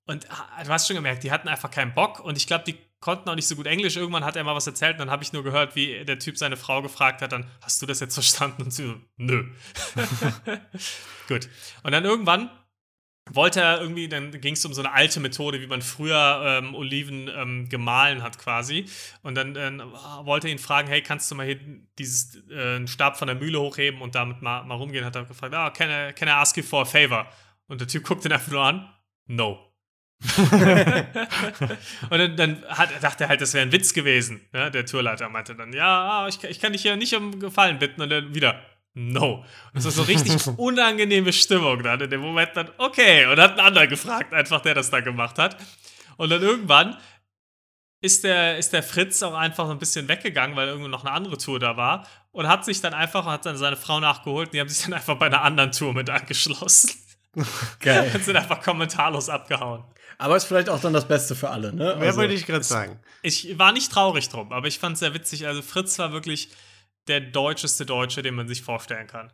Und 0.08 0.30
ah, 0.30 0.64
du 0.64 0.70
hast 0.70 0.88
schon 0.88 0.96
gemerkt, 0.96 1.24
die 1.24 1.32
hatten 1.32 1.48
einfach 1.48 1.72
keinen 1.72 1.94
Bock 1.94 2.20
und 2.20 2.38
ich 2.38 2.48
glaube, 2.48 2.64
die 2.66 2.76
konnten 3.00 3.30
auch 3.30 3.36
nicht 3.36 3.48
so 3.48 3.56
gut 3.56 3.68
Englisch. 3.68 3.96
Irgendwann 3.96 4.26
hat 4.26 4.36
er 4.36 4.44
mal 4.44 4.56
was 4.56 4.66
erzählt 4.66 4.94
und 4.94 5.00
dann 5.00 5.12
habe 5.12 5.24
ich 5.24 5.32
nur 5.32 5.44
gehört, 5.44 5.76
wie 5.76 6.04
der 6.06 6.18
Typ 6.18 6.38
seine 6.38 6.58
Frau 6.58 6.82
gefragt 6.82 7.22
hat, 7.22 7.32
dann 7.32 7.50
hast 7.62 7.82
du 7.82 7.86
das 7.86 8.00
jetzt 8.00 8.16
verstanden? 8.16 8.64
Und 8.64 8.72
sie 8.72 8.88
so, 8.88 8.96
nö. 9.18 9.46
gut. 11.28 11.50
Und 11.84 11.92
dann 11.92 12.04
irgendwann 12.04 12.50
wollte 13.32 13.62
er 13.62 13.82
irgendwie, 13.82 14.08
dann 14.08 14.32
ging 14.40 14.54
es 14.54 14.64
um 14.66 14.74
so 14.74 14.82
eine 14.82 14.94
alte 14.94 15.20
Methode, 15.20 15.60
wie 15.60 15.68
man 15.68 15.82
früher 15.82 16.44
ähm, 16.46 16.76
Oliven 16.76 17.30
ähm, 17.36 17.70
gemahlen 17.70 18.22
hat 18.22 18.38
quasi. 18.38 18.86
Und 19.24 19.36
dann 19.36 19.56
äh, 19.56 19.80
wollte 20.26 20.48
er 20.48 20.52
ihn 20.52 20.60
fragen, 20.60 20.88
hey, 20.88 21.02
kannst 21.02 21.32
du 21.32 21.36
mal 21.36 21.46
hier 21.46 21.60
dieses 21.98 22.36
äh, 22.50 22.86
Stab 22.88 23.18
von 23.18 23.28
der 23.28 23.36
Mühle 23.36 23.60
hochheben 23.60 24.02
und 24.02 24.14
damit 24.16 24.42
mal, 24.42 24.64
mal 24.64 24.76
rumgehen? 24.76 25.04
Hat 25.06 25.16
er 25.16 25.26
gefragt, 25.26 25.56
ah, 25.56 25.72
can 25.72 25.90
I, 25.90 26.14
can 26.14 26.28
I 26.28 26.32
ask 26.32 26.56
you 26.56 26.64
for 26.64 26.84
a 26.84 26.86
favor? 26.86 27.28
Und 27.68 27.82
der 27.82 27.88
Typ 27.88 28.04
guckt 28.04 28.26
ihn 28.26 28.32
einfach 28.32 28.52
nur 28.52 28.64
an, 28.64 28.94
no. 29.26 29.72
und 32.10 32.18
dann, 32.20 32.38
dann 32.38 32.66
hat, 32.70 32.90
dachte 33.02 33.26
er 33.26 33.30
halt, 33.30 33.42
das 33.42 33.54
wäre 33.54 33.66
ein 33.66 33.72
Witz 33.72 33.94
gewesen. 33.94 34.48
Ja, 34.54 34.70
der 34.70 34.86
Tourleiter 34.86 35.30
meinte 35.30 35.56
dann, 35.56 35.74
ja, 35.74 36.28
ich, 36.28 36.42
ich 36.44 36.60
kann 36.60 36.72
dich 36.72 36.84
ja 36.84 36.96
nicht 36.96 37.14
um 37.16 37.40
Gefallen 37.40 37.80
bitten. 37.80 38.02
Und 38.02 38.10
dann 38.10 38.34
wieder, 38.34 38.62
no. 38.96 39.36
Und 39.36 39.46
das 39.74 39.86
war 39.86 39.92
so 39.92 40.02
richtig 40.04 40.48
unangenehme 40.58 41.32
Stimmung 41.32 41.84
dann 41.84 42.02
in 42.02 42.10
dem 42.10 42.22
Moment 42.22 42.52
dann, 42.56 42.70
okay. 42.78 43.26
Und 43.28 43.40
hat 43.40 43.52
einen 43.52 43.60
anderen 43.60 43.90
gefragt, 43.90 44.34
einfach 44.34 44.62
der 44.62 44.74
das 44.74 44.90
da 44.90 45.02
gemacht 45.02 45.38
hat. 45.38 45.58
Und 46.18 46.30
dann 46.32 46.42
irgendwann 46.42 46.98
ist 48.02 48.24
der, 48.24 48.58
ist 48.58 48.74
der 48.74 48.84
Fritz 48.84 49.22
auch 49.24 49.34
einfach 49.34 49.66
so 49.66 49.72
ein 49.72 49.80
bisschen 49.80 50.08
weggegangen, 50.08 50.56
weil 50.56 50.68
irgendwo 50.68 50.88
noch 50.88 51.04
eine 51.04 51.14
andere 51.14 51.38
Tour 51.38 51.60
da 51.60 51.78
war. 51.78 52.08
Und 52.32 52.48
hat 52.48 52.66
sich 52.66 52.82
dann 52.82 52.94
einfach, 52.94 53.26
hat 53.26 53.46
dann 53.46 53.58
seine 53.58 53.78
Frau 53.78 54.00
nachgeholt 54.00 54.50
und 54.50 54.54
die 54.54 54.60
haben 54.60 54.70
sich 54.70 54.84
dann 54.84 54.94
einfach 54.94 55.16
bei 55.18 55.28
einer 55.28 55.42
anderen 55.42 55.72
Tour 55.72 55.94
mit 55.94 56.10
angeschlossen. 56.10 56.92
Geil. 57.80 58.12
Und 58.14 58.24
sind 58.24 58.36
einfach 58.36 58.62
kommentarlos 58.62 59.30
abgehauen. 59.30 59.84
Aber 60.18 60.38
ist 60.38 60.46
vielleicht 60.46 60.70
auch 60.70 60.80
dann 60.80 60.94
das 60.94 61.08
Beste 61.08 61.36
für 61.36 61.50
alle, 61.50 61.74
ne? 61.74 61.96
Wer 61.98 62.08
Also, 62.08 62.20
wollte 62.20 62.34
ich 62.34 62.46
gerade 62.46 62.64
sagen? 62.64 63.00
Ich 63.22 63.58
war 63.60 63.74
nicht 63.74 63.92
traurig 63.92 64.30
drum, 64.30 64.54
aber 64.54 64.68
ich 64.68 64.80
fand 64.80 64.94
es 64.94 65.00
sehr 65.00 65.14
witzig. 65.14 65.46
Also 65.46 65.62
Fritz 65.62 66.00
war 66.00 66.14
wirklich 66.14 66.50
der 67.08 67.22
deutscheste 67.22 67.86
Deutsche, 67.86 68.22
den 68.22 68.36
man 68.36 68.48
sich 68.48 68.62
vorstellen 68.62 69.08
kann. 69.08 69.32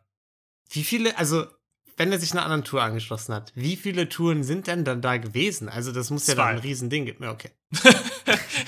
Wie 0.70 0.84
viele, 0.84 1.18
also, 1.18 1.46
wenn 1.98 2.12
er 2.12 2.20
sich 2.20 2.32
einer 2.32 2.44
anderen 2.44 2.64
Tour 2.64 2.82
angeschlossen 2.82 3.34
hat, 3.34 3.52
wie 3.56 3.76
viele 3.76 4.10
Touren 4.10 4.44
sind 4.44 4.68
denn 4.68 4.84
dann 4.86 5.02
da 5.02 5.18
gewesen? 5.18 5.70
Also, 5.70 5.92
das 5.92 6.10
muss 6.10 6.28
ja 6.28 6.36
Zwei. 6.36 6.44
dann 6.44 6.56
ein 6.56 6.60
Riesending 6.60 7.06
geben. 7.06 7.24
Ja, 7.24 7.32
okay. 7.32 7.52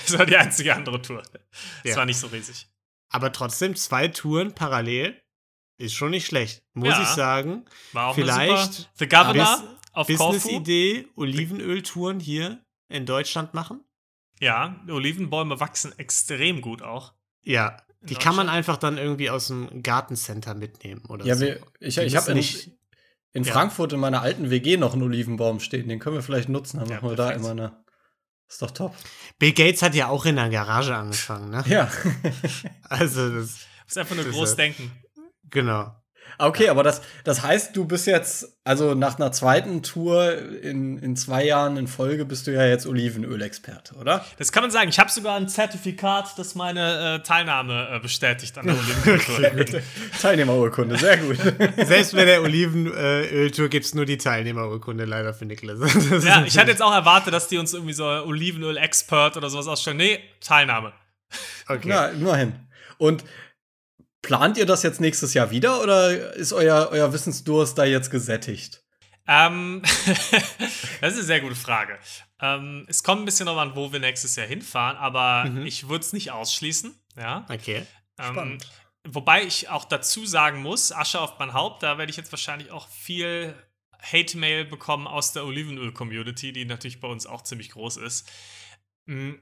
Das 0.06 0.18
war 0.18 0.26
die 0.26 0.36
einzige 0.36 0.74
andere 0.74 1.00
Tour. 1.00 1.22
Das 1.22 1.40
Ja. 1.84 1.96
war 1.96 2.04
nicht 2.04 2.18
so 2.18 2.26
riesig. 2.26 2.68
Aber 3.08 3.32
trotzdem 3.32 3.74
zwei 3.74 4.08
Touren 4.08 4.54
parallel 4.54 5.18
ist 5.78 5.94
schon 5.94 6.10
nicht 6.10 6.26
schlecht, 6.26 6.62
muss 6.74 6.90
Ja. 6.90 7.02
ich 7.02 7.08
sagen. 7.08 7.64
War 7.92 8.08
auch 8.08 8.14
Vielleicht 8.14 8.72
super 8.74 8.88
The 8.98 9.06
Governor 9.08 9.78
auf. 9.92 10.06
Business-Idee, 10.06 11.08
Olivenöltouren 11.16 12.20
hier 12.20 12.62
in 12.88 13.06
Deutschland 13.06 13.54
machen? 13.54 13.82
Ja, 14.40 14.78
Olivenbäume 14.88 15.58
wachsen 15.60 15.96
extrem 15.98 16.60
gut 16.60 16.82
auch. 16.82 17.14
Ja, 17.44 17.76
die 18.04 18.14
kann 18.14 18.36
man 18.36 18.48
einfach 18.48 18.76
dann 18.76 18.98
irgendwie 18.98 19.30
aus 19.30 19.48
dem 19.48 19.82
Gartencenter 19.82 20.54
mitnehmen 20.54 21.02
oder 21.08 21.24
Ja, 21.24 21.34
so. 21.34 21.42
wir, 21.46 21.60
ich, 21.80 21.98
ich 21.98 22.16
habe 22.16 22.26
müssen 22.26 22.30
in, 22.32 22.36
nicht- 22.36 22.70
in 23.32 23.44
Ja. 23.44 23.52
Frankfurt 23.52 23.92
in 23.92 24.00
meiner 24.00 24.22
alten 24.22 24.50
WG 24.50 24.76
noch 24.76 24.92
einen 24.92 25.02
Olivenbaum 25.02 25.58
stehen. 25.60 25.88
Den 25.88 25.98
können 25.98 26.16
wir 26.16 26.22
vielleicht 26.22 26.48
nutzen. 26.48 26.78
Dann 26.78 26.88
Ja, 26.88 26.96
machen 26.96 27.10
wir 27.10 27.16
da 27.16 27.26
perfekt. 27.28 27.40
immer 27.44 27.50
eine. 27.50 27.84
Ist 28.48 28.62
doch 28.62 28.70
top. 28.70 28.94
Bill 29.38 29.52
Gates 29.52 29.82
hat 29.82 29.94
ja 29.94 30.08
auch 30.08 30.24
in 30.26 30.36
der 30.36 30.50
Garage 30.50 30.94
angefangen, 30.94 31.50
ne? 31.50 31.64
Ja. 31.66 31.90
Also 32.88 33.28
das, 33.34 33.66
Muss 33.86 33.96
einfach 33.96 34.14
nur 34.14 34.26
ist 34.26 34.32
groß 34.32 34.50
ja- 34.50 34.56
denken. 34.56 34.92
genau. 35.50 35.94
Okay, 36.38 36.68
aber 36.68 36.82
das, 36.82 37.02
das 37.24 37.42
heißt, 37.42 37.76
du 37.76 37.84
bist 37.84 38.06
jetzt, 38.06 38.56
also 38.64 38.94
nach 38.94 39.18
einer 39.18 39.32
zweiten 39.32 39.82
Tour 39.82 40.36
in, 40.62 40.98
in 40.98 41.16
zwei 41.16 41.44
Jahren 41.44 41.76
in 41.76 41.86
Folge 41.86 42.24
bist 42.24 42.46
du 42.46 42.52
ja 42.52 42.66
jetzt 42.66 42.86
Olivenölexperte, 42.86 43.94
oder? 43.94 44.24
Das 44.38 44.52
kann 44.52 44.62
man 44.62 44.70
sagen. 44.70 44.88
Ich 44.88 44.98
habe 44.98 45.10
sogar 45.10 45.36
ein 45.36 45.48
Zertifikat, 45.48 46.38
das 46.38 46.54
meine 46.54 47.16
äh, 47.16 47.26
Teilnahme 47.26 47.88
äh, 47.92 48.00
bestätigt 48.00 48.56
an 48.58 48.66
der 48.66 48.74
Olivenöltour. 49.38 49.80
Teilnehmerurkunde, 50.20 50.98
sehr 50.98 51.18
gut. 51.18 51.36
Selbst 51.86 52.14
bei 52.14 52.24
der 52.24 52.42
Olivenöltour 52.42 53.68
gibt 53.68 53.86
es 53.86 53.94
nur 53.94 54.04
die 54.04 54.18
Teilnehmerurkunde 54.18 55.04
leider 55.04 55.34
für 55.34 55.46
Niklas. 55.46 55.78
Ja, 56.24 56.44
ich 56.44 56.58
hatte 56.58 56.70
jetzt 56.70 56.82
auch 56.82 56.94
erwartet, 56.94 57.32
dass 57.32 57.48
die 57.48 57.58
uns 57.58 57.74
irgendwie 57.74 57.92
so 57.92 58.04
Olivenöl-Expert 58.04 59.36
oder 59.36 59.50
sowas 59.50 59.68
ausstellen. 59.68 59.96
Nee, 59.96 60.20
Teilnahme. 60.40 60.92
okay. 61.68 61.88
Ja, 61.88 62.06
immerhin. 62.06 62.54
Und 62.98 63.24
plant 64.24 64.56
ihr 64.58 64.66
das 64.66 64.82
jetzt 64.82 65.00
nächstes 65.00 65.34
Jahr 65.34 65.50
wieder 65.50 65.80
oder 65.82 66.34
ist 66.34 66.52
euer, 66.52 66.88
euer 66.90 67.12
Wissensdurst 67.12 67.78
da 67.78 67.84
jetzt 67.84 68.10
gesättigt? 68.10 68.82
Ähm, 69.26 69.82
das 70.06 71.12
ist 71.12 71.18
eine 71.18 71.22
sehr 71.22 71.40
gute 71.40 71.54
Frage. 71.54 71.98
Ähm, 72.40 72.84
es 72.88 73.02
kommt 73.02 73.22
ein 73.22 73.24
bisschen 73.24 73.46
darauf 73.46 73.60
an, 73.62 73.76
wo 73.76 73.92
wir 73.92 74.00
nächstes 74.00 74.36
Jahr 74.36 74.46
hinfahren, 74.46 74.96
aber 74.96 75.44
Mhm. 75.48 75.64
ich 75.66 75.88
würde 75.88 76.04
es 76.04 76.12
nicht 76.12 76.30
ausschließen. 76.32 76.94
Ja. 77.16 77.46
Okay. 77.48 77.86
Ähm, 78.18 78.32
Spannend. 78.34 78.68
wobei 79.08 79.44
ich 79.44 79.68
auch 79.70 79.84
dazu 79.86 80.26
sagen 80.26 80.60
muss, 80.60 80.92
Asche 80.92 81.20
auf 81.20 81.38
mein 81.38 81.52
Haupt, 81.54 81.82
da 81.82 81.96
werde 81.98 82.10
ich 82.10 82.16
jetzt 82.16 82.32
wahrscheinlich 82.32 82.70
auch 82.70 82.88
viel 82.88 83.54
Hate-Mail 84.02 84.66
bekommen 84.66 85.06
aus 85.06 85.32
der 85.32 85.46
Olivenöl-Community, 85.46 86.52
die 86.52 86.64
natürlich 86.66 87.00
bei 87.00 87.08
uns 87.08 87.24
auch 87.26 87.42
ziemlich 87.42 87.70
groß 87.70 87.96
ist. 87.98 88.28
Mm, 89.06 89.34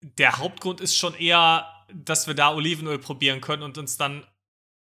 Der 0.00 0.36
Hauptgrund 0.38 0.80
ist 0.80 0.96
schon 0.96 1.14
eher, 1.14 1.66
dass 1.92 2.26
wir 2.26 2.34
da 2.34 2.52
Olivenöl 2.54 2.98
probieren 2.98 3.40
können 3.40 3.62
und 3.62 3.78
uns 3.78 3.96
dann 3.96 4.26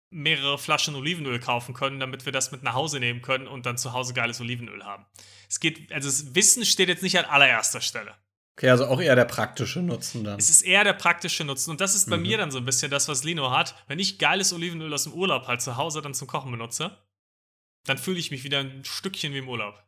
mehrere 0.09 0.57
Flaschen 0.57 0.95
Olivenöl 0.95 1.39
kaufen 1.39 1.73
können, 1.73 1.99
damit 1.99 2.25
wir 2.25 2.31
das 2.31 2.51
mit 2.51 2.63
nach 2.63 2.73
Hause 2.73 2.99
nehmen 2.99 3.21
können 3.21 3.47
und 3.47 3.65
dann 3.65 3.77
zu 3.77 3.91
Hause 3.93 4.13
geiles 4.13 4.39
Olivenöl 4.39 4.85
haben. 4.85 5.05
Es 5.49 5.59
geht, 5.59 5.91
also 5.91 6.07
das 6.07 6.33
Wissen 6.33 6.65
steht 6.65 6.87
jetzt 6.87 7.03
nicht 7.03 7.19
an 7.19 7.25
allererster 7.25 7.81
Stelle. 7.81 8.15
Okay, 8.57 8.69
also 8.69 8.87
auch 8.87 8.99
eher 9.01 9.15
der 9.15 9.25
praktische 9.25 9.81
Nutzen 9.81 10.23
dann. 10.23 10.39
Es 10.39 10.49
ist 10.49 10.61
eher 10.63 10.83
der 10.83 10.93
praktische 10.93 11.43
Nutzen. 11.43 11.69
Und 11.71 11.81
das 11.81 11.93
ist 11.93 12.09
bei 12.09 12.17
Mhm. 12.17 12.23
mir 12.23 12.37
dann 12.37 12.51
so 12.51 12.57
ein 12.57 12.65
bisschen 12.65 12.89
das, 12.89 13.07
was 13.07 13.23
Lino 13.23 13.51
hat. 13.51 13.75
Wenn 13.87 13.99
ich 13.99 14.17
geiles 14.17 14.51
Olivenöl 14.53 14.91
aus 14.93 15.03
dem 15.03 15.13
Urlaub 15.13 15.45
halt 15.47 15.61
zu 15.61 15.75
Hause 15.75 16.01
dann 16.01 16.13
zum 16.15 16.27
Kochen 16.27 16.51
benutze, 16.51 16.97
dann 17.85 17.97
fühle 17.97 18.17
ich 18.17 18.31
mich 18.31 18.43
wieder 18.43 18.59
ein 18.59 18.83
Stückchen 18.83 19.33
wie 19.33 19.37
im 19.39 19.49
Urlaub. 19.49 19.83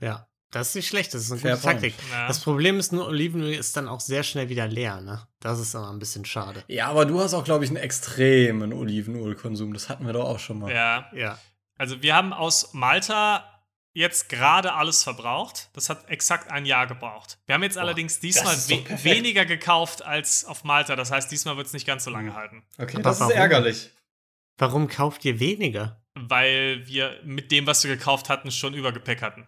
Ja. 0.00 0.28
Das 0.52 0.68
ist 0.68 0.74
nicht 0.76 0.86
schlecht, 0.88 1.12
das 1.14 1.22
ist 1.22 1.32
eine 1.32 1.40
Fair 1.40 1.54
gute. 1.56 1.64
Taktik. 1.66 1.94
Ja. 2.12 2.28
Das 2.28 2.38
Problem 2.40 2.78
ist 2.78 2.92
nur, 2.92 3.08
Olivenöl 3.08 3.54
ist 3.54 3.76
dann 3.76 3.88
auch 3.88 4.00
sehr 4.00 4.22
schnell 4.22 4.48
wieder 4.48 4.68
leer, 4.68 5.00
ne? 5.00 5.26
Das 5.40 5.58
ist 5.58 5.74
immer 5.74 5.90
ein 5.90 5.98
bisschen 5.98 6.24
schade. 6.24 6.62
Ja, 6.68 6.86
aber 6.88 7.04
du 7.06 7.18
hast 7.20 7.34
auch, 7.34 7.42
glaube 7.42 7.64
ich, 7.64 7.70
einen 7.70 7.78
extremen 7.78 8.72
Olivenölkonsum. 8.72 9.72
Das 9.72 9.88
hatten 9.88 10.06
wir 10.06 10.12
doch 10.12 10.24
auch 10.26 10.38
schon 10.38 10.58
mal. 10.60 10.70
Ja, 10.72 11.10
Ja. 11.14 11.38
also 11.78 12.00
wir 12.02 12.14
haben 12.14 12.32
aus 12.32 12.72
Malta 12.74 13.48
jetzt 13.94 14.28
gerade 14.28 14.72
alles 14.74 15.02
verbraucht. 15.02 15.68
Das 15.74 15.88
hat 15.90 16.08
exakt 16.08 16.50
ein 16.50 16.64
Jahr 16.66 16.86
gebraucht. 16.86 17.38
Wir 17.46 17.54
haben 17.54 17.62
jetzt 17.62 17.76
allerdings 17.78 18.20
diesmal 18.20 18.54
ist 18.54 18.70
we 18.70 18.84
weniger 19.04 19.44
gekauft 19.44 20.02
als 20.04 20.44
auf 20.44 20.64
Malta. 20.64 20.96
Das 20.96 21.10
heißt, 21.10 21.30
diesmal 21.30 21.56
wird 21.56 21.66
es 21.66 21.72
nicht 21.72 21.86
ganz 21.86 22.04
so 22.04 22.10
lange 22.10 22.30
Mhm. 22.30 22.34
halten. 22.34 22.62
Okay, 22.78 22.94
Aber 22.96 23.02
das 23.04 23.16
ist 23.16 23.20
warum? 23.20 23.32
ärgerlich. 23.34 23.90
Warum 24.58 24.86
kauft 24.88 25.24
ihr 25.24 25.40
weniger? 25.40 26.00
Weil 26.14 26.86
wir 26.86 27.18
mit 27.24 27.50
dem, 27.50 27.66
was 27.66 27.84
wir 27.84 27.96
gekauft 27.96 28.28
hatten, 28.28 28.50
schon 28.50 28.74
Übergepäck 28.74 29.22
hatten. 29.22 29.46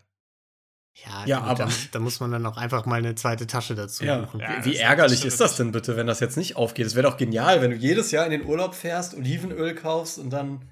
Ja, 0.95 1.25
Ja, 1.27 1.39
gut, 1.41 1.61
aber- 1.61 1.73
Da, 1.93 1.99
muss 1.99 2.21
man 2.21 2.31
dann 2.31 2.47
auch 2.47 2.57
einfach 2.57 2.87
mal 2.87 2.97
eine 3.01 3.15
zweite 3.17 3.47
Tasche 3.49 3.75
dazu 3.75 4.05
Ja. 4.05 4.19
buchen. 4.19 4.41
Ja, 4.41 4.65
Wie, 4.65 4.73
ist- 4.75 4.81
ärgerlich 4.81 5.25
ist 5.25 5.41
das 5.41 5.57
denn 5.57 5.73
bitte, 5.73 5.97
wenn 5.97 6.07
das 6.07 6.21
jetzt 6.21 6.37
nicht 6.37 6.55
aufgeht? 6.57 6.87
Es 6.87 6.95
wäre 6.95 7.09
doch 7.11 7.17
genial, 7.17 7.61
wenn 7.63 7.73
du 7.73 7.77
jedes 7.77 8.11
Jahr 8.13 8.25
in 8.27 8.31
den 8.31 8.45
Urlaub 8.45 8.75
fährst, 8.77 9.15
Olivenöl 9.15 9.75
kaufst 9.75 10.19
und 10.19 10.31
dann. 10.31 10.71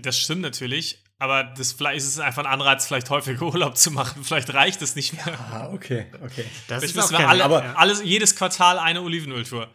Das 0.00 0.16
stimmt 0.16 0.42
natürlich, 0.42 1.02
aber 1.18 1.42
das 1.42 1.72
vielleicht 1.72 1.98
ist 1.98 2.06
es 2.06 2.20
einfach 2.20 2.44
ein 2.44 2.50
Anreiz, 2.52 2.86
vielleicht 2.86 3.10
häufiger 3.10 3.42
Urlaub 3.46 3.76
zu 3.76 3.90
machen. 3.90 4.22
Vielleicht 4.22 4.54
reicht 4.54 4.82
es 4.82 4.94
nicht 4.94 5.14
mehr. 5.14 5.36
Ah, 5.50 5.70
okay, 5.72 6.06
okay. 6.24 6.44
Das 6.68 6.78
Vielleicht 6.84 6.96
ist 6.96 7.12
auch 7.14 7.18
wir 7.18 7.28
alle, 7.28 7.42
aber- 7.44 7.76
alles, 7.76 8.02
jedes 8.04 8.36
Quartal 8.36 8.78
eine 8.78 9.02
Olivenöltour. 9.02 9.68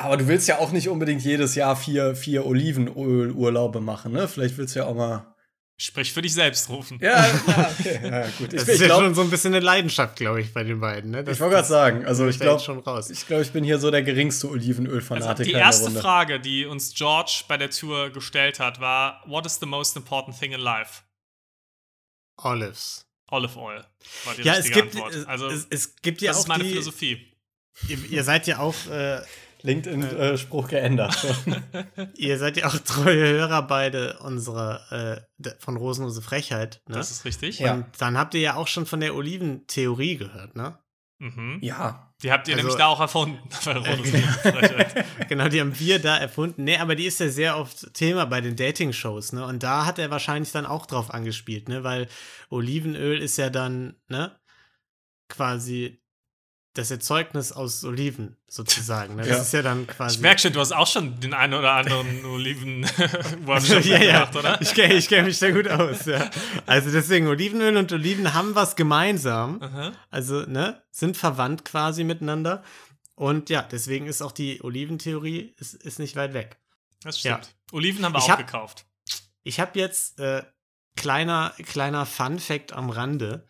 Aber 0.00 0.16
du 0.16 0.26
willst 0.26 0.48
ja 0.48 0.58
auch 0.58 0.70
nicht 0.72 0.88
unbedingt 0.88 1.22
jedes 1.22 1.54
Jahr 1.54 1.76
vier, 1.76 2.14
vier 2.14 2.46
Olivenöl-Urlaube 2.46 3.80
machen, 3.80 4.12
ne? 4.12 4.26
Vielleicht 4.28 4.56
willst 4.56 4.74
du 4.74 4.80
ja 4.80 4.86
auch 4.86 4.94
mal. 4.94 5.34
Sprich 5.80 6.12
für 6.12 6.22
dich 6.22 6.34
selbst 6.34 6.68
rufen. 6.70 6.98
Ja, 7.00 7.24
ja 7.24 7.70
okay. 7.78 8.00
Ja, 8.02 8.22
gut. 8.38 8.52
Ich, 8.52 8.58
Das 8.58 8.62
ich 8.66 8.74
ist 8.74 8.80
ja 8.80 8.86
glaube, 8.86 9.04
schon 9.04 9.14
so 9.14 9.22
ein 9.22 9.30
bisschen 9.30 9.54
eine 9.54 9.64
Leidenschaft, 9.64 10.16
glaube 10.16 10.40
ich, 10.40 10.52
bei 10.52 10.64
den 10.64 10.80
beiden. 10.80 11.12
Ne? 11.12 11.22
Das, 11.22 11.36
ich 11.36 11.40
wollte 11.40 11.54
gerade 11.54 11.68
sagen, 11.68 12.04
also 12.04 12.26
ich 12.26 12.36
glaube, 12.40 12.54
jetzt 12.54 12.64
schon 12.64 12.80
raus. 12.80 13.10
ich, 13.10 13.24
glaub, 13.28 13.40
ich 13.42 13.52
bin 13.52 13.62
hier 13.62 13.78
so 13.78 13.88
der 13.92 14.02
geringste 14.02 14.48
Also 14.48 14.58
Olivenöl-Fanatiker 14.58 15.44
die 15.44 15.50
in 15.50 15.56
der 15.56 15.64
erste 15.66 15.84
Runde. 15.84 16.00
Frage, 16.00 16.40
die 16.40 16.66
uns 16.66 16.92
George 16.94 17.44
bei 17.46 17.56
der 17.56 17.70
Tour 17.70 18.10
gestellt 18.10 18.58
hat, 18.58 18.80
war: 18.80 19.22
What 19.26 19.46
is 19.46 19.60
the 19.60 19.66
most 19.66 19.94
important 19.96 20.36
thing 20.36 20.50
in 20.50 20.58
life? 20.60 21.02
Olives. 22.38 23.04
Olive 23.30 23.56
Oil. 23.58 23.84
War 24.24 24.34
die 24.34 24.42
Ja, 24.42 24.54
es 24.54 24.64
richtige 24.64 24.82
gibt, 24.82 24.96
Antwort. 24.96 25.28
Also, 25.28 25.46
es, 25.48 25.66
es 25.70 25.96
gibt 25.96 26.20
ja 26.22 26.30
das 26.30 26.38
auch 26.38 26.42
ist 26.42 26.48
meine 26.48 26.64
die, 26.64 26.70
Philosophie. 26.70 27.32
Ihr, 27.88 27.98
ihr 28.10 28.24
seid 28.24 28.46
ja 28.48 28.58
auch, 28.58 28.74
äh, 28.90 29.20
LinkedIn-Spruch 29.68 30.68
geändert. 30.68 31.16
ihr 32.16 32.38
seid 32.38 32.56
ja 32.56 32.66
auch 32.66 32.76
treue 32.78 33.28
Hörer 33.28 33.62
beide 33.62 34.18
unserer 34.20 35.24
äh, 35.42 35.50
von 35.60 35.76
Rosenlose 35.76 36.22
Frechheit. 36.22 36.82
Ne? 36.88 36.96
Das 36.96 37.10
ist 37.10 37.24
richtig. 37.24 37.58
Ja. 37.60 37.74
Und 37.74 37.86
dann 37.98 38.16
habt 38.18 38.34
ihr 38.34 38.40
ja 38.40 38.54
auch 38.54 38.66
schon 38.68 38.86
von 38.86 39.00
der 39.00 39.14
Oliventheorie 39.14 40.16
gehört, 40.16 40.56
ne? 40.56 40.78
Mhm. 41.20 41.58
ja. 41.62 42.04
Die 42.22 42.32
habt 42.32 42.48
ihr 42.48 42.54
Also- 42.54 42.66
nämlich 42.66 42.78
da 42.78 42.86
auch 42.86 43.00
erfunden. 43.00 43.38
Äh, 43.66 43.96
genau. 44.02 45.04
Genau, 45.28 45.48
die 45.48 45.60
haben 45.60 45.78
wir 45.78 45.98
da 46.00 46.16
erfunden. 46.16 46.64
Nee, 46.64 46.78
aber 46.78 46.94
die 46.96 47.06
ist 47.06 47.20
ja 47.20 47.28
sehr 47.28 47.58
oft 47.58 47.92
Thema 47.94 48.24
bei 48.24 48.40
den 48.40 48.56
Dating-Shows, 48.56 49.32
ne? 49.32 49.44
Und 49.44 49.62
da 49.62 49.84
hat 49.84 49.98
er 49.98 50.10
wahrscheinlich 50.10 50.50
dann 50.52 50.64
auch 50.66 50.86
drauf 50.86 51.12
angespielt, 51.12 51.68
ne? 51.68 51.84
Weil 51.84 52.08
Olivenöl 52.50 53.18
ist 53.20 53.36
ja 53.36 53.50
dann, 53.50 53.96
ne? 54.08 54.32
Quasi 55.28 56.00
das 56.78 56.90
Erzeugnis 56.92 57.50
aus 57.50 57.84
Oliven, 57.84 58.36
sozusagen. 58.46 59.16
Ne? 59.16 59.22
Das 59.26 59.30
Ja. 59.36 59.42
ist 59.42 59.52
ja 59.52 59.62
dann 59.62 59.86
quasi. 59.86 60.16
Ich 60.16 60.22
merke 60.22 60.40
schon, 60.40 60.52
du 60.52 60.60
hast 60.60 60.72
auch 60.72 60.86
schon 60.86 61.18
den 61.20 61.34
einen 61.34 61.54
oder 61.54 61.72
anderen 61.72 62.24
Oliven-Workshop 62.24 63.84
ja, 63.84 63.98
ja. 63.98 64.12
gemacht, 64.24 64.36
oder? 64.36 64.60
Ich 64.62 64.74
kenne 64.74 64.94
ich 64.94 65.08
kenn 65.08 65.24
mich 65.24 65.38
da 65.38 65.50
gut 65.50 65.68
aus, 65.68 66.06
ja. 66.06 66.30
Also 66.66 66.90
deswegen, 66.90 67.26
Olivenöl 67.26 67.76
und 67.76 67.92
Oliven 67.92 68.32
haben 68.34 68.54
was 68.54 68.76
gemeinsam. 68.76 69.60
Aha. 69.62 69.92
Also, 70.10 70.42
ne, 70.42 70.82
sind 70.90 71.16
verwandt 71.16 71.64
quasi 71.64 72.04
miteinander. 72.04 72.62
Und 73.14 73.50
ja, 73.50 73.62
deswegen 73.62 74.06
ist 74.06 74.22
auch 74.22 74.32
die 74.32 74.62
Oliventheorie 74.62 75.54
ist, 75.58 75.74
ist 75.74 75.98
nicht 75.98 76.14
weit 76.16 76.34
weg. 76.34 76.58
Das 77.02 77.22
Ja. 77.22 77.38
stimmt. 77.42 77.56
Oliven 77.72 78.04
haben 78.04 78.12
wir 78.12 78.18
Ich 78.18 78.24
auch 78.24 78.30
hab- 78.30 78.38
gekauft. 78.38 78.86
Ich 79.42 79.58
habe 79.60 79.78
jetzt 79.78 80.20
äh, 80.20 80.42
kleiner, 80.96 81.52
kleiner 81.64 82.06
Fun-Fact 82.06 82.72
am 82.72 82.90
Rande, 82.90 83.48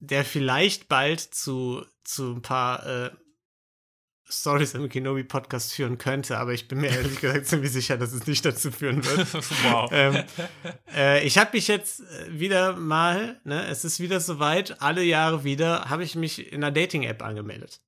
der 0.00 0.24
vielleicht 0.24 0.88
bald 0.88 1.20
zu, 1.20 1.84
zu 2.04 2.34
ein 2.34 2.42
paar 2.42 2.86
äh, 2.86 3.10
Stories 4.28 4.74
im 4.74 4.88
Kenobi-Podcast 4.88 5.74
führen 5.74 5.98
könnte, 5.98 6.38
aber 6.38 6.52
ich 6.52 6.66
bin 6.66 6.80
mir 6.80 6.88
ehrlich 6.88 7.20
gesagt 7.20 7.46
ziemlich 7.46 7.72
sicher, 7.72 7.98
dass 7.98 8.12
es 8.12 8.26
nicht 8.26 8.44
dazu 8.44 8.70
führen 8.70 9.04
wird. 9.04 9.34
wow. 9.64 9.90
ähm, 9.92 10.24
äh, 10.94 11.24
ich 11.26 11.36
habe 11.36 11.50
mich 11.52 11.68
jetzt 11.68 12.00
äh, 12.00 12.38
wieder 12.38 12.74
mal, 12.74 13.40
ne, 13.44 13.66
es 13.66 13.84
ist 13.84 14.00
wieder 14.00 14.20
soweit, 14.20 14.80
alle 14.80 15.02
Jahre 15.02 15.44
wieder, 15.44 15.90
habe 15.90 16.04
ich 16.04 16.14
mich 16.14 16.52
in 16.52 16.64
einer 16.64 16.72
Dating-App 16.72 17.22
angemeldet. 17.22 17.80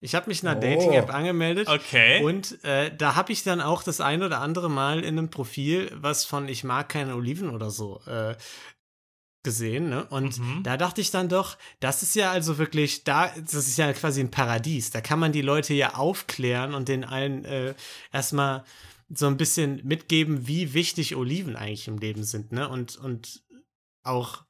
Ich 0.00 0.14
habe 0.14 0.28
mich 0.28 0.42
in 0.42 0.48
einer 0.48 0.58
Oh. 0.58 0.60
Dating-App 0.60 1.12
angemeldet 1.12 1.68
okay. 1.68 2.22
und 2.22 2.62
äh, 2.62 2.94
da 2.94 3.16
habe 3.16 3.32
ich 3.32 3.42
dann 3.42 3.62
auch 3.62 3.82
das 3.82 4.02
ein 4.02 4.22
oder 4.22 4.40
andere 4.42 4.68
Mal 4.68 5.00
in 5.00 5.18
einem 5.18 5.30
Profil 5.30 5.90
was 5.94 6.26
von 6.26 6.48
Ich 6.48 6.64
mag 6.64 6.90
keine 6.90 7.16
Oliven 7.16 7.48
oder 7.48 7.70
so 7.70 8.02
äh, 8.06 8.36
gesehen. 9.46 9.88
Ne? 9.88 10.04
Und 10.06 10.38
Mhm. 10.38 10.62
da 10.62 10.76
dachte 10.76 11.00
ich 11.00 11.10
dann 11.10 11.30
doch, 11.30 11.56
das 11.80 12.02
ist 12.02 12.14
ja 12.14 12.30
also 12.30 12.58
wirklich, 12.58 13.04
da, 13.04 13.28
das 13.36 13.54
ist 13.54 13.78
ja 13.78 13.90
quasi 13.94 14.20
ein 14.20 14.30
Paradies. 14.30 14.90
Da 14.90 15.00
kann 15.00 15.18
man 15.18 15.32
die 15.32 15.40
Leute 15.42 15.72
ja 15.72 15.94
aufklären 15.94 16.74
und 16.74 16.88
den 16.88 17.04
allen 17.04 17.44
äh, 17.46 17.74
erstmal 18.12 18.64
so 19.08 19.26
ein 19.28 19.36
bisschen 19.36 19.80
mitgeben, 19.86 20.46
wie 20.48 20.74
wichtig 20.74 21.14
Oliven 21.16 21.56
eigentlich 21.56 21.88
im 21.88 21.96
Leben 21.98 22.24
sind. 22.24 22.52
Ne? 22.52 22.68
Und, 22.68 22.96
und 22.96 23.42
auch 24.02 24.44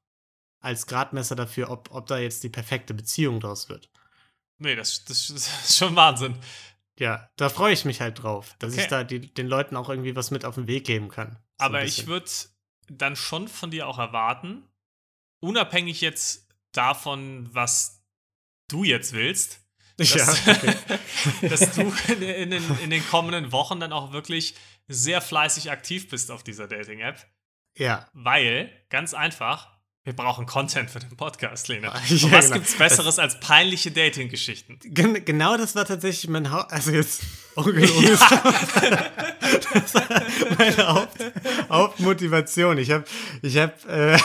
als 0.61 0.87
Gradmesser 0.87 1.37
dafür, 1.37 1.71
ob, 1.71 1.91
ob 1.93 2.07
da 2.07 2.19
jetzt 2.19 2.43
die 2.43 2.49
perfekte 2.49 2.95
Beziehung 2.95 3.39
draus 3.41 3.69
wird. 3.69 3.91
nee, 4.59 4.75
das, 4.75 5.05
das, 5.05 5.29
das 5.35 5.47
ist 5.69 5.77
schon 5.77 5.95
Wahnsinn. 5.95 6.35
ja, 6.99 7.29
da 7.37 7.49
freue 7.51 7.75
ich 7.75 7.85
mich 7.85 8.01
halt 8.01 8.23
drauf, 8.23 8.57
dass 8.59 8.73
Okay. 8.73 8.83
ich 8.83 8.89
da 8.89 9.05
die, 9.05 9.21
den 9.33 9.47
Leuten 9.47 9.77
auch 9.77 9.91
irgendwie 9.91 10.17
was 10.17 10.31
mit 10.31 10.45
auf 10.47 10.55
den 10.57 10.67
Weg 10.67 10.87
geben 10.87 11.09
kann. 11.09 11.33
So 11.59 11.65
Aber 11.67 11.85
ich 11.85 12.07
würde 12.07 12.27
dann 12.89 13.17
schon 13.17 13.49
von 13.49 13.71
dir 13.71 13.87
auch 13.89 13.99
erwarten, 13.99 14.63
unabhängig 15.41 16.01
jetzt 16.01 16.49
davon, 16.73 17.49
was 17.53 18.03
du 18.69 18.85
jetzt 18.85 19.13
willst, 19.13 19.61
Ja, 19.99 20.17
dass, 20.27 20.47
okay. 20.47 20.75
dass 21.49 21.75
du 21.75 21.93
in, 22.13 22.23
in, 22.23 22.51
den, 22.51 22.79
in 22.81 22.91
den 22.91 23.07
kommenden 23.09 23.51
Wochen 23.51 23.81
dann 23.81 23.93
auch 23.93 24.13
wirklich 24.13 24.55
sehr 24.89 25.23
fleißig 25.23 25.71
aktiv 25.71 26.11
bist 26.11 26.31
auf 26.31 26.43
dieser 26.43 26.69
Dating-App. 26.69 27.27
ja. 27.77 28.07
Weil, 28.13 28.71
ganz 28.91 29.15
einfach, 29.15 29.76
wir 30.07 30.15
brauchen 30.15 30.47
Content 30.47 30.89
für 30.89 31.01
den 31.01 31.17
Podcast, 31.17 31.67
Lena. 31.67 31.93
Ja, 32.09 32.31
was 32.31 32.45
genau. 32.45 32.55
gibt's 32.55 32.79
Besseres 32.79 33.19
als 33.19 33.41
peinliche 33.41 33.91
Dating-Geschichten? 33.91 34.79
Gen 34.85 35.25
genau 35.25 35.57
das 35.57 35.75
war 35.75 35.85
tatsächlich 35.85 36.31
mein 36.31 36.53
Haupt. 36.53 36.73
Also 36.73 36.93
jetzt 36.93 37.23
ungelogen. 37.57 38.05
Das 39.73 39.95
war 39.95 40.07
meine 40.59 40.87
Haupt 40.87 41.25
Hauptmotivation. 41.69 42.79
Ich 42.79 42.93
habe 42.93 43.05
ich 43.43 43.57
hab, 43.59 43.85
äh, 43.87 44.17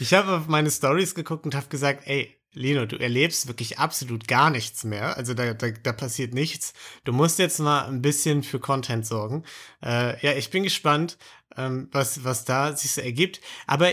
ich 0.00 0.14
hab 0.14 0.26
auf 0.28 0.46
meine 0.46 0.70
Stories 0.70 1.14
geguckt 1.14 1.44
und 1.44 1.54
habe 1.54 1.68
gesagt, 1.68 2.06
ey, 2.06 2.34
Lino, 2.54 2.86
du 2.86 2.96
erlebst 2.96 3.48
wirklich 3.48 3.78
absolut 3.78 4.26
gar 4.28 4.48
nichts 4.48 4.82
mehr. 4.84 5.16
Also 5.18 5.34
da, 5.34 5.52
da, 5.52 5.70
da 5.70 5.92
passiert 5.92 6.32
nichts. 6.32 6.72
Du 7.04 7.12
musst 7.12 7.38
jetzt 7.38 7.60
mal 7.60 7.84
ein 7.86 8.00
bisschen 8.00 8.42
für 8.42 8.60
Content 8.60 9.06
sorgen. 9.06 9.44
Äh, 9.84 10.18
ja, 10.24 10.32
ich 10.32 10.48
bin 10.48 10.62
gespannt, 10.62 11.18
ähm, 11.56 11.88
was, 11.92 12.24
was 12.24 12.46
da 12.46 12.74
sich 12.74 12.92
so 12.92 13.02
ergibt. 13.02 13.40
Aber 13.66 13.92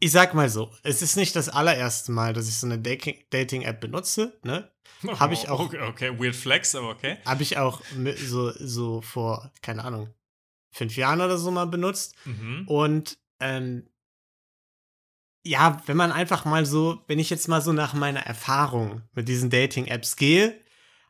ich 0.00 0.12
sag 0.12 0.34
mal 0.34 0.48
so, 0.48 0.72
es 0.82 1.02
ist 1.02 1.16
nicht 1.16 1.34
das 1.36 1.48
allererste 1.48 2.12
Mal, 2.12 2.32
dass 2.32 2.48
ich 2.48 2.56
so 2.56 2.66
eine 2.66 2.78
Dating- 2.78 3.24
Dating-App 3.30 3.80
benutze. 3.80 4.38
Ne? 4.44 4.70
Hab 5.18 5.32
ich 5.32 5.48
auch- 5.48 5.60
Okay, 5.60 5.80
okay, 5.80 6.18
weird 6.20 6.36
flex, 6.36 6.74
aber 6.74 6.90
okay. 6.90 7.18
Habe 7.24 7.42
ich 7.42 7.56
auch 7.58 7.80
so, 8.16 8.52
so 8.52 9.00
vor, 9.00 9.50
keine 9.62 9.84
Ahnung, 9.84 10.12
fünf 10.70 10.96
Jahren 10.96 11.20
oder 11.20 11.38
so 11.38 11.50
mal 11.50 11.66
benutzt. 11.66 12.14
Mhm. 12.24 12.64
Und 12.68 13.18
ähm, 13.40 13.88
ja, 15.44 15.80
wenn 15.86 15.96
man 15.96 16.12
einfach 16.12 16.44
mal 16.44 16.66
so, 16.66 17.02
wenn 17.06 17.18
ich 17.18 17.30
jetzt 17.30 17.48
mal 17.48 17.62
so 17.62 17.72
nach 17.72 17.94
meiner 17.94 18.20
Erfahrung 18.20 19.02
mit 19.14 19.28
diesen 19.28 19.50
Dating-Apps 19.50 20.16
gehe, 20.16 20.60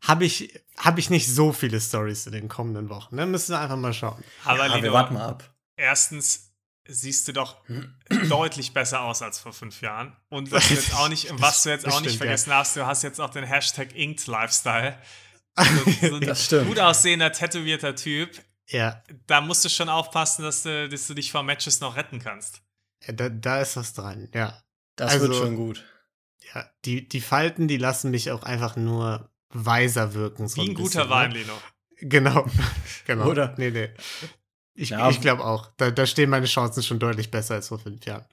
habe 0.02 0.24
ich, 0.24 0.54
hab 0.76 0.96
ich 0.98 1.10
nicht 1.10 1.26
so 1.26 1.52
viele 1.52 1.80
Stories 1.80 2.26
in 2.26 2.32
den 2.32 2.48
kommenden 2.48 2.88
Wochen. 2.88 3.16
Ne? 3.16 3.26
Müssen 3.26 3.52
wir 3.52 3.58
einfach 3.60 3.76
mal 3.76 3.92
schauen. 3.92 4.22
Aber 4.44 4.66
Ja, 4.66 4.74
wir 4.76 4.82
Lino, 4.82 4.92
warten 4.92 5.14
mal 5.14 5.26
ab. 5.28 5.54
erstens 5.76 6.47
siehst 6.88 7.28
du 7.28 7.32
doch 7.32 7.56
deutlich 8.28 8.72
besser 8.72 9.02
aus 9.02 9.22
als 9.22 9.38
vor 9.38 9.52
fünf 9.52 9.80
Jahren. 9.82 10.16
Und 10.30 10.50
was 10.52 10.68
du 10.68 10.74
jetzt 10.74 10.94
auch 10.94 11.08
nicht, 11.08 11.28
was 11.40 11.62
du 11.62 11.70
jetzt 11.70 11.86
auch 11.86 12.00
nicht 12.00 12.10
stimmt, 12.10 12.16
vergessen 12.18 12.52
hast, 12.54 12.76
du 12.76 12.86
hast 12.86 13.02
jetzt 13.02 13.20
auch 13.20 13.30
den 13.30 13.44
Hashtag 13.44 13.94
Inked 13.94 14.26
Lifestyle. 14.26 14.98
So, 15.58 16.08
so 16.10 16.14
ein 16.16 16.20
Das 16.20 16.44
stimmt. 16.44 16.68
gut 16.68 16.78
aussehender, 16.78 17.32
tätowierter 17.32 17.96
Typ. 17.96 18.30
Ja, 18.68 19.02
Da 19.26 19.40
musst 19.40 19.64
du 19.64 19.68
schon 19.68 19.88
aufpassen, 19.88 20.42
dass 20.44 20.62
du, 20.62 20.88
dass 20.88 21.08
du 21.08 21.14
dich 21.14 21.32
vor 21.32 21.42
Matches 21.42 21.80
noch 21.80 21.96
retten 21.96 22.20
kannst. 22.20 22.62
da, 23.08 23.28
da 23.28 23.60
ist 23.60 23.76
was 23.76 23.92
dran, 23.92 24.28
ja. 24.32 24.62
Das 24.94 25.12
Also- 25.14 25.26
wird 25.28 25.34
schon 25.36 25.56
gut. 25.56 25.84
Ja, 26.54 26.70
die, 26.84 27.08
die 27.08 27.20
Falten, 27.20 27.66
die 27.66 27.76
lassen 27.76 28.12
mich 28.12 28.30
auch 28.30 28.44
einfach 28.44 28.76
nur 28.76 29.32
weiser 29.50 30.14
wirken. 30.14 30.46
So 30.46 30.62
Wie 30.62 30.68
ein 30.68 30.74
guter 30.74 31.00
bisschen, 31.06 31.10
Wein, 31.10 31.30
ne? 31.32 31.38
Lino. 31.40 31.52
Genau, 32.02 32.46
genau. 33.06 33.26
Oder? 33.26 33.54
Nee, 33.58 33.70
nee. 33.72 33.90
Ich, 34.78 34.90
Ja. 34.90 35.10
ich 35.10 35.20
glaube 35.20 35.44
auch. 35.44 35.70
Da, 35.76 35.90
da 35.90 36.06
stehen 36.06 36.30
meine 36.30 36.46
Chancen 36.46 36.82
schon 36.82 36.98
deutlich 36.98 37.30
besser 37.30 37.54
als 37.54 37.68
vor 37.68 37.78
fünf 37.78 38.04
Jahren. 38.06 38.24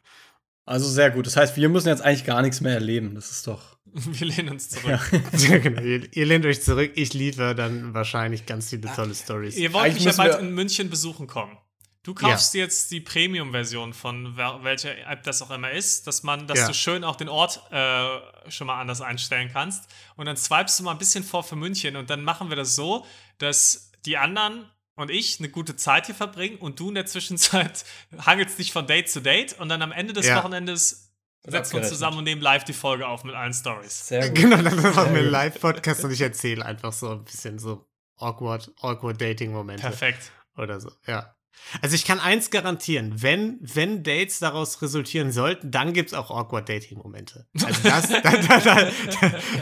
Also 0.66 0.88
sehr 0.90 1.12
gut. 1.12 1.26
Das 1.28 1.36
heißt, 1.38 1.56
wir 1.58 1.70
müssen 1.70 1.90
jetzt 1.90 2.02
eigentlich 2.02 2.26
gar 2.26 2.42
nichts 2.42 2.62
mehr 2.62 2.74
erleben. 2.74 3.14
Das 3.16 3.32
ist 3.32 3.48
doch. 3.48 3.76
Wir 3.94 4.28
lehnen 4.28 4.50
uns 4.50 4.70
zurück. 4.70 5.00
Ja. 5.12 5.20
Ja, 5.38 5.58
genau. 5.60 5.82
ihr, 5.82 6.12
ihr 6.14 6.26
lehnt 6.26 6.46
euch 6.46 6.62
zurück. 6.62 6.92
Ich 6.96 7.14
liefere 7.14 7.56
dann 7.56 7.94
wahrscheinlich 7.94 8.46
ganz 8.46 8.70
viele 8.72 8.94
tolle 8.94 9.14
Stories. 9.16 9.56
Ihr 9.58 9.72
wollt 9.74 9.86
Eigentlich 9.86 10.06
mich 10.06 10.18
ja 10.18 10.24
bald 10.24 10.40
in 10.42 10.54
München 10.54 10.90
besuchen 10.90 11.28
kommen. 11.28 11.58
Du 12.04 12.14
kaufst 12.14 12.54
jetzt 12.56 12.92
die 12.92 13.00
Premium-Version 13.00 13.94
von 13.94 14.36
wel- 14.38 14.64
welcher 14.64 14.96
App 15.10 15.24
das 15.24 15.42
auch 15.42 15.50
immer 15.52 15.72
ist, 15.72 16.06
dass 16.08 16.22
man, 16.24 16.46
dass 16.46 16.60
Ja. 16.60 16.68
du 16.68 16.74
schön 16.74 17.04
auch 17.04 17.16
den 17.16 17.30
Ort 17.30 17.62
äh, 17.72 18.52
schon 18.52 18.68
mal 18.68 18.80
anders 18.82 19.02
einstellen 19.02 19.50
kannst. 19.54 19.90
Und 20.16 20.26
dann 20.26 20.38
swipest 20.38 20.80
du 20.80 20.84
mal 20.84 20.92
ein 20.92 20.98
bisschen 21.00 21.24
vor 21.24 21.44
für 21.44 21.56
München 21.56 21.96
und 21.96 22.10
dann 22.10 22.24
machen 22.24 22.50
wir 22.50 22.56
das 22.58 22.76
so, 22.76 23.06
dass 23.40 23.92
die 24.06 24.18
anderen 24.18 24.66
und 24.96 25.12
ich 25.12 25.40
eine 25.40 25.50
gute 25.50 25.76
Zeit 25.76 26.06
hier 26.08 26.16
verbringen 26.16 26.58
und 26.58 26.80
du 26.80 26.90
in 26.90 26.96
der 26.96 27.06
Zwischenzeit 27.06 27.86
hangelst 28.18 28.58
dich 28.58 28.72
von 28.72 28.88
Date 28.88 29.10
zu 29.10 29.22
Date 29.22 29.60
und 29.60 29.70
dann 29.70 29.82
am 29.82 29.92
Ende 29.92 30.14
des 30.14 30.26
Ja. 30.26 30.38
Wochenendes 30.38 31.14
setzen 31.46 31.74
wir 31.74 31.80
uns 31.82 31.90
zusammen 31.90 32.18
und 32.20 32.24
nehmen 32.24 32.42
live 32.42 32.64
die 32.64 32.74
Folge 32.74 33.08
auf 33.08 33.24
mit 33.24 33.36
allen 33.36 33.54
Stories. 33.54 34.08
Sehr 34.08 34.30
Genau, 34.32 34.58
dann 34.58 34.76
machen 34.82 34.96
wir 34.96 35.02
einen 35.04 35.24
gut. 35.24 35.32
Live-Podcast 35.32 36.04
und 36.04 36.12
ich 36.12 36.22
erzähle 36.22 36.66
einfach 36.66 36.92
so 36.92 37.12
ein 37.12 37.24
bisschen 37.24 37.60
so 37.60 37.88
awkward, 38.18 38.72
awkward 38.82 39.22
Dating-Momente. 39.22 39.82
Perfekt. 39.82 40.32
Oder 40.58 40.80
so, 40.80 40.92
ja. 41.06 41.35
Also 41.82 41.96
ich 41.96 42.06
kann 42.06 42.20
eins 42.20 42.52
garantieren, 42.52 43.22
wenn, 43.22 43.60
wenn 43.62 44.04
Dates 44.04 44.40
daraus 44.40 44.82
resultieren 44.82 45.32
sollten, 45.32 45.72
dann 45.72 45.94
gibt 45.94 46.10
es 46.10 46.14
auch 46.14 46.32
awkward 46.32 46.70
Dating-Momente. 46.70 47.48
Also 47.64 47.82
das, 47.84 48.10
da, 48.10 48.20
da, 48.22 48.60
da, 48.60 48.92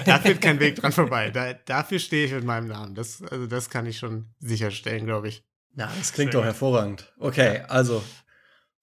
da, 0.06 0.20
führt 0.20 0.41
kein 0.41 0.60
Weg 0.60 0.76
dran 0.76 0.91
vorbei. 0.91 1.32
Da, 1.32 1.54
dafür 1.54 2.00
stehe 2.00 2.26
ich 2.26 2.32
mit 2.32 2.44
meinem 2.44 2.68
Namen. 2.68 2.96
Das, 2.96 3.22
also 3.24 3.48
das 3.48 3.70
kann 3.70 3.86
ich 3.86 3.98
schon 3.98 4.34
sicherstellen, 4.39 5.06
glaube 5.06 5.30
ich. 5.30 5.44
Ja, 5.76 5.91
das 5.98 6.14
klingt 6.14 6.32
Sehr 6.32 6.41
doch 6.41 6.46
hervorragend. 6.46 7.12
Okay, 7.18 7.62
also 7.68 8.04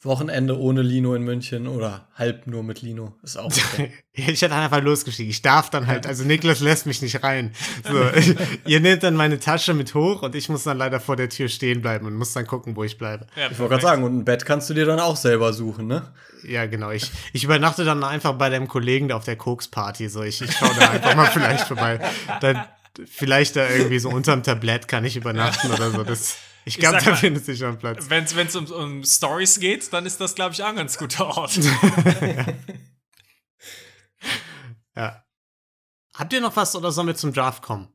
Wochenende 0.02 0.58
ohne 0.58 0.80
Lino 0.80 1.14
in 1.14 1.22
München 1.22 1.68
oder 1.68 2.08
halb 2.14 2.46
nur 2.46 2.62
mit 2.62 2.80
Lino 2.80 3.14
ist 3.22 3.36
auch 3.36 3.46
okay. 3.46 3.92
Ich 4.12 4.42
hätte 4.42 4.54
einfach 4.54 4.82
losgestiegen. 4.82 5.30
Ich 5.30 5.40
darf 5.40 5.70
dann 5.70 5.86
halt, 5.86 6.06
also 6.06 6.24
Niklas 6.24 6.60
lässt 6.60 6.84
mich 6.84 7.00
nicht 7.00 7.22
rein. 7.22 7.52
So, 7.88 8.02
ihr 8.66 8.80
nehmt 8.80 9.02
dann 9.02 9.14
meine 9.14 9.38
Tasche 9.38 9.72
mit 9.72 9.94
hoch 9.94 10.22
und 10.22 10.34
ich 10.34 10.48
muss 10.48 10.64
dann 10.64 10.78
leider 10.78 11.00
vor 11.00 11.16
der 11.16 11.28
Tür 11.28 11.48
stehen 11.48 11.80
bleiben 11.80 12.06
und 12.06 12.16
muss 12.16 12.32
dann 12.32 12.46
gucken, 12.46 12.76
wo 12.76 12.84
ich 12.84 12.98
bleibe. 12.98 13.26
Ja, 13.36 13.50
ich 13.50 13.58
wollte 13.58 13.70
gerade 13.70 13.82
sagen, 13.82 14.02
und 14.02 14.18
ein 14.18 14.24
Bett 14.24 14.44
kannst 14.44 14.68
du 14.68 14.74
dir 14.74 14.84
dann 14.84 15.00
auch 15.00 15.16
selber 15.16 15.52
suchen, 15.52 15.86
ne? 15.86 16.12
Ja, 16.42 16.66
genau. 16.66 16.90
Ich, 16.90 17.10
ich 17.32 17.44
übernachte 17.44 17.84
dann 17.84 18.02
einfach 18.02 18.32
bei 18.32 18.50
deinem 18.50 18.68
Kollegen 18.68 19.08
da 19.08 19.16
auf 19.16 19.24
der 19.24 19.36
Koks-Party. 19.36 20.08
So, 20.08 20.22
ich, 20.22 20.42
ich 20.42 20.52
schaue 20.52 20.74
da 20.78 20.90
einfach 20.90 21.14
mal 21.14 21.26
vielleicht 21.26 21.66
vorbei. 21.66 22.00
Dann, 22.40 22.64
vielleicht 23.06 23.56
da 23.56 23.68
irgendwie 23.68 23.98
so 23.98 24.10
unterm 24.10 24.42
Tablett 24.42 24.88
kann 24.88 25.04
ich 25.04 25.16
übernachten 25.16 25.70
oder 25.70 25.90
so. 25.90 26.02
Das, 26.04 26.36
ich 26.64 26.78
glaube, 26.78 26.98
da 27.04 27.14
findet 27.14 27.44
sich 27.44 27.58
schon 27.58 27.78
Platz. 27.78 28.08
Wenn 28.08 28.24
es 28.24 28.56
um, 28.56 28.66
um 28.66 29.04
Stories 29.04 29.60
geht, 29.60 29.92
dann 29.92 30.06
ist 30.06 30.20
das, 30.20 30.34
glaube 30.34 30.54
ich, 30.54 30.62
auch 30.62 30.68
ein 30.68 30.76
ganz 30.76 30.98
guter 30.98 31.26
Ort. 31.26 31.58
Ja. 34.96 35.24
Habt 36.14 36.32
ihr 36.32 36.40
noch 36.40 36.56
was 36.56 36.74
oder 36.76 36.92
sollen 36.92 37.06
wir 37.06 37.14
zum 37.14 37.32
Draft 37.32 37.62
kommen? 37.62 37.88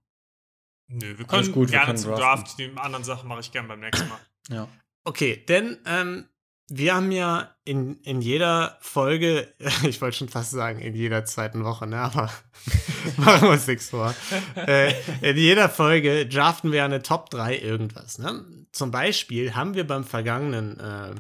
Nö, 0.87 1.17
wir 1.17 1.25
können 1.25 1.51
gut, 1.51 1.69
wir 1.69 1.77
gerne 1.77 1.87
können 1.87 1.97
zum 1.97 2.11
draften. 2.11 2.45
Draft. 2.45 2.59
Die 2.59 2.77
anderen 2.77 3.03
Sachen 3.03 3.27
mache 3.27 3.41
ich 3.41 3.51
gerne 3.51 3.67
beim 3.67 3.79
nächsten 3.79 4.07
Mal. 4.07 4.19
Ja. 4.49 4.67
Okay, 5.03 5.43
denn 5.45 5.77
ähm, 5.85 6.29
wir 6.67 6.95
haben 6.95 7.11
ja 7.11 7.55
in, 7.63 7.97
in 7.97 8.21
jeder 8.21 8.77
Folge, 8.81 9.53
ich 9.83 10.01
wollte 10.01 10.17
schon 10.17 10.29
fast 10.29 10.51
sagen, 10.51 10.79
in 10.79 10.95
jeder 10.95 11.25
zweiten 11.25 11.63
Woche, 11.63 11.87
ne? 11.87 11.99
Aber 11.99 12.31
machen 13.17 13.43
wir 13.43 13.49
uns 13.49 13.67
nichts 13.67 13.89
vor. 13.89 14.13
äh, 14.55 14.93
in 15.21 15.37
jeder 15.37 15.69
Folge 15.69 16.27
draften 16.27 16.71
wir 16.71 16.83
eine 16.83 17.01
Top 17.01 17.29
3 17.29 17.57
irgendwas. 17.57 18.17
Ne? 18.17 18.45
Zum 18.71 18.91
Beispiel 18.91 19.55
haben 19.55 19.75
wir 19.75 19.85
beim 19.85 20.03
vergangenen 20.03 20.79
äh, 20.79 21.15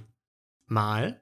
Mal 0.67 1.21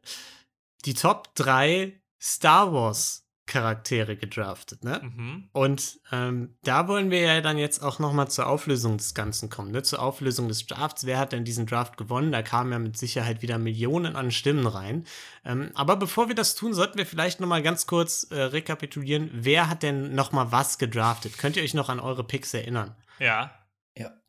die 0.85 0.93
Top 0.93 1.35
3 1.35 2.01
Star 2.21 2.71
Wars 2.71 3.22
Charaktere 3.45 4.15
gedraftet, 4.15 4.83
ne? 4.83 5.01
Mhm. 5.03 5.49
Und 5.51 5.99
ähm, 6.11 6.55
da 6.63 6.87
wollen 6.87 7.11
wir 7.11 7.19
ja 7.21 7.41
dann 7.41 7.57
jetzt 7.57 7.83
auch 7.83 7.99
noch 7.99 8.13
mal 8.13 8.29
zur 8.29 8.47
Auflösung 8.47 8.97
des 8.97 9.13
Ganzen 9.13 9.49
kommen, 9.49 9.71
ne? 9.71 9.83
zur 9.83 10.01
Auflösung 10.01 10.47
des 10.47 10.65
Drafts. 10.65 11.05
Wer 11.05 11.19
hat 11.19 11.33
denn 11.33 11.43
diesen 11.43 11.65
Draft 11.65 11.97
gewonnen? 11.97 12.31
Da 12.31 12.41
kamen 12.41 12.71
ja 12.71 12.79
mit 12.79 12.97
Sicherheit 12.97 13.41
wieder 13.41 13.57
Millionen 13.57 14.15
an 14.15 14.31
Stimmen 14.31 14.65
rein. 14.65 15.05
Ähm, 15.43 15.71
aber 15.73 15.97
bevor 15.97 16.29
wir 16.29 16.35
das 16.35 16.55
tun, 16.55 16.73
sollten 16.73 16.97
wir 16.97 17.05
vielleicht 17.05 17.41
noch 17.41 17.47
mal 17.47 17.61
ganz 17.61 17.85
kurz 17.85 18.23
äh, 18.31 18.41
rekapitulieren, 18.41 19.29
wer 19.33 19.69
hat 19.69 19.83
denn 19.83 20.15
noch 20.15 20.31
mal 20.31 20.51
was 20.53 20.77
gedraftet? 20.77 21.37
Könnt 21.37 21.57
ihr 21.57 21.63
euch 21.63 21.73
noch 21.73 21.89
an 21.89 21.99
eure 21.99 22.23
Picks 22.23 22.53
erinnern? 22.53 22.95
Ja, 23.19 23.51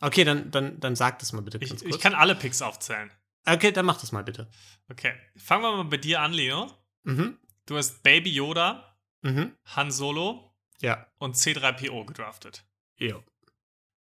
Okay, 0.01 0.25
dann, 0.25 0.51
dann, 0.51 0.79
dann 0.81 0.95
sagt 0.97 1.23
es 1.23 1.33
mal 1.33 1.41
bitte 1.41 1.59
ganz 1.59 1.73
ich, 1.73 1.79
kurz. 1.83 1.97
ich 1.97 2.03
kann 2.03 2.15
alle 2.15 2.35
Picks 2.35 2.61
aufzählen. 2.61 3.11
okay, 3.47 3.73
dann 3.73 3.87
macht 3.87 4.03
das 4.03 4.13
mal 4.13 4.23
bitte. 4.23 4.51
Okay, 4.91 5.15
fangen 5.37 5.63
wir 5.63 5.77
mal 5.77 5.85
bei 5.85 5.97
dir 5.97 6.21
an, 6.21 6.33
Leo. 6.35 6.71
Mhm. 7.05 7.39
Du 7.67 7.77
hast 7.79 8.03
Baby 8.03 8.31
Yoda, 8.31 8.94
Mhm. 9.25 9.57
Han 9.77 9.91
Solo 9.91 10.55
Ja. 10.81 11.07
und 11.19 11.35
C3PO 11.37 12.05
gedraftet. 12.05 12.65
Jo. 12.99 13.25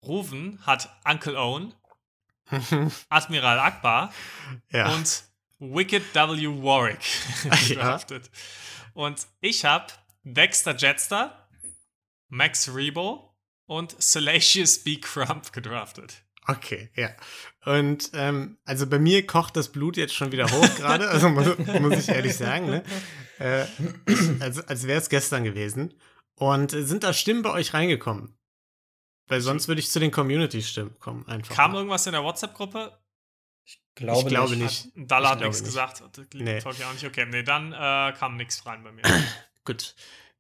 Ruven 0.05 0.59
hat 0.67 0.89
Uncle 1.05 1.37
Owen, 1.39 1.75
Admiral 3.09 3.59
Akbar 3.61 4.13
ja. 4.71 4.93
und 4.95 5.25
Wicked 5.59 6.15
W. 6.15 6.47
Warwick 6.63 7.01
Ja. 7.45 7.57
gedraftet. 7.69 8.31
Und 8.95 9.27
ich 9.41 9.65
habe 9.65 9.93
Dexter 10.25 10.77
Jetster, 10.77 11.49
Max 12.29 12.75
Rebo 12.75 13.35
und 13.67 13.95
Salacious 14.03 14.83
B. 14.83 14.97
Crump 14.99 15.53
gedraftet. 15.53 16.25
Okay, 16.47 16.91
ja. 16.97 17.11
Und 17.65 18.11
ähm, 18.15 18.59
also 18.65 18.87
bei 18.89 18.99
mir 18.99 19.27
kocht 19.27 19.57
das 19.57 19.71
Blut 19.71 19.97
jetzt 19.97 20.15
schon 20.15 20.33
wieder 20.33 20.51
hoch 20.51 20.75
gerade, 20.77 21.09
also 21.09 21.29
muss, 21.29 21.57
muss 21.81 21.99
ich 21.99 22.09
ehrlich 22.09 22.37
sagen, 22.37 22.67
ne? 22.67 22.83
Äh, 23.39 23.65
ich, 24.07 24.43
als 24.43 24.61
als 24.61 24.87
wäre 24.87 24.99
es 25.01 25.09
gestern 25.09 25.45
gewesen. 25.45 25.95
Und 26.35 26.73
äh, 26.73 26.83
sind 26.85 27.05
da 27.05 27.13
Stimmen 27.13 27.43
bei 27.43 27.51
euch 27.51 27.75
reingekommen? 27.75 28.37
Weil 29.29 29.41
sonst 29.41 29.69
würde 29.69 29.81
ich 29.81 29.91
zu 29.91 30.01
den 30.01 30.11
Community-Stimmen 30.11 30.99
kommen. 30.99 31.27
Einfach. 31.29 31.55
Kam 31.55 31.75
irgendwas 31.75 32.07
in 32.07 32.13
der 32.13 32.25
WhatsApp-Gruppe? 32.25 32.99
Glaube 33.95 34.21
ich 34.21 34.27
glaube 34.27 34.57
nicht. 34.57 34.97
nicht. 34.97 35.11
Dalla 35.11 35.27
Ich 35.27 35.31
hat 35.33 35.39
glaube 35.39 35.49
nichts 35.51 35.61
nicht. 35.63 35.69
gesagt. 35.69 36.03
Nee. 36.35 36.43
Nee. 36.43 36.59
Talk 36.61 36.79
ja 36.79 36.89
auch 36.89 36.93
nicht. 36.93 37.05
Okay, 37.07 37.27
nee, 37.27 37.43
dann 37.43 37.73
äh, 37.73 38.13
kam 38.19 38.37
nichts 38.37 38.67
rein 38.67 38.83
bei 38.83 38.91
mir. 38.91 39.03
Gut. 39.65 39.95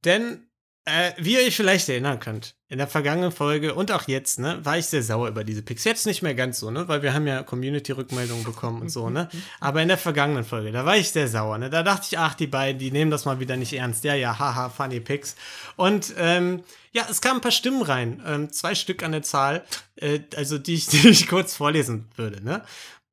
Denn, 0.05 0.50
äh, 0.85 1.12
wie 1.16 1.35
ihr 1.35 1.47
euch 1.47 1.55
vielleicht 1.55 1.89
erinnern 1.89 2.18
könnt, 2.18 2.57
in 2.68 2.78
der 2.78 2.89
vergangenen 2.89 3.30
Folge 3.30 3.74
und 3.74 3.93
auch 3.93 4.09
jetzt, 4.09 4.41
ne, 4.41 4.59
war 4.64 4.78
ich 4.78 4.87
sehr 4.87 5.03
sauer 5.03 5.28
über 5.28 5.45
diese 5.45 5.62
Picks. 5.62 5.85
Jetzt 5.85 6.07
nicht 6.07 6.22
mehr 6.22 6.35
ganz 6.35 6.59
so, 6.59 6.70
ne, 6.70 6.89
weil 6.89 7.03
wir 7.03 7.14
haben 7.14 7.26
ja 7.26 7.43
Community-Rückmeldungen 7.45 8.43
bekommen 8.43 8.83
und 8.83 8.89
so, 8.89 9.09
ne. 9.09 9.28
Aber 9.61 9.80
in 9.80 9.89
der 9.89 9.99
vergangenen 9.99 10.45
Folge, 10.45 10.72
da 10.72 10.85
war 10.85 10.97
ich 10.97 11.12
sehr 11.12 11.28
sauer, 11.28 11.59
ne. 11.59 11.70
Da 11.70 11.85
dachte 11.85 12.07
ich, 12.11 12.18
ach, 12.18 12.35
die 12.35 12.49
beiden, 12.49 12.80
die 12.80 12.91
nehmen 12.91 13.12
das 13.12 13.26
mal 13.26 13.39
wieder 13.39 13.57
nicht 13.57 13.72
ernst. 13.74 14.03
Ja, 14.03 14.14
ja, 14.14 14.39
haha, 14.39 14.70
funny 14.70 14.99
Picks. 14.99 15.37
Und, 15.76 16.14
ähm, 16.18 16.64
ja, 16.91 17.07
es 17.09 17.20
kamen 17.20 17.37
ein 17.37 17.43
paar 17.43 17.53
Stimmen 17.53 17.83
rein. 17.83 18.20
Ähm, 18.26 18.51
zwei 18.51 18.74
Stück 18.74 19.03
an 19.05 19.12
der 19.12 19.22
Zahl, 19.22 19.64
äh, 19.97 20.20
also 20.37 20.59
die 20.59 20.74
ich, 20.74 20.87
die 20.89 21.09
ich 21.09 21.28
kurz 21.28 21.55
vorlesen 21.55 22.09
würde, 22.16 22.43
ne. 22.43 22.62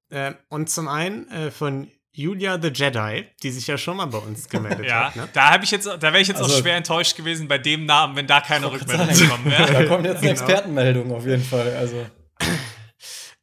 Äh, 0.09 0.33
und 0.49 0.71
zum 0.71 0.87
einen 0.87 1.29
äh, 1.29 1.51
von 1.51 1.87
Julia 2.19 2.59
the 2.61 2.67
Jedi, 2.73 3.25
die 3.41 3.51
sich 3.51 3.65
ja 3.67 3.77
schon 3.77 3.95
mal 3.97 4.05
bei 4.07 4.17
uns 4.17 4.49
gemeldet 4.49 4.85
Ja, 4.89 5.07
hat, 5.07 5.15
ne? 5.15 5.29
da 5.33 5.51
habe 5.51 5.63
ich 5.63 5.71
jetzt, 5.71 5.85
da 5.87 6.01
wäre 6.01 6.19
ich 6.19 6.27
jetzt 6.27 6.41
auch 6.41 6.45
Also- 6.49 6.61
schwer 6.61 6.75
enttäuscht 6.75 7.15
gewesen 7.15 7.47
bei 7.47 7.57
dem 7.57 7.85
Namen, 7.85 8.15
wenn 8.17 8.27
da 8.27 8.41
keine 8.41 8.69
Rückmeldung 8.71 9.07
gekommen 9.07 9.45
wäre. 9.45 9.71
Da 9.71 9.85
kommt 9.85 10.05
jetzt 10.05 10.17
eine 10.17 10.33
Genau. 10.33 10.41
Expertenmeldung 10.43 11.11
auf 11.13 11.25
jeden 11.25 11.43
Fall. 11.43 11.73
Also, 11.77 12.05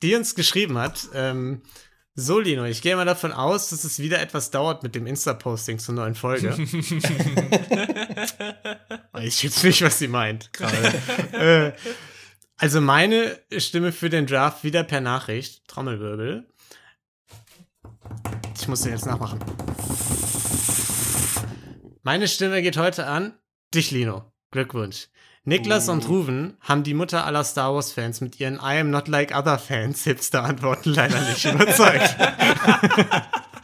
die 0.03 0.15
uns 0.15 0.35
geschrieben 0.35 0.77
hat, 0.79 1.09
ähm, 1.15 1.63
so 2.19 2.39
Lino, 2.41 2.65
ich 2.65 2.81
gehe 2.83 2.97
mal 2.97 3.05
davon 3.05 3.33
aus, 3.33 3.69
dass 3.71 3.85
es 3.85 3.99
wieder 3.99 4.21
etwas 4.21 4.51
dauert 4.51 4.83
mit 4.83 4.95
dem 4.95 5.07
Insta-Posting 5.07 5.79
zur 5.79 5.95
neuen 5.95 6.15
Folge. 6.15 6.55
ich 9.23 9.45
weiß 9.45 9.63
nicht, 9.65 9.83
was 9.83 9.99
sie 9.99 10.09
meint 10.09 10.53
gerade. 10.53 10.95
äh, 11.33 11.73
also 12.57 12.81
meine 12.81 13.39
Stimme 13.59 13.93
für 13.93 14.09
den 14.09 14.27
Draft 14.27 14.65
wieder 14.65 14.83
per 14.83 15.01
Nachricht, 15.03 15.67
Trommelwirbel. 15.69 16.47
Ich 18.59 18.69
muss 18.69 18.83
den 18.83 18.93
jetzt 18.93 19.07
nachmachen. 19.07 19.39
Meine 22.03 22.29
Stimme 22.29 22.63
geht 22.63 22.77
heute 22.77 23.07
an 23.07 23.35
dich, 23.75 23.91
Lino. 23.91 24.33
Glückwunsch. 24.51 25.09
Niklas 25.45 25.89
und 25.89 26.09
Ruven 26.09 26.57
haben 26.61 26.83
die 26.83 26.95
Mutter 26.95 27.25
aller 27.25 27.45
Star 27.45 27.73
Wars-Fans 27.75 28.21
mit 28.21 28.41
ihren 28.41 28.57
I 28.57 28.79
am 28.81 28.91
not 28.91 29.07
like 29.07 29.37
other 29.37 29.59
Fans 29.59 30.03
Hipster-Antworten 30.05 30.91
leider 30.93 31.21
nicht 31.21 31.45
überzeugt. 31.45 32.17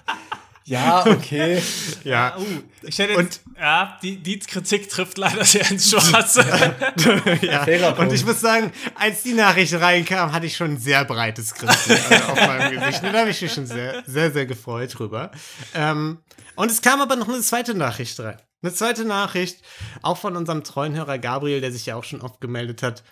ja, 0.73 1.07
okay. 1.07 1.63
ja. 2.05 2.37
Uh, 2.39 2.45
ich 2.83 2.99
hätte 2.99 3.17
Und- 3.17 3.25
jetzt, 3.25 3.43
ja, 3.59 3.99
die, 4.03 4.17
die 4.17 4.39
Kritik 4.39 4.89
trifft 4.89 5.19
leider 5.19 5.45
sehr 5.45 5.71
ins 5.71 5.91
Schwarze. 5.91 6.41
ja. 7.43 7.91
Und 7.93 8.13
ich 8.13 8.25
muss 8.25 8.41
sagen, 8.41 8.73
als 8.95 9.23
die 9.23 9.35
Nachricht 9.35 9.75
reinkam, 9.75 10.33
hatte 10.33 10.47
ich 10.47 10.57
schon 10.57 10.73
ein 10.73 10.79
sehr 10.79 11.05
breites 11.05 11.55
Grinsen 11.55 11.97
äh, 11.97 12.17
auf 12.17 12.47
meinem 12.47 12.81
Gesicht. 12.81 13.03
Und 13.05 13.13
Da 13.13 13.21
habe 13.21 13.31
ich 13.31 13.41
mich 13.43 13.53
schon 13.53 13.67
sehr, 13.67 14.03
sehr, 14.07 14.31
sehr 14.33 14.47
gefreut 14.47 14.99
drüber. 14.99 15.31
Ähm, 15.75 16.19
und 16.57 16.71
es 16.71 16.83
kam 16.83 17.01
aber 17.01 17.17
noch 17.17 17.29
eine 17.29 17.41
zweite 17.41 17.75
Nachricht 17.75 18.19
rein. 18.21 18.39
Eine 18.63 18.73
zweite 18.73 19.05
Nachricht, 19.05 19.63
auch 20.03 20.19
von 20.19 20.37
unserem 20.37 20.63
treuen 20.63 20.95
Hörer 20.95 21.19
Gabriel, 21.19 21.61
der 21.61 21.73
sich 21.73 21.87
ja 21.87 21.97
auch 21.97 22.05
schon 22.05 22.21
oft 22.21 22.41
gemeldet 22.41 22.83
hat 22.83 23.03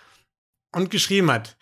und 0.73 0.91
geschrieben 0.91 1.31
hat. 1.31 1.57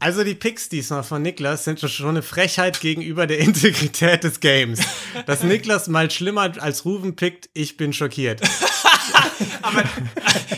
Also 0.00 0.24
die 0.24 0.34
Picks 0.34 0.70
diesmal 0.70 1.02
von 1.02 1.20
Niklas 1.20 1.64
sind 1.64 1.78
schon 1.78 2.08
eine 2.08 2.22
Frechheit 2.22 2.80
gegenüber 2.80 3.26
der 3.26 3.38
Integrität 3.40 4.24
des 4.24 4.40
Games. 4.40 4.80
Dass 5.26 5.42
Niklas 5.42 5.88
mal 5.88 6.10
schlimmer 6.10 6.50
als 6.58 6.86
Ruven 6.86 7.16
pickt, 7.16 7.50
ich 7.52 7.76
bin 7.76 7.92
schockiert. 7.92 8.40
Aber 9.62 9.84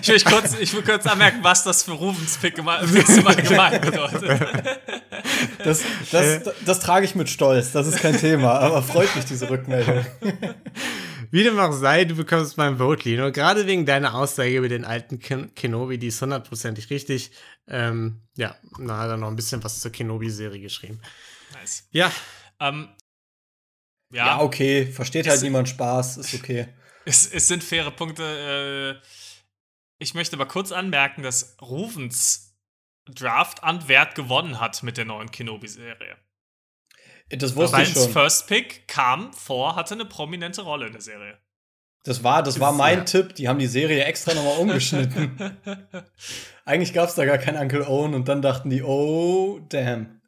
ich 0.01 0.09
will 0.09 0.20
kurz, 0.20 0.57
ich 0.61 0.72
will 0.72 0.82
kurz 0.82 1.07
anmerken, 1.07 1.40
was 1.43 1.64
das 1.64 1.82
für 1.82 1.93
Rubens 1.93 2.38
Pick 2.38 2.55
gemeint 2.57 3.82
bedeutet. 3.82 4.40
Das, 5.59 5.82
das, 6.11 6.43
das, 6.45 6.55
das 6.64 6.80
trage 6.80 7.05
ich 7.05 7.14
mit 7.14 7.28
Stolz. 7.28 7.72
Das 7.72 7.86
ist 7.86 7.99
kein 7.99 8.16
Thema. 8.16 8.61
Aber 8.61 8.82
freut 8.82 9.14
mich 9.16 9.24
diese 9.24 9.51
Rückmeldung. 9.51 10.05
Wie 11.33 11.43
dem 11.43 11.59
auch 11.59 11.72
sei, 11.72 12.05
du 12.05 12.14
bekommst 12.14 12.59
mein 12.59 12.76
Vote, 12.76 13.09
Lino. 13.09 13.33
Gerade 13.33 13.66
wegen 13.66 13.87
deiner 13.87 14.14
Aussage 14.14 14.55
über 14.55 14.68
den 14.68 14.85
alten 14.85 15.18
Ken 15.18 15.55
Kenobi, 15.55 15.97
die 15.97 16.09
ist 16.09 16.20
hundertprozentig 16.20 16.91
richtig. 16.91 17.30
Ähm, 17.66 18.20
ja, 18.37 18.55
da 18.78 18.99
hat 18.99 19.09
er 19.09 19.16
noch 19.16 19.28
ein 19.28 19.37
bisschen 19.37 19.64
was 19.64 19.80
zur 19.80 19.91
Kenobi-Serie 19.91 20.61
geschrieben. 20.61 21.01
Nice. 21.55 21.89
Ja, 21.91 22.12
Ähm, 22.61 22.89
Ja, 24.12 24.26
ja, 24.26 24.41
okay. 24.43 24.85
Versteht 24.85 25.26
halt 25.26 25.41
niemand 25.41 25.70
Spaß. 25.70 26.18
Ist 26.18 26.35
okay. 26.41 26.68
es, 27.07 27.26
es 27.26 27.49
sind 27.49 27.64
faire 27.64 27.91
Punkte. 27.91 29.01
Äh, 29.03 29.07
ich 29.99 30.12
möchte 30.12 30.37
aber 30.37 30.47
kurz 30.47 30.70
anmerken, 30.70 31.22
dass 31.22 31.57
Ruvens 31.62 32.55
Draft 33.07 33.62
an 33.64 33.89
Wert 33.89 34.14
gewonnen 34.16 34.61
hat 34.61 34.83
mit 34.83 34.99
der 34.99 35.07
neuen 35.07 35.30
Kenobi-Serie. 35.30 36.18
Das 37.37 37.57
wusste 37.57 37.76
Weil 37.76 37.87
ich 37.87 37.93
schon. 37.95 38.11
First 38.12 38.47
Pick 38.47 38.87
kam 38.89 39.33
vor, 39.33 39.74
hatte 39.76 39.95
eine 39.95 40.05
prominente 40.05 40.62
Rolle 40.62 40.87
in 40.87 40.93
der 40.93 41.01
Serie. 41.01 41.39
Das 42.05 42.24
war, 42.24 42.43
das 42.43 42.59
war 42.61 42.72
Ist- 42.72 42.78
mein 42.78 42.99
ja. 42.99 43.05
Tipp. 43.05 43.35
Die 43.37 43.49
haben 43.49 43.59
die 43.59 43.66
Serie 43.66 44.05
extra 44.05 44.35
nochmal 44.35 44.59
umgeschnitten. 44.59 45.57
Eigentlich 46.64 46.93
gab 46.93 47.09
es 47.09 47.14
da 47.14 47.24
gar 47.24 47.39
keinen 47.39 47.59
Uncle 47.59 47.87
Owen 47.89 48.14
und 48.14 48.28
dann 48.28 48.43
dachten 48.43 48.70
die, 48.70 48.83
oh, 48.83 49.61
damn. 49.68 50.20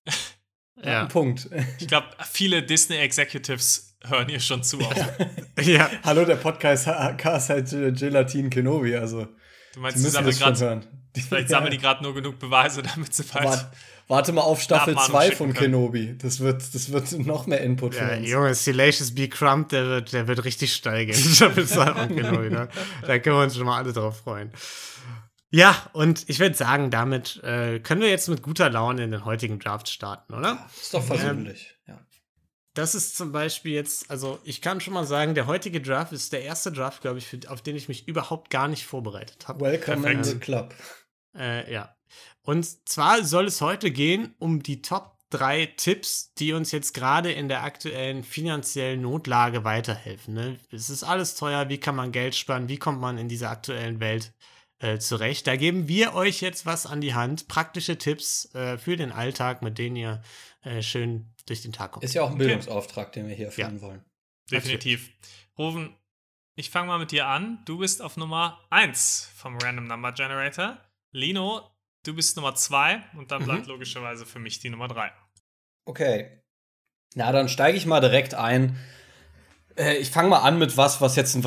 ja, 0.82 1.06
Punkt. 1.06 1.48
Ich 1.78 1.88
glaube, 1.88 2.06
viele 2.30 2.62
Disney 2.62 2.96
Executives 2.96 3.96
hören 4.04 4.28
hier 4.28 4.40
schon 4.40 4.62
zu. 4.62 4.80
Auch. 4.80 4.94
ja. 5.62 5.90
Hallo, 6.04 6.24
der 6.24 6.36
Podcast 6.36 6.86
Cast 7.18 7.50
halt 7.50 7.70
Gelatin 7.70 8.50
Kenobi. 8.50 8.96
Also, 8.96 9.26
Du 9.74 9.80
meinst, 9.80 9.96
die 9.96 10.00
sie 10.00 10.04
müssen 10.06 10.12
sammeln 10.14 10.30
das 10.30 10.38
schon 10.38 10.54
gerade, 10.54 10.64
hören. 10.64 11.06
Die- 11.16 11.20
vielleicht 11.22 11.48
sammeln 11.50 11.70
die 11.72 11.78
gerade 11.78 12.02
nur 12.02 12.14
genug 12.14 12.38
Beweise, 12.38 12.82
damit 12.82 13.12
sie 13.14 13.24
bald. 13.24 13.66
Wart, 14.06 14.18
warte 14.18 14.32
mal 14.32 14.42
auf 14.42 14.60
Staffel 14.60 14.94
Abmahnung 14.94 15.10
2 15.12 15.24
schicken 15.24 15.36
von 15.36 15.46
können. 15.54 15.72
Kenobi. 15.72 16.18
Das 16.18 16.40
wird, 16.40 16.74
das 16.74 16.92
wird 16.92 17.26
noch 17.26 17.46
mehr 17.46 17.60
Input 17.60 17.94
für 17.94 18.04
Ja, 18.04 18.16
uns. 18.16 18.28
Junge, 18.28 18.54
Salacious 18.54 19.14
B. 19.14 19.28
Crump, 19.28 19.70
der 19.70 19.86
wird, 19.86 20.12
der 20.12 20.28
wird 20.28 20.44
richtig 20.44 20.72
steigen. 20.74 21.10
Ich 21.12 21.40
hab 21.42 21.56
jetzt 21.56 21.76
auch 21.78 21.94
Kenobi, 22.08 22.50
ne? 22.50 22.68
Da 23.06 23.18
können 23.18 23.36
wir 23.36 23.42
uns 23.42 23.56
schon 23.56 23.66
mal 23.66 23.78
alle 23.78 23.92
drauf 23.92 24.18
freuen. 24.18 24.52
Ja, 25.50 25.88
und 25.92 26.24
ich 26.28 26.40
würde 26.40 26.56
sagen, 26.56 26.90
damit 26.90 27.40
äh, 27.44 27.78
können 27.78 28.00
wir 28.00 28.08
jetzt 28.08 28.28
mit 28.28 28.42
guter 28.42 28.68
Laune 28.70 29.04
in 29.04 29.12
den 29.12 29.24
heutigen 29.24 29.60
Draft 29.60 29.88
starten, 29.88 30.34
oder? 30.34 30.66
ist 30.80 30.92
doch 30.92 31.04
versöhnlich. 31.04 31.76
ja. 31.86 32.00
Das 32.74 32.96
ist 32.96 33.16
zum 33.16 33.30
Beispiel 33.30 33.72
jetzt, 33.72 34.10
also 34.10 34.40
ich 34.42 34.60
kann 34.60 34.80
schon 34.80 34.94
mal 34.94 35.04
sagen, 35.06 35.36
der 35.36 35.46
heutige 35.46 35.80
Draft 35.80 36.12
ist 36.12 36.32
der 36.32 36.42
erste 36.42 36.72
Draft, 36.72 37.02
glaube 37.02 37.18
ich, 37.18 37.26
für, 37.28 37.38
auf 37.46 37.62
den 37.62 37.76
ich 37.76 37.86
mich 37.86 38.08
überhaupt 38.08 38.50
gar 38.50 38.66
nicht 38.66 38.84
vorbereitet 38.84 39.46
habe. 39.46 39.60
Welcome 39.64 39.98
in 39.98 40.02
Perfekt. 40.02 40.24
the 40.24 40.38
club. 40.40 40.74
Äh, 41.38 41.72
ja. 41.72 41.93
Und 42.44 42.88
zwar 42.88 43.24
soll 43.24 43.46
es 43.46 43.60
heute 43.60 43.90
gehen 43.90 44.34
um 44.38 44.62
die 44.62 44.82
Top 44.82 45.18
3 45.30 45.66
Tipps, 45.76 46.32
die 46.34 46.52
uns 46.52 46.70
jetzt 46.70 46.92
gerade 46.92 47.32
in 47.32 47.48
der 47.48 47.64
aktuellen 47.64 48.22
finanziellen 48.22 49.00
Notlage 49.00 49.64
weiterhelfen. 49.64 50.34
Ne? 50.34 50.60
Es 50.70 50.90
ist 50.90 51.02
alles 51.02 51.34
teuer, 51.34 51.68
wie 51.68 51.78
kann 51.78 51.96
man 51.96 52.12
Geld 52.12 52.36
sparen, 52.36 52.68
wie 52.68 52.76
kommt 52.76 53.00
man 53.00 53.18
in 53.18 53.28
dieser 53.28 53.50
aktuellen 53.50 53.98
Welt 53.98 54.32
äh, 54.78 54.98
zurecht. 54.98 55.46
Da 55.46 55.56
geben 55.56 55.88
wir 55.88 56.14
euch 56.14 56.40
jetzt 56.40 56.66
was 56.66 56.86
an 56.86 57.00
die 57.00 57.14
Hand, 57.14 57.48
praktische 57.48 57.96
Tipps 57.96 58.54
äh, 58.54 58.76
für 58.76 58.96
den 58.96 59.10
Alltag, 59.10 59.62
mit 59.62 59.78
denen 59.78 59.96
ihr 59.96 60.22
äh, 60.62 60.82
schön 60.82 61.32
durch 61.46 61.62
den 61.62 61.72
Tag 61.72 61.92
kommt. 61.92 62.04
Ist 62.04 62.14
ja 62.14 62.22
auch 62.22 62.30
ein. 62.30 62.38
Bildungsauftrag, 62.38 63.12
den 63.12 63.26
wir 63.26 63.34
hier 63.34 63.46
erfüllen 63.46 63.80
wollen. 63.80 64.04
Definitiv. 64.50 65.10
Ruven, 65.58 65.96
ich 66.54 66.70
fange 66.70 66.88
mal 66.88 66.98
mit 66.98 67.10
dir 67.10 67.26
an. 67.26 67.62
Du 67.64 67.78
bist 67.78 68.02
auf 68.02 68.16
Nummer 68.16 68.60
1 68.70 69.30
vom 69.34 69.56
Random 69.58 69.86
Number 69.86 70.12
Generator. 70.12 70.78
Lino, 71.10 71.73
du 72.04 72.14
bist 72.14 72.36
Nummer 72.36 72.54
2 72.54 73.02
und 73.16 73.30
dann 73.30 73.42
Mhm. 73.42 73.46
bleibt 73.46 73.66
logischerweise 73.66 74.24
für 74.26 74.38
mich 74.38 74.60
die 74.60 74.70
Nummer 74.70 74.88
3. 74.88 75.10
Okay. 75.86 76.40
Na, 77.14 77.30
dann 77.32 77.48
steige 77.48 77.76
ich 77.76 77.86
mal 77.86 78.00
direkt 78.00 78.34
ein. 78.34 78.76
Äh, 79.76 79.96
ich 79.96 80.10
fange 80.10 80.28
mal 80.28 80.40
an 80.40 80.58
mit 80.58 80.76
was, 80.76 81.00
was 81.00 81.16
jetzt 81.16 81.38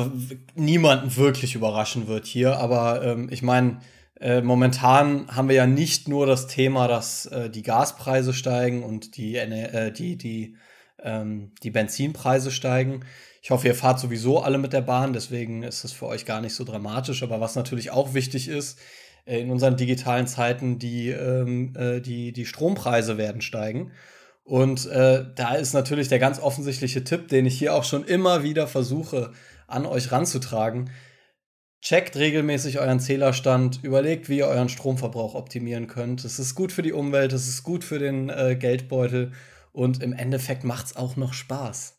niemanden 0.54 1.16
wirklich 1.16 1.54
überraschen 1.54 2.06
wird 2.06 2.26
hier. 2.26 2.58
Aber 2.58 3.02
ähm, 3.02 3.28
ich 3.30 3.42
meine, 3.42 3.80
äh, 4.20 4.40
momentan 4.40 5.34
haben 5.34 5.48
wir 5.48 5.56
ja 5.56 5.66
nicht 5.66 6.08
nur 6.08 6.26
das 6.26 6.46
Thema, 6.46 6.88
dass 6.88 7.26
äh, 7.26 7.50
die 7.50 7.62
Gaspreise 7.62 8.32
steigen 8.32 8.82
und 8.82 9.16
die, 9.16 9.36
äh, 9.36 9.92
die, 9.92 10.16
die, 10.16 10.56
ähm, 11.02 11.52
die 11.62 11.70
Benzinpreise 11.70 12.50
steigen. 12.50 13.04
Ich 13.42 13.50
hoffe, 13.50 13.68
ihr 13.68 13.74
fahrt 13.74 14.00
sowieso 14.00 14.40
alle 14.42 14.58
mit 14.58 14.72
der 14.72 14.80
Bahn, 14.80 15.12
deswegen 15.12 15.62
ist 15.62 15.84
es 15.84 15.92
für 15.92 16.06
euch 16.06 16.24
gar 16.26 16.40
nicht 16.40 16.54
so 16.54 16.64
dramatisch. 16.64 17.22
Aber 17.22 17.40
was 17.40 17.54
natürlich 17.54 17.90
auch 17.90 18.14
wichtig 18.14 18.48
ist, 18.48 18.78
in 19.36 19.50
unseren 19.50 19.76
digitalen 19.76 20.26
Zeiten, 20.26 20.78
die, 20.78 21.10
ähm, 21.10 21.74
äh, 21.76 22.00
die, 22.00 22.32
die 22.32 22.46
Strompreise 22.46 23.18
werden 23.18 23.42
steigen. 23.42 23.92
Und 24.42 24.86
äh, 24.86 25.26
da 25.34 25.54
ist 25.54 25.74
natürlich 25.74 26.08
der 26.08 26.18
ganz 26.18 26.40
offensichtliche 26.40 27.04
Tipp, 27.04 27.28
den 27.28 27.44
ich 27.44 27.58
hier 27.58 27.74
auch 27.74 27.84
schon 27.84 28.04
immer 28.04 28.42
wieder 28.42 28.66
versuche, 28.66 29.32
an 29.66 29.84
euch 29.84 30.10
ranzutragen. 30.10 30.90
Checkt 31.82 32.16
regelmäßig 32.16 32.78
euren 32.78 33.00
Zählerstand, 33.00 33.80
überlegt, 33.82 34.30
wie 34.30 34.38
ihr 34.38 34.46
euren 34.46 34.70
Stromverbrauch 34.70 35.34
optimieren 35.34 35.86
könnt. 35.86 36.24
Es 36.24 36.38
ist 36.38 36.54
gut 36.54 36.72
für 36.72 36.82
die 36.82 36.94
Umwelt, 36.94 37.34
es 37.34 37.46
ist 37.46 37.62
gut 37.62 37.84
für 37.84 37.98
den 37.98 38.30
äh, 38.30 38.56
Geldbeutel 38.58 39.32
und 39.72 40.02
im 40.02 40.14
Endeffekt 40.14 40.64
macht 40.64 40.86
es 40.86 40.96
auch 40.96 41.16
noch 41.16 41.34
Spaß. 41.34 41.96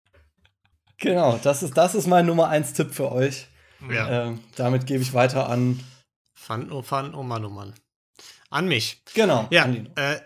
genau, 0.96 1.38
das 1.42 1.62
ist, 1.62 1.76
das 1.76 1.94
ist 1.94 2.06
mein 2.06 2.24
Nummer 2.24 2.48
1 2.48 2.72
Tipp 2.72 2.94
für 2.94 3.12
euch. 3.12 3.46
Ja. 3.92 4.28
Ähm, 4.28 4.40
damit 4.56 4.86
gebe 4.86 5.02
ich 5.02 5.12
weiter 5.12 5.48
an 5.50 5.80
Fun, 6.40 6.72
oh 6.72 6.82
Fun, 6.82 7.14
oh 7.14 7.22
Mann, 7.22 7.44
oh 7.44 7.50
Mann. 7.50 7.74
An 8.48 8.66
mich. 8.66 9.02
Genau. 9.14 9.46
Ja, 9.50 9.66
äh, 9.66 10.20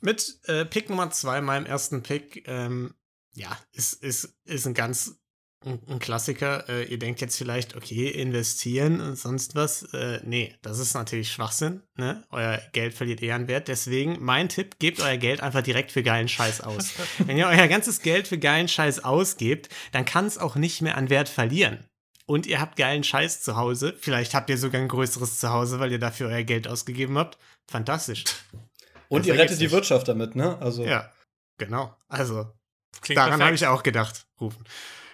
mit 0.00 0.38
äh, 0.44 0.64
Pick 0.64 0.88
Nummer 0.88 1.10
zwei, 1.10 1.40
meinem 1.40 1.66
ersten 1.66 2.02
Pick, 2.02 2.46
ähm, 2.46 2.94
ja, 3.34 3.58
ist, 3.72 3.94
ist, 3.94 4.36
ist 4.44 4.66
ein 4.66 4.74
ganz 4.74 5.18
ein, 5.64 5.80
ein 5.88 5.98
Klassiker. 5.98 6.68
Äh, 6.68 6.84
ihr 6.84 6.98
denkt 6.98 7.20
jetzt 7.20 7.36
vielleicht, 7.36 7.76
okay, 7.76 8.08
investieren 8.08 9.00
und 9.00 9.18
sonst 9.18 9.56
was. 9.56 9.82
Äh, 9.92 10.20
nee, 10.24 10.54
das 10.62 10.78
ist 10.78 10.94
natürlich 10.94 11.32
Schwachsinn. 11.32 11.82
Ne? 11.96 12.22
Euer 12.30 12.62
Geld 12.72 12.94
verliert 12.94 13.20
eher 13.20 13.34
an 13.34 13.48
Wert. 13.48 13.66
Deswegen 13.66 14.18
mein 14.20 14.48
Tipp, 14.48 14.78
gebt 14.78 15.00
euer 15.00 15.16
Geld 15.16 15.40
einfach 15.40 15.62
direkt 15.62 15.90
für 15.90 16.04
geilen 16.04 16.28
Scheiß 16.28 16.60
aus. 16.60 16.94
Wenn 17.18 17.36
ihr 17.36 17.48
euer 17.48 17.66
ganzes 17.66 18.00
Geld 18.00 18.28
für 18.28 18.38
geilen 18.38 18.68
Scheiß 18.68 19.04
ausgebt, 19.04 19.68
dann 19.90 20.04
kann 20.04 20.26
es 20.26 20.38
auch 20.38 20.54
nicht 20.54 20.80
mehr 20.80 20.96
an 20.96 21.10
Wert 21.10 21.28
verlieren. 21.28 21.84
Und 22.26 22.46
ihr 22.46 22.60
habt 22.60 22.76
geilen 22.76 23.04
Scheiß 23.04 23.42
zu 23.42 23.56
Hause. 23.56 23.96
Vielleicht 24.00 24.34
habt 24.34 24.50
ihr 24.50 24.58
sogar 24.58 24.80
ein 24.80 24.88
größeres 24.88 25.38
Zuhause, 25.38 25.78
weil 25.78 25.92
ihr 25.92 26.00
dafür 26.00 26.28
euer 26.28 26.42
Geld 26.42 26.66
ausgegeben 26.66 27.16
habt. 27.18 27.38
Fantastisch. 27.68 28.24
Und 29.08 29.22
besser 29.22 29.34
ihr 29.34 29.40
rettet 29.40 29.60
die. 29.60 29.70
Wirtschaft 29.70 30.08
damit, 30.08 30.34
ne? 30.34 30.58
Also 30.58 30.84
Ja, 30.84 31.12
genau. 31.58 31.96
Also, 32.08 32.52
Klingt 33.00 33.18
daran 33.18 33.40
habe 33.40 33.54
ich 33.54 33.64
auch 33.66 33.84
gedacht, 33.84 34.26
rufen. 34.40 34.64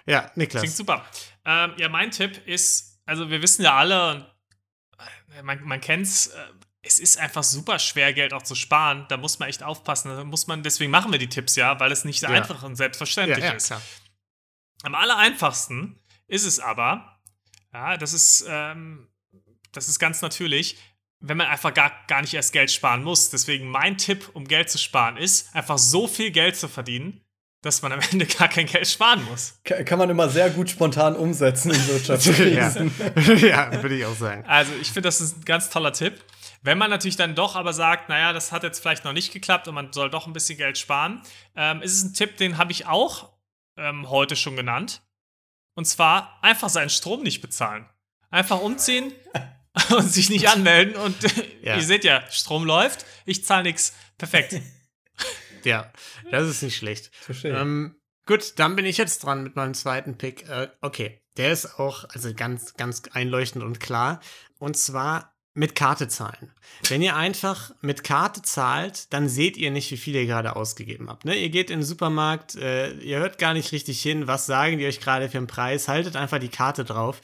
Ja, 0.07 0.31
Niklas. 0.35 0.63
Klingt 0.63 0.77
super. 0.77 1.05
Ähm, 1.45 1.75
ja, 1.77 1.89
mein 1.91 2.11
Tipp 2.11 2.47
ist, 2.47 3.01
also 3.05 3.29
wir 3.29 3.43
wissen 3.43 3.63
ja 3.63 3.77
alle, 3.77 4.33
man, 5.43 5.63
man 5.65 5.81
kennt 5.81 6.07
es, 6.07 6.29
äh, 6.29 6.39
es 6.83 6.99
ist 6.99 7.19
einfach 7.19 7.43
super 7.45 7.79
schwer, 7.79 8.13
Geld 8.13 8.33
auch 8.33 8.43
zu 8.43 8.55
sparen. 8.55 9.07
Da 9.09 9.17
muss 9.17 9.39
man 9.39 9.49
echt 9.49 9.63
aufpassen. 9.63 10.09
Da 10.09 10.25
muss 10.25 10.47
man, 10.47 10.63
deswegen 10.63 10.91
machen 10.91 11.13
wir 11.13 11.19
die 11.19 11.29
Tipps 11.29 11.55
ja, 11.55 11.79
weil 11.79 11.93
es 11.93 12.05
nicht 12.05 12.21
so 12.21 12.27
Ja. 12.27 12.33
einfach 12.33 12.63
und 12.63 12.75
selbstverständlich 12.77 13.39
ja, 13.39 13.51
ja, 13.51 13.53
ist. 13.53 13.67
klar. 13.67 13.83
Am 14.83 14.95
aller 14.97 15.17
einfachsten 15.17 16.02
ist 16.33 16.45
es 16.45 16.59
aber, 16.61 17.19
ja, 17.73 17.97
das 17.97 18.13
ist, 18.13 18.45
ähm, 18.49 19.09
das 19.73 19.89
ist 19.89 19.99
ganz 19.99 20.23
natürlich, 20.23 20.77
wenn 21.21 21.37
man 21.37 21.47
einfach 21.47 21.73
gar, 21.73 21.93
gar 22.09 22.21
nicht 22.23 22.35
erst 22.35 22.53
Geld 22.53 22.71
sparen 22.71 23.05
muss. 23.05 23.31
Deswegen 23.31 23.69
mein 23.69 23.97
Tipp, 23.99 24.31
um 24.35 24.47
Geld 24.49 24.71
zu 24.71 24.79
sparen, 24.79 25.17
ist, 25.17 25.55
einfach 25.55 25.79
so 25.79 26.09
viel 26.09 26.31
Geld 26.33 26.57
zu 26.57 26.69
verdienen, 26.69 27.21
dass 27.63 27.81
man 27.83 27.93
am 27.93 28.01
Ende 28.11 28.27
gar 28.27 28.49
kein 28.49 28.67
Geld 28.67 28.89
sparen 28.89 29.23
muss. 29.27 29.61
ka- 29.65 29.85
kann 29.85 29.99
man 29.99 30.11
immer 30.11 30.29
sehr 30.29 30.51
gut 30.51 30.69
spontan 30.71 31.15
umsetzen 31.15 31.71
in 31.71 31.87
Wirtschaftskrisen. 31.89 32.93
ja, 33.49 33.71
würde 33.83 33.97
ich 33.97 34.05
auch 34.05 34.17
sagen. 34.17 34.45
Also, 34.47 34.73
ich 34.81 34.89
finde, 34.89 35.03
das 35.03 35.21
ist 35.21 35.39
ein 35.39 35.45
ganz 35.45 35.71
toller 35.71 35.93
Tipp. 35.93 36.25
Wenn 36.63 36.79
man 36.79 36.91
natürlich 36.91 37.17
dann 37.17 37.35
doch 37.35 37.57
aber 37.57 37.73
sagt, 37.73 38.09
naja, 38.09 38.33
das 38.33 38.53
hat 38.53 38.63
jetzt 38.63 38.81
vielleicht 38.81 39.05
noch 39.05 39.13
nicht 39.13 39.33
geklappt 39.33 39.69
und 39.69 39.75
man 39.75 39.93
soll 39.93 40.11
doch 40.11 40.27
ein 40.27 40.33
bisschen 40.33 40.57
Geld 40.59 40.79
sparen, 40.79 41.21
ähm, 41.57 41.83
ist 41.83 41.93
es 41.97 42.03
ein 42.05 42.15
Tipp, 42.15 42.37
den 42.37 42.57
habe 42.59 42.73
ich 42.73 42.87
auch 42.87 43.33
ähm, 43.77 44.09
heute 44.11 44.35
schon 44.37 44.57
genannt. 44.57 45.03
Und 45.75 45.87
zwar 45.87 46.39
einfach 46.43 46.69
seinen 46.69 46.91
Strom 46.91 47.23
nicht 47.23 47.41
bezahlen. 47.41 47.89
Einfach 48.31 48.61
umziehen 48.61 49.13
und 49.91 50.09
sich 50.11 50.31
nicht 50.31 50.49
anmelden. 50.49 50.97
Und 50.97 51.17
Ja. 51.63 51.77
ihr 51.77 51.83
seht 51.83 52.05
ja, 52.05 52.29
Strom 52.31 52.65
läuft, 52.65 53.07
ich 53.25 53.45
zahle 53.45 53.65
nichts. 53.65 53.95
Perfekt. 54.19 54.61
Ja, 55.65 55.93
das 56.33 56.49
ist 56.49 56.63
nicht 56.63 56.75
schlecht. 56.77 57.15
Verstehe. 57.15 57.57
Ähm, 57.57 57.95
gut, 58.27 58.59
dann 58.59 58.75
bin 58.75 58.85
ich 58.85 58.97
jetzt 58.97 59.23
dran 59.23 59.45
mit 59.45 59.55
meinem 59.55 59.75
zweiten 59.75 60.19
Pick. 60.19 60.49
Äh, 60.49 60.69
okay, 60.81 61.23
der 61.37 61.53
ist 61.53 61.79
auch 61.79 62.03
also 62.09 62.35
ganz, 62.35 62.75
ganz 62.75 63.03
einleuchtend 63.13 63.63
und 63.63 63.79
klar. 63.79 64.19
Und 64.59 64.77
zwar 64.77 65.32
mit 65.55 65.75
Karte 65.75 66.09
zahlen. 66.09 66.53
Wenn 66.89 67.03
ihr 67.03 67.15
einfach 67.15 67.73
mit 67.83 68.05
Karte 68.05 68.43
zahlt, 68.43 69.13
dann 69.13 69.29
seht 69.29 69.57
ihr 69.57 69.71
nicht, 69.71 69.91
wie 69.91 69.97
viel 69.97 70.15
ihr 70.15 70.27
gerade 70.27 70.57
ausgegeben 70.57 71.11
habt. 71.11 71.25
Ne? 71.25 71.37
Ihr 71.37 71.51
geht 71.51 71.71
in 71.71 71.81
den 71.81 71.87
Supermarkt, 71.87 72.55
äh, 72.55 72.93
ihr 72.95 73.19
hört 73.19 73.39
gar 73.39 73.53
nicht 73.53 73.73
richtig 73.73 74.01
hin, 74.01 74.27
was 74.27 74.47
sagen 74.47 74.79
die 74.79 74.87
euch 74.87 75.01
gerade 75.01 75.29
für 75.29 75.39
einen 75.39 75.47
Preis, 75.47 75.89
haltet 75.89 76.17
einfach 76.17 76.39
die 76.39 76.49
Karte 76.49 76.85
drauf. 76.85 77.21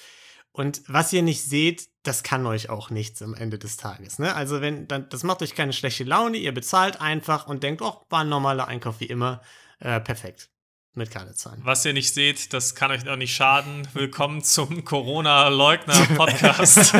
Und 0.52 0.82
was 0.88 1.12
ihr 1.12 1.22
nicht 1.22 1.42
seht, 1.42 1.88
das 2.02 2.22
kann 2.22 2.44
euch 2.44 2.68
auch 2.68 2.90
nichts 2.90 3.22
am 3.22 3.34
Ende 3.34 3.58
des 3.58 3.76
Tages. 3.76 4.18
Ne? 4.18 4.34
Also 4.34 4.60
wenn, 4.60 4.88
dann, 4.88 5.08
das 5.08 5.22
macht 5.22 5.42
euch 5.42 5.54
keine 5.54 5.72
schlechte 5.72 6.04
Laune, 6.04 6.36
ihr 6.36 6.52
bezahlt 6.52 7.00
einfach 7.00 7.46
und 7.46 7.62
denkt, 7.62 7.80
oh, 7.80 8.04
war 8.10 8.20
ein 8.20 8.28
normaler 8.28 8.68
Einkauf 8.68 9.00
wie 9.00 9.06
immer. 9.06 9.40
Äh, 9.78 10.00
perfekt. 10.00 10.50
Mit 10.98 11.10
Karte 11.12 11.32
zahlen. 11.32 11.60
Was 11.62 11.84
ihr 11.84 11.92
nicht 11.92 12.12
seht, 12.12 12.52
das 12.52 12.74
kann 12.74 12.90
euch 12.90 13.08
auch 13.08 13.14
nicht 13.14 13.32
schaden. 13.32 13.86
Willkommen 13.94 14.42
zum 14.42 14.84
Corona-Leugner-Podcast. 14.84 16.92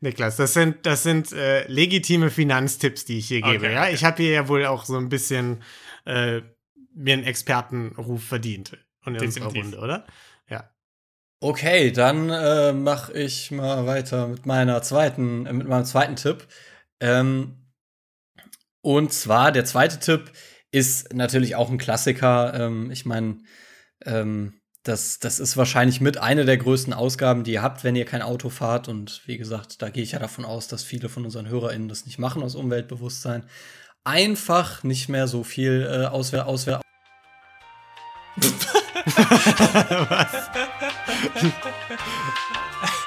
Niklas, 0.00 0.36
das 0.36 0.52
sind, 0.52 0.86
das 0.86 1.02
sind 1.02 1.32
äh, 1.32 1.66
legitime 1.66 2.30
Finanztipps, 2.30 3.06
die 3.06 3.18
ich 3.18 3.26
hier 3.26 3.42
gebe. 3.42 3.66
Okay, 3.66 3.74
ja? 3.74 3.82
okay. 3.82 3.94
Ich 3.94 4.04
habe 4.04 4.22
hier 4.22 4.30
ja 4.30 4.46
wohl 4.46 4.66
auch 4.66 4.84
so 4.84 4.98
ein 4.98 5.08
bisschen 5.08 5.64
äh, 6.06 6.42
mir 6.94 7.14
einen 7.14 7.24
Expertenruf 7.24 8.22
verdient 8.22 8.78
in 9.04 9.14
unserer 9.14 9.48
Definitiv. 9.48 9.64
Runde, 9.64 9.78
oder? 9.78 10.06
Ja. 10.48 10.70
Okay, 11.40 11.90
dann 11.90 12.30
äh, 12.30 12.72
mache 12.72 13.14
ich 13.14 13.50
mal 13.50 13.84
weiter 13.86 14.28
mit 14.28 14.46
meiner 14.46 14.80
zweiten, 14.82 15.44
äh, 15.44 15.52
mit 15.52 15.66
meinem 15.66 15.86
zweiten 15.86 16.14
Tipp. 16.14 16.46
Ähm, 17.00 17.56
und 18.80 19.12
zwar 19.12 19.50
der 19.50 19.64
zweite 19.64 19.98
Tipp 19.98 20.30
ist 20.72 21.12
natürlich 21.12 21.56
auch 21.56 21.70
ein 21.70 21.78
Klassiker. 21.78 22.54
Ähm, 22.54 22.90
ich 22.90 23.06
meine, 23.06 23.38
ähm, 24.04 24.54
das, 24.82 25.18
das 25.18 25.40
ist 25.40 25.56
wahrscheinlich 25.56 26.00
mit 26.00 26.18
einer 26.18 26.44
der 26.44 26.56
größten 26.56 26.92
Ausgaben, 26.92 27.44
die 27.44 27.52
ihr 27.52 27.62
habt, 27.62 27.84
wenn 27.84 27.96
ihr 27.96 28.04
kein 28.04 28.22
Auto 28.22 28.48
fahrt. 28.48 28.88
Und 28.88 29.22
wie 29.26 29.38
gesagt, 29.38 29.82
da 29.82 29.90
gehe 29.90 30.02
ich 30.02 30.12
ja 30.12 30.18
davon 30.18 30.44
aus, 30.44 30.68
dass 30.68 30.82
viele 30.82 31.08
von 31.08 31.24
unseren 31.24 31.48
HörerInnen 31.48 31.88
das 31.88 32.06
nicht 32.06 32.18
machen 32.18 32.42
aus 32.42 32.54
Umweltbewusstsein. 32.54 33.44
Einfach 34.04 34.82
nicht 34.82 35.08
mehr 35.08 35.28
so 35.28 35.44
viel 35.44 35.86
äh, 35.90 36.06
Auswehr, 36.06 36.46
Auswehr, 36.46 36.80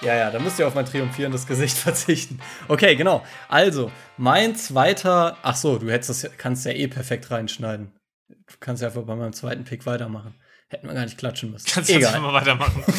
Ja, 0.00 0.14
ja, 0.14 0.30
da 0.30 0.38
müsst 0.38 0.58
ihr 0.60 0.66
auf 0.68 0.74
mein 0.74 0.86
triumphierendes 0.86 1.46
Gesicht 1.46 1.76
verzichten. 1.78 2.38
Okay, 2.68 2.94
genau. 2.96 3.24
Also, 3.48 3.90
mein 4.16 4.54
zweiter. 4.56 5.36
Ach 5.42 5.56
so, 5.56 5.78
du 5.78 5.90
hättest 5.90 6.10
das, 6.10 6.22
ja- 6.22 6.30
kannst 6.36 6.64
ja 6.64 6.72
eh 6.72 6.86
perfekt 6.88 7.30
reinschneiden. 7.30 7.92
Du 8.28 8.54
kannst 8.60 8.82
ja 8.82 8.88
einfach 8.88 9.02
bei 9.02 9.16
meinem 9.16 9.32
zweiten 9.32 9.64
Pick 9.64 9.86
weitermachen. 9.86 10.34
Hätten 10.68 10.86
wir 10.86 10.94
gar 10.94 11.04
nicht 11.04 11.16
klatschen 11.18 11.50
müssen. 11.50 11.66
Kannst 11.70 11.88
jetzt 11.90 11.98
Egal. 12.08 12.20
mal 12.20 12.32
weitermachen. 12.34 12.84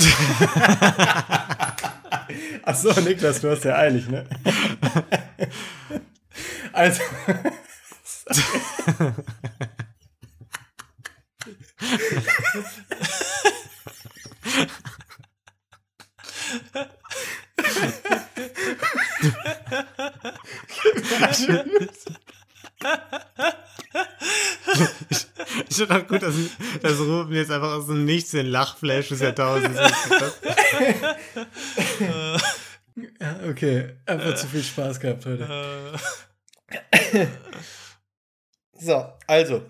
Ach 2.63 2.75
so, 2.75 2.91
Niklas, 3.01 3.41
du 3.41 3.49
hast 3.51 3.63
ja 3.63 3.75
eilig, 3.75 4.07
ne? 4.09 4.25
also. 6.73 7.01
Finde 25.79 25.95
auch 25.95 26.07
gut, 26.07 26.21
dass, 26.21 26.35
dass 26.81 26.99
Ruben 26.99 27.33
jetzt 27.33 27.51
einfach 27.51 27.73
aus 27.73 27.87
dem 27.87 28.05
Nichts 28.05 28.31
den 28.31 28.47
Lachflash 28.47 29.09
des 29.09 29.21
Jahrtausends 29.21 29.79
Ja, 33.19 33.39
okay. 33.49 33.95
Einfach 34.05 34.35
zu 34.35 34.47
viel 34.47 34.63
Spaß 34.63 34.99
gehabt 34.99 35.25
heute. 35.25 35.43
Äh, 35.43 37.27
So, 38.79 39.05
also. 39.27 39.61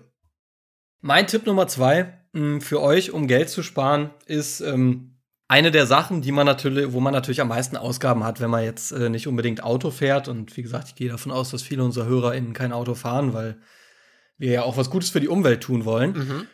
Mein 1.00 1.26
Tipp 1.26 1.46
Nummer 1.46 1.66
zwei 1.66 2.20
mh, 2.32 2.60
für 2.60 2.80
euch, 2.80 3.10
um 3.10 3.26
Geld 3.26 3.48
zu 3.50 3.62
sparen, 3.62 4.10
ist 4.26 4.60
ähm, 4.60 5.18
eine 5.48 5.72
der 5.72 5.86
Sachen, 5.86 6.22
die 6.22 6.30
man 6.30 6.46
natürlich, 6.46 6.92
wo 6.92 7.00
man 7.00 7.12
natürlich 7.12 7.40
am 7.40 7.48
meisten 7.48 7.76
Ausgaben 7.76 8.22
hat, 8.22 8.40
wenn 8.40 8.50
man 8.50 8.62
jetzt 8.62 8.92
äh, 8.92 9.08
nicht 9.10 9.26
unbedingt 9.26 9.64
Auto 9.64 9.90
fährt. 9.90 10.28
Und 10.28 10.56
wie 10.56 10.62
gesagt, 10.62 10.88
ich 10.88 10.94
gehe 10.94 11.10
davon 11.10 11.32
aus, 11.32 11.50
dass 11.50 11.62
viele 11.62 11.82
unserer 11.82 12.06
HörerInnen 12.06 12.52
kein 12.52 12.72
Auto 12.72 12.94
fahren, 12.94 13.34
weil 13.34 13.60
wir 14.40 14.50
ja 14.52 14.62
auch 14.62 14.76
was 14.76 14.90
Gutes 14.90 15.10
für 15.10 15.20
die 15.20 15.28
Umwelt 15.28 15.62
tun 15.62 15.84
wollen. 15.84 16.12
mhm. 16.12 16.46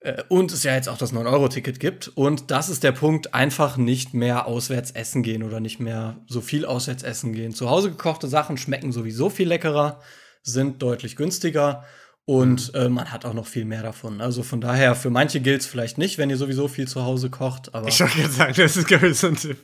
Äh, 0.00 0.22
Und 0.28 0.52
es 0.52 0.62
ja 0.64 0.74
jetzt 0.74 0.88
auch 0.88 0.98
das 0.98 1.12
9-Euro-Ticket 1.12 1.78
gibt. 1.78 2.08
Und 2.08 2.50
das 2.50 2.68
ist 2.68 2.82
der 2.82 2.92
Punkt, 2.92 3.34
einfach 3.34 3.76
nicht 3.76 4.14
mehr 4.14 4.46
auswärts 4.46 4.90
essen 4.92 5.22
gehen 5.22 5.42
oder 5.42 5.60
nicht 5.60 5.78
mehr 5.78 6.24
so 6.26 6.40
viel 6.40 6.64
auswärts 6.64 7.02
essen 7.02 7.32
gehen. 7.32 7.52
Zu 7.54 7.68
Hause 7.70 7.90
gekochte 7.90 8.26
Sachen 8.28 8.56
schmecken 8.56 8.92
sowieso 8.92 9.28
viel 9.30 9.48
leckerer, 9.48 10.00
sind 10.42 10.82
deutlich 10.82 11.14
günstiger 11.16 11.84
und 12.24 12.72
äh, 12.74 12.88
man 12.88 13.12
hat 13.12 13.24
auch 13.24 13.34
noch 13.34 13.46
viel 13.46 13.64
mehr 13.64 13.82
davon. 13.82 14.20
Also 14.20 14.42
von 14.42 14.60
daher, 14.60 14.94
für 14.94 15.10
manche 15.10 15.40
gilt 15.40 15.60
es 15.60 15.66
vielleicht 15.66 15.98
nicht, 15.98 16.18
wenn 16.18 16.30
ihr 16.30 16.36
sowieso 16.36 16.66
viel 16.68 16.88
zu 16.88 17.04
Hause 17.04 17.30
kocht. 17.30 17.74
Aber 17.74 17.88
Ich 17.88 18.00
wollte 18.00 18.18
gerade 18.18 18.32
sagen, 18.32 18.54
das 18.56 18.76
ist 18.76 18.86
glaube 18.86 19.08
ich 19.08 19.18
so 19.18 19.28
ein 19.28 19.36
Tipp. 19.36 19.58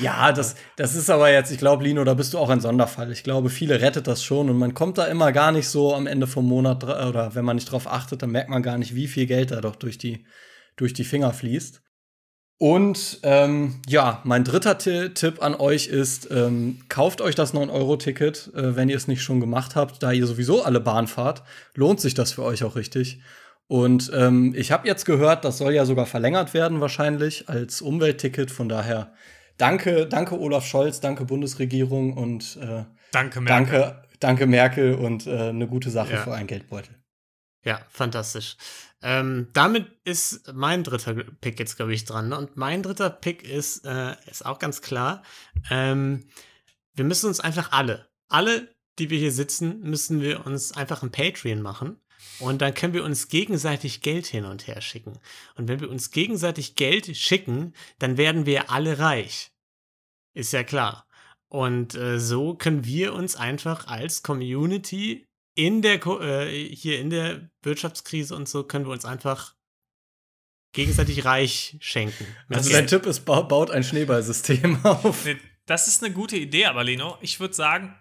Ja, 0.00 0.32
das, 0.32 0.56
das 0.76 0.94
ist 0.94 1.10
aber 1.10 1.30
jetzt, 1.30 1.50
ich 1.50 1.58
glaube, 1.58 1.84
Lino, 1.84 2.04
da 2.04 2.14
bist 2.14 2.34
du 2.34 2.38
auch 2.38 2.50
ein 2.50 2.60
Sonderfall. 2.60 3.10
Ich 3.12 3.22
glaube, 3.22 3.50
viele 3.50 3.80
rettet 3.80 4.06
das 4.06 4.22
schon 4.22 4.48
und 4.50 4.58
man 4.58 4.74
kommt 4.74 4.98
da 4.98 5.06
immer 5.06 5.32
gar 5.32 5.52
nicht 5.52 5.68
so 5.68 5.94
am 5.94 6.06
Ende 6.06 6.26
vom 6.26 6.46
Monat 6.46 6.84
oder 6.84 7.34
wenn 7.34 7.44
man 7.44 7.56
nicht 7.56 7.70
drauf 7.70 7.86
achtet, 7.86 8.22
dann 8.22 8.30
merkt 8.30 8.50
man 8.50 8.62
gar 8.62 8.78
nicht, 8.78 8.94
wie 8.94 9.08
viel 9.08 9.26
Geld 9.26 9.50
da 9.50 9.60
doch 9.60 9.76
durch 9.76 9.98
die, 9.98 10.24
durch 10.76 10.92
die 10.92 11.04
Finger 11.04 11.32
fließt. 11.32 11.82
Und 12.60 13.20
ähm, 13.22 13.80
ja, 13.86 14.20
mein 14.24 14.42
dritter 14.42 14.78
Ti- 14.78 15.10
Tipp 15.10 15.42
an 15.42 15.54
euch 15.54 15.86
ist, 15.86 16.28
ähm, 16.32 16.80
kauft 16.88 17.20
euch 17.20 17.36
das 17.36 17.54
9-Euro-Ticket, 17.54 18.50
äh, 18.52 18.74
wenn 18.74 18.88
ihr 18.88 18.96
es 18.96 19.06
nicht 19.06 19.22
schon 19.22 19.38
gemacht 19.38 19.76
habt, 19.76 20.02
da 20.02 20.10
ihr 20.10 20.26
sowieso 20.26 20.64
alle 20.64 20.80
Bahn 20.80 21.06
fahrt, 21.06 21.44
lohnt 21.74 22.00
sich 22.00 22.14
das 22.14 22.32
für 22.32 22.42
euch 22.42 22.64
auch 22.64 22.74
richtig. 22.74 23.20
Und 23.68 24.10
ähm, 24.12 24.54
ich 24.56 24.72
habe 24.72 24.88
jetzt 24.88 25.04
gehört, 25.04 25.44
das 25.44 25.58
soll 25.58 25.72
ja 25.72 25.84
sogar 25.84 26.06
verlängert 26.06 26.52
werden 26.52 26.80
wahrscheinlich 26.80 27.48
als 27.48 27.80
Umweltticket. 27.80 28.50
Von 28.50 28.68
daher 28.68 29.12
danke, 29.58 30.06
danke 30.06 30.38
Olaf 30.38 30.66
Scholz, 30.66 31.00
danke 31.00 31.24
Bundesregierung 31.24 32.14
und 32.16 32.56
äh, 32.56 32.84
Danke, 33.12 33.40
Merkel. 33.40 33.46
danke, 33.80 34.02
danke 34.20 34.46
Merkel 34.46 34.94
und 34.94 35.26
äh, 35.26 35.48
eine 35.48 35.66
gute 35.66 35.90
Sache 35.90 36.12
Ja. 36.14 36.22
für 36.22 36.34
einen 36.34 36.46
Geldbeutel. 36.46 36.94
Ja, 37.64 37.80
fantastisch. 37.90 38.56
Ähm, 39.02 39.48
damit 39.52 39.86
ist 40.04 40.52
mein 40.54 40.84
dritter 40.84 41.14
Pick 41.14 41.58
jetzt, 41.58 41.76
glaube 41.76 41.92
ich, 41.92 42.04
dran. 42.04 42.28
Ne? 42.28 42.38
Und 42.38 42.56
mein 42.56 42.82
dritter 42.82 43.10
Pick 43.10 43.42
ist, 43.48 43.84
äh, 43.84 44.14
ist 44.30 44.44
auch 44.46 44.58
ganz 44.58 44.80
klar. 44.80 45.22
Ähm, 45.70 46.24
wir 46.94 47.04
müssen 47.04 47.26
uns 47.26 47.40
einfach 47.40 47.72
alle, 47.72 48.08
alle, 48.28 48.68
die 48.98 49.10
wir 49.10 49.18
hier 49.18 49.32
sitzen, 49.32 49.80
müssen 49.80 50.20
wir 50.20 50.46
uns 50.46 50.72
einfach 50.72 51.02
ein 51.02 51.10
Patreon 51.12 51.62
machen. 51.62 52.00
Und 52.40 52.60
dann 52.62 52.74
können 52.74 52.94
wir 52.94 53.04
uns 53.04 53.28
gegenseitig 53.28 54.00
Geld 54.00 54.26
hin 54.26 54.44
und 54.44 54.66
her 54.66 54.80
schicken. 54.80 55.18
Und 55.56 55.68
wenn 55.68 55.80
wir 55.80 55.90
uns 55.90 56.10
gegenseitig 56.10 56.74
Geld 56.74 57.16
schicken, 57.16 57.74
dann 57.98 58.16
werden 58.16 58.46
wir 58.46 58.70
alle 58.70 58.98
reich. 58.98 59.50
Ist 60.34 60.52
ja 60.52 60.62
klar. 60.62 61.06
Und 61.48 61.94
äh, 61.94 62.20
so 62.20 62.54
können 62.54 62.84
wir 62.84 63.14
uns 63.14 63.36
einfach 63.36 63.86
als 63.86 64.22
Community 64.22 65.26
in 65.54 65.82
der 65.82 65.98
Ko 65.98 66.20
äh, 66.20 66.74
hier 66.74 67.00
in 67.00 67.10
der 67.10 67.50
Wirtschaftskrise 67.62 68.36
und 68.36 68.48
so 68.48 68.64
können 68.64 68.86
wir 68.86 68.92
uns 68.92 69.04
einfach 69.04 69.56
gegenseitig 70.72 71.24
reich 71.24 71.76
schenken. 71.80 72.26
Also 72.50 72.70
dein 72.70 72.86
Tipp 72.86 73.06
ist, 73.06 73.24
ba 73.24 73.40
baut 73.40 73.70
ein 73.70 73.82
Schneeballsystem 73.82 74.78
auf. 74.84 75.26
Das 75.66 75.88
ist 75.88 76.04
eine 76.04 76.12
gute 76.12 76.36
Idee, 76.36 76.66
aber 76.66 76.84
Lino, 76.84 77.16
ich 77.20 77.40
würde 77.40 77.54
sagen, 77.54 77.98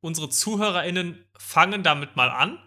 unsere 0.00 0.30
ZuhörerInnen 0.30 1.28
fangen 1.36 1.82
damit 1.82 2.16
mal 2.16 2.30
an 2.30 2.58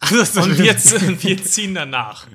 Also, 0.00 0.42
und 0.42 0.58
wir, 0.58 0.74
wir 1.22 1.44
ziehen 1.44 1.74
danach. 1.74 2.26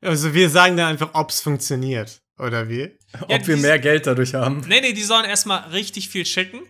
also 0.00 0.34
wir 0.34 0.50
sagen 0.50 0.76
dann 0.76 0.88
einfach, 0.88 1.10
ob 1.14 1.30
es 1.30 1.40
funktioniert. 1.40 2.22
Oder 2.38 2.68
wie? 2.68 2.96
Ob 3.22 3.30
Ja, 3.30 3.46
wir 3.46 3.54
dies- 3.56 3.62
mehr 3.62 3.78
Geld 3.78 4.06
dadurch 4.06 4.34
haben. 4.34 4.60
Nee, 4.68 4.80
nee, 4.80 4.92
die 4.92 5.02
sollen 5.02 5.24
erstmal 5.24 5.70
richtig 5.70 6.08
viel 6.08 6.24
schicken. 6.26 6.60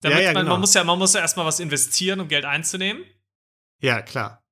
Damit 0.00 0.18
Ja, 0.18 0.24
ja, 0.24 0.32
man, 0.32 0.42
genau. 0.44 0.54
man 0.54 0.60
muss 0.60 0.74
ja, 0.74 0.84
man 0.84 0.98
muss 0.98 1.12
ja 1.14 1.20
erstmal 1.20 1.44
was 1.46 1.60
investieren, 1.60 2.20
um 2.20 2.28
Geld 2.28 2.44
einzunehmen. 2.44 3.04
Ja, 3.80 4.00
klar. 4.00 4.42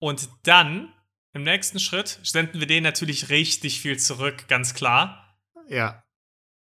Und 0.00 0.28
dann, 0.42 0.92
im 1.32 1.42
nächsten 1.42 1.78
Schritt, 1.78 2.18
senden 2.22 2.60
wir 2.60 2.66
denen 2.66 2.84
natürlich 2.84 3.30
richtig 3.30 3.80
viel 3.80 3.98
zurück, 3.98 4.46
ganz 4.48 4.74
klar. 4.74 5.38
Ja, 5.68 6.04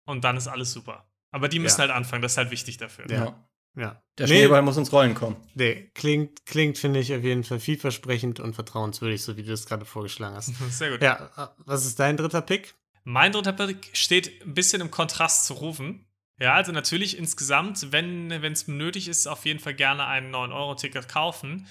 Und 0.05 0.23
dann 0.23 0.37
ist 0.37 0.47
alles 0.47 0.71
super. 0.71 1.09
Aber 1.31 1.47
die 1.49 1.57
müssen 1.59 1.77
Ja. 1.81 1.87
halt 1.87 1.91
anfangen, 1.91 2.21
das 2.21 2.33
ist 2.33 2.37
halt 2.37 2.51
wichtig 2.51 2.77
dafür. 2.77 3.09
Ja. 3.09 3.44
Ja. 3.75 4.01
Der 4.17 4.27
Nee, 4.27 4.39
Schneeball 4.39 4.61
muss 4.61 4.77
ins 4.77 4.93
Rollen 4.93 5.13
kommen. 5.13 5.35
Nee, 5.55 5.91
klingt, 5.93 6.45
klingt 6.45 6.77
finde 6.77 7.01
ich, 7.01 7.13
auf 7.13 7.23
jeden 7.23 7.43
Fall 7.43 7.59
vielversprechend 7.59 8.39
und 8.39 8.53
vertrauenswürdig, 8.53 9.21
so 9.21 9.35
wie 9.35 9.43
du 9.43 9.51
es 9.51 9.65
gerade 9.65 9.83
vorgeschlagen 9.83 10.35
hast. 10.35 10.53
Sehr 10.69 10.91
gut. 10.91 11.01
Ja, 11.01 11.29
äh, 11.35 11.47
was 11.65 11.85
ist 11.85 11.99
dein 11.99 12.15
dritter 12.15 12.41
Pick? 12.41 12.75
Mein 13.03 13.33
dritter 13.33 13.53
Pick 13.53 13.89
steht 13.93 14.41
ein 14.45 14.53
bisschen 14.53 14.81
im 14.81 14.91
Kontrast 14.91 15.45
zu 15.45 15.53
Rufen. 15.53 16.05
Ja, 16.39 16.53
also 16.53 16.71
natürlich 16.71 17.17
insgesamt, 17.17 17.91
wenn 17.91 18.31
es 18.31 18.67
nötig 18.67 19.07
ist, 19.07 19.27
auf 19.27 19.45
jeden 19.45 19.59
Fall 19.59 19.73
gerne 19.73 20.05
ein 20.05 20.33
9-Euro-Ticket 20.33 21.07
kaufen. 21.07 21.67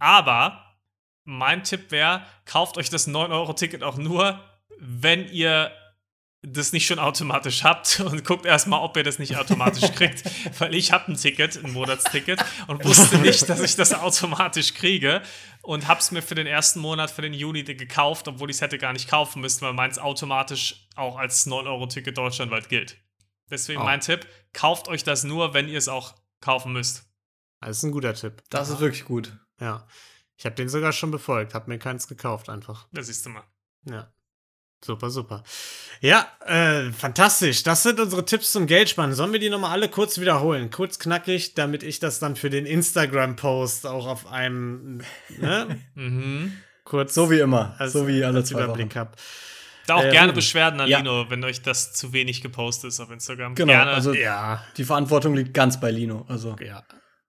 Aber 0.00 0.64
mein 1.24 1.62
Tipp 1.64 1.90
wäre, 1.90 2.24
kauft 2.44 2.76
euch 2.78 2.90
das 2.90 3.08
9-Euro-Ticket 3.08 3.82
auch 3.82 3.96
nur, 3.96 4.40
wenn 4.78 5.28
ihr 5.28 5.70
das 6.52 6.72
nicht 6.72 6.86
schon 6.86 6.98
automatisch 6.98 7.64
habt 7.64 8.00
und 8.04 8.24
guckt 8.24 8.46
erstmal, 8.46 8.80
ob 8.80 8.96
ihr 8.96 9.02
das 9.04 9.18
nicht 9.18 9.36
automatisch 9.36 9.90
kriegt. 9.94 10.22
Weil 10.60 10.74
ich 10.74 10.92
habe 10.92 11.12
ein 11.12 11.16
Ticket, 11.16 11.62
ein 11.64 11.72
Monatsticket 11.72 12.44
und 12.66 12.84
wusste 12.84 13.18
nicht, 13.18 13.48
dass 13.48 13.60
ich 13.60 13.76
das 13.76 13.94
automatisch 13.94 14.74
kriege 14.74 15.22
und 15.62 15.88
habe 15.88 16.00
es 16.00 16.10
mir 16.10 16.22
für 16.22 16.34
den 16.34 16.46
ersten 16.46 16.80
Monat, 16.80 17.10
für 17.10 17.22
den 17.22 17.34
Juni 17.34 17.62
gekauft, 17.64 18.28
obwohl 18.28 18.50
ich 18.50 18.56
es 18.56 18.62
hätte 18.62 18.78
gar 18.78 18.92
nicht 18.92 19.08
kaufen 19.08 19.40
müssen, 19.40 19.62
weil 19.62 19.72
meins 19.74 19.98
automatisch 19.98 20.88
auch 20.96 21.16
als 21.18 21.46
9-Euro-Ticket 21.46 22.16
deutschlandweit 22.16 22.68
gilt. 22.68 22.96
Deswegen 23.50 23.80
Oh. 23.80 23.84
mein 23.84 24.00
Tipp, 24.00 24.26
kauft 24.52 24.88
euch 24.88 25.04
das 25.04 25.24
nur, 25.24 25.54
wenn 25.54 25.68
ihr 25.68 25.78
es 25.78 25.88
auch 25.88 26.14
kaufen 26.40 26.72
müsst. 26.72 27.04
Das 27.60 27.78
ist 27.78 27.82
ein 27.82 27.92
guter 27.92 28.14
Tipp. 28.14 28.42
Das 28.50 28.68
ist 28.68 28.80
wirklich 28.80 29.04
gut. 29.04 29.36
Ja. 29.60 29.86
Ich 30.36 30.44
habe 30.44 30.54
den 30.54 30.68
sogar 30.68 30.92
schon 30.92 31.10
befolgt, 31.10 31.54
habe 31.54 31.68
mir 31.70 31.78
keins 31.78 32.06
gekauft 32.06 32.48
einfach. 32.48 32.86
Das 32.92 33.06
siehst 33.06 33.26
du 33.26 33.30
mal. 33.30 33.42
Ja. 33.84 34.12
Super, 34.84 35.10
super. 35.10 35.42
Ja, 36.00 36.28
äh, 36.46 36.92
fantastisch. 36.92 37.64
Das 37.64 37.82
sind 37.82 37.98
unsere 37.98 38.24
Tipps 38.24 38.52
zum 38.52 38.66
Geldspannen. 38.66 39.14
Sollen 39.14 39.32
wir 39.32 39.40
die 39.40 39.50
nochmal 39.50 39.72
alle 39.72 39.88
kurz 39.88 40.18
wiederholen? 40.20 40.70
Kurz 40.70 40.98
knackig, 41.00 41.54
damit 41.54 41.82
ich 41.82 41.98
das 41.98 42.20
dann 42.20 42.36
für 42.36 42.48
den 42.48 42.64
Instagram-Post 42.64 43.86
auch 43.86 44.06
auf 44.06 44.26
einem, 44.30 45.02
ne, 45.36 45.80
Mhm. 45.96 46.52
kurz 46.84 47.14
So 47.14 47.30
wie 47.30 47.40
immer. 47.40 47.74
als, 47.78 47.92
so 47.92 48.06
wie 48.06 48.22
alle 48.24 48.38
als 48.38 48.50
zwei 48.50 48.62
Überblick 48.62 48.90
Wochen. 48.90 48.98
habe. 49.00 49.10
Da 49.88 49.94
auch 49.96 50.04
Ähm, 50.04 50.12
gerne 50.12 50.32
Beschwerden 50.32 50.80
an 50.80 50.88
ja. 50.88 50.98
Lino, 50.98 51.28
wenn 51.28 51.42
euch 51.44 51.62
das 51.62 51.92
zu 51.94 52.12
wenig 52.12 52.40
gepostet 52.42 52.88
ist 52.90 53.00
auf 53.00 53.10
Instagram. 53.10 53.54
Genau, 53.56 53.72
Gerne. 53.72 53.90
also 53.90 54.12
Ja, 54.14 54.62
die 54.76 54.84
Verantwortung 54.84 55.34
liegt 55.34 55.54
ganz 55.54 55.80
bei 55.80 55.90
Lino. 55.90 56.24
Also. 56.28 56.54
ja. 56.64 56.84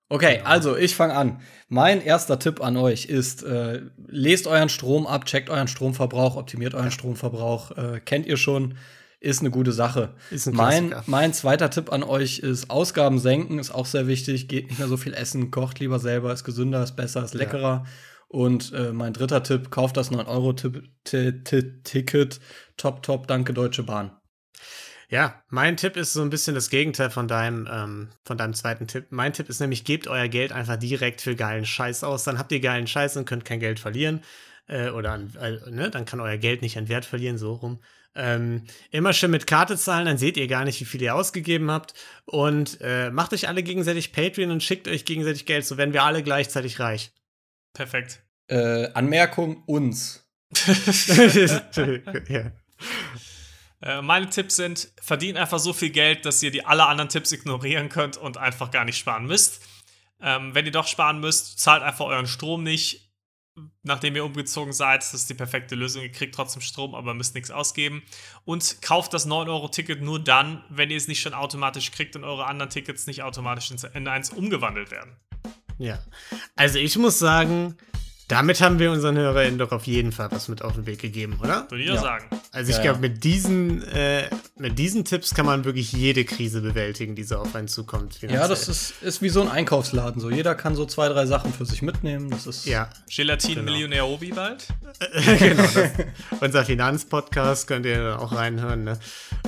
Okay, 0.09 0.37
Genau. 0.37 0.49
also 0.49 0.75
ich 0.75 0.95
fange 0.95 1.13
an. 1.13 1.39
Mein 1.67 2.01
erster 2.01 2.39
Tipp 2.39 2.63
an 2.63 2.77
euch 2.77 3.05
ist, 3.05 3.43
äh, 3.43 3.81
lest 4.07 4.47
euren 4.47 4.69
Strom 4.69 5.05
ab, 5.05 5.25
checkt 5.25 5.51
euren 5.51 5.67
Stromverbrauch, 5.67 6.35
optimiert 6.35 6.73
euren 6.73 6.89
Stromverbrauch. 6.91 7.77
Äh, 7.77 7.99
kennt 8.03 8.25
ihr 8.25 8.37
schon, 8.37 8.73
ist 9.19 9.41
eine 9.41 9.51
gute 9.51 9.71
Sache. 9.71 10.15
Ist 10.31 10.47
ein 10.47 10.55
mein, 10.55 10.95
mein 11.05 11.31
zweiter 11.33 11.69
Tipp 11.69 11.91
an 11.91 12.01
euch 12.03 12.39
ist, 12.39 12.71
Ausgaben 12.71 13.19
senken, 13.19 13.59
ist 13.59 13.69
auch 13.69 13.85
sehr 13.85 14.07
wichtig. 14.07 14.47
Geht 14.47 14.69
nicht 14.69 14.79
mehr 14.79 14.87
so 14.87 14.97
viel 14.97 15.13
essen, 15.13 15.51
kocht 15.51 15.79
lieber 15.79 15.99
selber, 15.99 16.33
ist 16.33 16.43
gesünder, 16.43 16.81
ist 16.83 16.95
besser, 16.95 17.23
ist 17.23 17.35
leckerer. 17.35 17.85
Und 18.27 18.73
äh, 18.73 18.91
mein 18.93 19.13
dritter 19.13 19.43
Tipp, 19.43 19.69
kauft 19.71 19.95
das 19.97 20.11
9-Euro-Ticket. 20.11 22.39
Top, 22.77 23.03
top, 23.03 23.27
danke 23.27 23.53
Deutsche 23.53 23.83
Bahn. 23.83 24.11
Ja, 25.11 25.43
mein 25.49 25.75
Tipp 25.75 25.97
ist 25.97 26.13
so 26.13 26.21
ein 26.21 26.29
bisschen 26.29 26.53
das 26.53 26.69
Gegenteil 26.69 27.09
von 27.09 27.27
deinem, 27.27 27.67
ähm, 27.71 28.09
von 28.23 28.37
deinem 28.37 28.53
zweiten 28.53 28.85
Tipp. 28.85 29.07
Mein 29.09 29.33
Tipp 29.33 29.49
ist 29.49 29.59
nämlich, 29.59 29.83
gebt 29.83 30.07
euer 30.07 30.27
Geld 30.27 30.51
einfach 30.51 30.77
direkt 30.77 31.21
für 31.21 31.35
geilen 31.35 31.65
Scheiß 31.65 32.03
aus. 32.03 32.23
Dann 32.23 32.37
habt 32.37 32.51
ihr 32.51 32.59
geilen 32.59 32.85
Scheiß 32.85 33.17
und 33.17 33.25
könnt 33.25 33.43
kein 33.43 33.59
Geld 33.59 33.79
verlieren. 33.79 34.21
Äh, 34.67 34.89
oder 34.89 35.13
an, 35.13 35.33
äh, 35.41 35.71
ne? 35.71 35.89
dann 35.89 36.05
kann 36.05 36.19
euer 36.19 36.37
Geld 36.37 36.61
nicht 36.61 36.77
an 36.77 36.89
Wert 36.89 37.05
verlieren, 37.05 37.39
so 37.39 37.53
rum. 37.53 37.79
Ähm, 38.15 38.65
immer 38.91 39.13
schön 39.13 39.31
mit 39.31 39.47
Karte 39.47 39.77
zahlen, 39.77 40.05
dann 40.05 40.17
seht 40.19 40.37
ihr 40.37 40.47
gar 40.47 40.63
nicht, 40.63 40.79
wie 40.79 40.85
viel 40.85 41.01
ihr 41.01 41.15
ausgegeben 41.15 41.71
habt. 41.71 41.95
Und 42.25 42.77
äh, 42.81 43.09
macht 43.09 43.33
euch 43.33 43.47
alle 43.47 43.63
gegenseitig 43.63 44.11
Patreon 44.11 44.51
und 44.51 44.61
schickt 44.61 44.87
euch 44.87 45.05
gegenseitig 45.05 45.47
Geld, 45.47 45.65
so 45.65 45.77
werden 45.77 45.93
wir 45.93 46.03
alle 46.03 46.21
gleichzeitig 46.21 46.79
reich. 46.79 47.11
Perfekt. 47.73 48.21
Äh, 48.47 48.91
Anmerkung 48.93 49.63
uns. 49.65 50.27
ja. 52.27 52.51
Äh, 53.81 54.01
meine 54.01 54.29
Tipps 54.29 54.55
sind, 54.57 54.91
verdient 55.01 55.37
einfach 55.37 55.59
so 55.59 55.73
viel 55.73 55.89
Geld, 55.89 56.25
dass 56.25 56.43
ihr 56.43 56.51
die 56.51 56.65
alle 56.65 56.85
anderen 56.85 57.09
Tipps 57.09 57.31
ignorieren 57.31 57.89
könnt 57.89 58.17
und 58.17 58.37
einfach 58.37 58.71
gar 58.71 58.85
nicht 58.85 58.97
sparen 58.97 59.25
müsst. 59.25 59.65
Ähm, 60.21 60.53
wenn 60.53 60.65
ihr 60.65 60.71
doch 60.71 60.87
sparen 60.87 61.19
müsst, 61.21 61.59
zahlt 61.59 61.81
einfach 61.81 62.05
euren 62.05 62.27
Strom 62.27 62.63
nicht, 62.63 63.09
nachdem 63.83 64.15
ihr 64.17 64.25
umgezogen 64.25 64.73
seid. 64.73 65.01
Das 65.01 65.13
ist 65.13 65.29
die 65.29 65.33
perfekte 65.33 65.75
Lösung. 65.75 66.01
Ihr 66.01 66.11
kriegt 66.11 66.35
trotzdem 66.35 66.61
Strom, 66.61 66.93
aber 66.93 67.13
müsst 67.13 67.35
nichts 67.35 67.51
ausgeben. 67.51 68.03
Und 68.43 68.81
kauft 68.81 69.13
das 69.13 69.27
9-Euro-Ticket 69.27 70.01
nur 70.01 70.21
dann, 70.21 70.63
wenn 70.69 70.91
ihr 70.91 70.97
es 70.97 71.07
nicht 71.07 71.21
schon 71.21 71.33
automatisch 71.33 71.91
kriegt 71.91 72.15
und 72.17 72.25
eure 72.25 72.47
anderen 72.47 72.69
Tickets 72.69 73.07
nicht 73.07 73.23
automatisch 73.23 73.71
ins- 73.71 73.83
in 73.85 74.07
eins 74.09 74.29
umgewandelt 74.31 74.91
werden. 74.91 75.15
Ja. 75.77 75.99
Also 76.57 76.79
ich 76.79 76.97
muss 76.97 77.17
sagen, 77.19 77.77
damit 78.29 78.61
haben 78.61 78.79
wir 78.79 78.91
unseren 78.91 79.17
HörerInnen 79.17 79.57
doch 79.59 79.71
auf 79.71 79.85
jeden 79.87 80.11
Fall 80.13 80.31
was 80.31 80.47
mit 80.47 80.61
auf 80.61 80.75
den 80.75 80.85
Weg 80.85 80.99
gegeben, 80.99 81.37
oder? 81.43 81.65
Würde 81.69 81.83
ich 81.83 81.89
Ja. 81.89 81.97
sagen. 81.99 82.25
Also 82.51 82.69
ich 82.71 82.77
Ja, 82.77 82.83
glaube, 82.83 82.97
ja. 82.97 83.09
mit 83.09 83.23
diesen, 83.23 83.83
äh, 83.89 84.29
mit 84.57 84.79
diesen 84.79 85.03
Tipps 85.03 85.33
kann 85.35 85.45
man 85.45 85.65
wirklich 85.65 85.91
jede 85.91 86.23
Krise 86.25 86.61
bewältigen, 86.61 87.15
die 87.15 87.23
so 87.23 87.37
auf 87.37 87.53
einen 87.55 87.67
zukommt. 87.67 88.13
Ja, 88.21 88.29
finanziell. 88.29 88.49
das 88.49 88.67
ist, 88.69 88.93
ist 89.01 89.21
wie 89.21 89.29
so 89.29 89.41
ein 89.41 89.49
Einkaufsladen. 89.49 90.21
So, 90.21 90.29
jeder 90.29 90.55
kann 90.55 90.75
so 90.75 90.85
zwei, 90.85 91.09
drei 91.09 91.25
Sachen 91.25 91.51
für 91.53 91.65
sich 91.65 91.81
mitnehmen. 91.81 92.29
Das 92.29 92.47
ist 92.47 92.65
Ja, 92.65 92.89
Gelatin-Millionär 93.13 94.05
Obi 94.07 94.31
bald. 94.31 94.67
genau. 95.39 95.63
Das, 95.73 95.91
unser 96.41 96.63
Finanzpodcast 96.65 97.67
könnt 97.67 97.85
ihr 97.85 98.19
auch 98.19 98.33
reinhören. 98.35 98.83
Ne? 98.83 98.99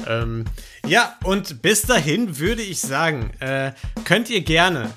Ähm, 0.08 0.46
ja, 0.88 1.16
und 1.24 1.62
bis 1.62 1.84
dahin 1.84 2.38
würde 2.40 2.62
ich 2.62 2.82
sagen, 2.82 3.32
äh, 3.40 3.72
könnt 4.06 4.30
ihr 4.30 4.42
gerne 4.42 4.90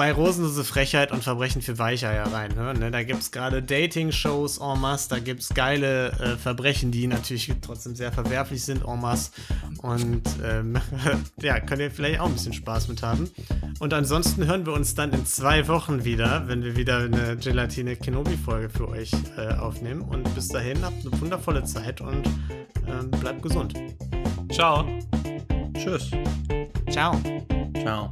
bei 0.00 0.12
Rosenlose 0.12 0.64
Frechheit 0.64 1.12
und 1.12 1.22
Verbrechen 1.22 1.60
für 1.60 1.78
Weicheier 1.78 2.32
reinhören. 2.32 2.78
Ne? 2.78 2.90
Da 2.90 3.02
gibt 3.02 3.20
es 3.20 3.32
gerade 3.32 3.62
Dating-Shows 3.62 4.56
en 4.56 4.80
masse, 4.80 5.10
da 5.10 5.18
gibt 5.18 5.42
es 5.42 5.50
geile 5.50 6.12
äh, 6.12 6.36
Verbrechen, 6.38 6.90
die 6.90 7.06
natürlich 7.06 7.52
trotzdem 7.60 7.94
sehr 7.94 8.10
verwerflich 8.10 8.64
sind 8.64 8.82
en 8.82 8.98
masse. 8.98 9.30
Und 9.82 10.22
ähm, 10.42 10.78
ja, 11.42 11.60
könnt 11.60 11.82
ihr 11.82 11.90
vielleicht 11.90 12.18
auch 12.18 12.28
ein 12.28 12.32
bisschen 12.32 12.54
Spaß 12.54 12.88
mit 12.88 13.02
haben. 13.02 13.28
Und 13.78 13.92
ansonsten 13.92 14.46
hören 14.46 14.64
wir 14.64 14.72
uns 14.72 14.94
dann 14.94 15.12
in 15.12 15.26
zwei 15.26 15.68
Wochen 15.68 16.02
wieder, 16.02 16.48
wenn 16.48 16.64
wir 16.64 16.76
wieder 16.76 17.00
eine 17.00 17.36
Gelatine 17.36 17.94
Kenobi-Folge 17.94 18.70
für 18.70 18.88
euch 18.88 19.12
äh, 19.36 19.52
aufnehmen. 19.52 20.00
Und 20.00 20.34
bis 20.34 20.48
dahin 20.48 20.82
habt 20.82 21.04
eine 21.04 21.20
wundervolle 21.20 21.64
Zeit 21.64 22.00
und 22.00 22.26
ähm, 22.88 23.10
bleibt 23.20 23.42
gesund. 23.42 23.74
Ciao. 24.50 24.82
Tschüss. 25.74 26.10
Ciao. 26.88 27.20
Ciao. 27.82 28.10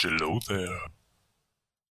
Hello 0.00 0.38
there. 0.48 0.87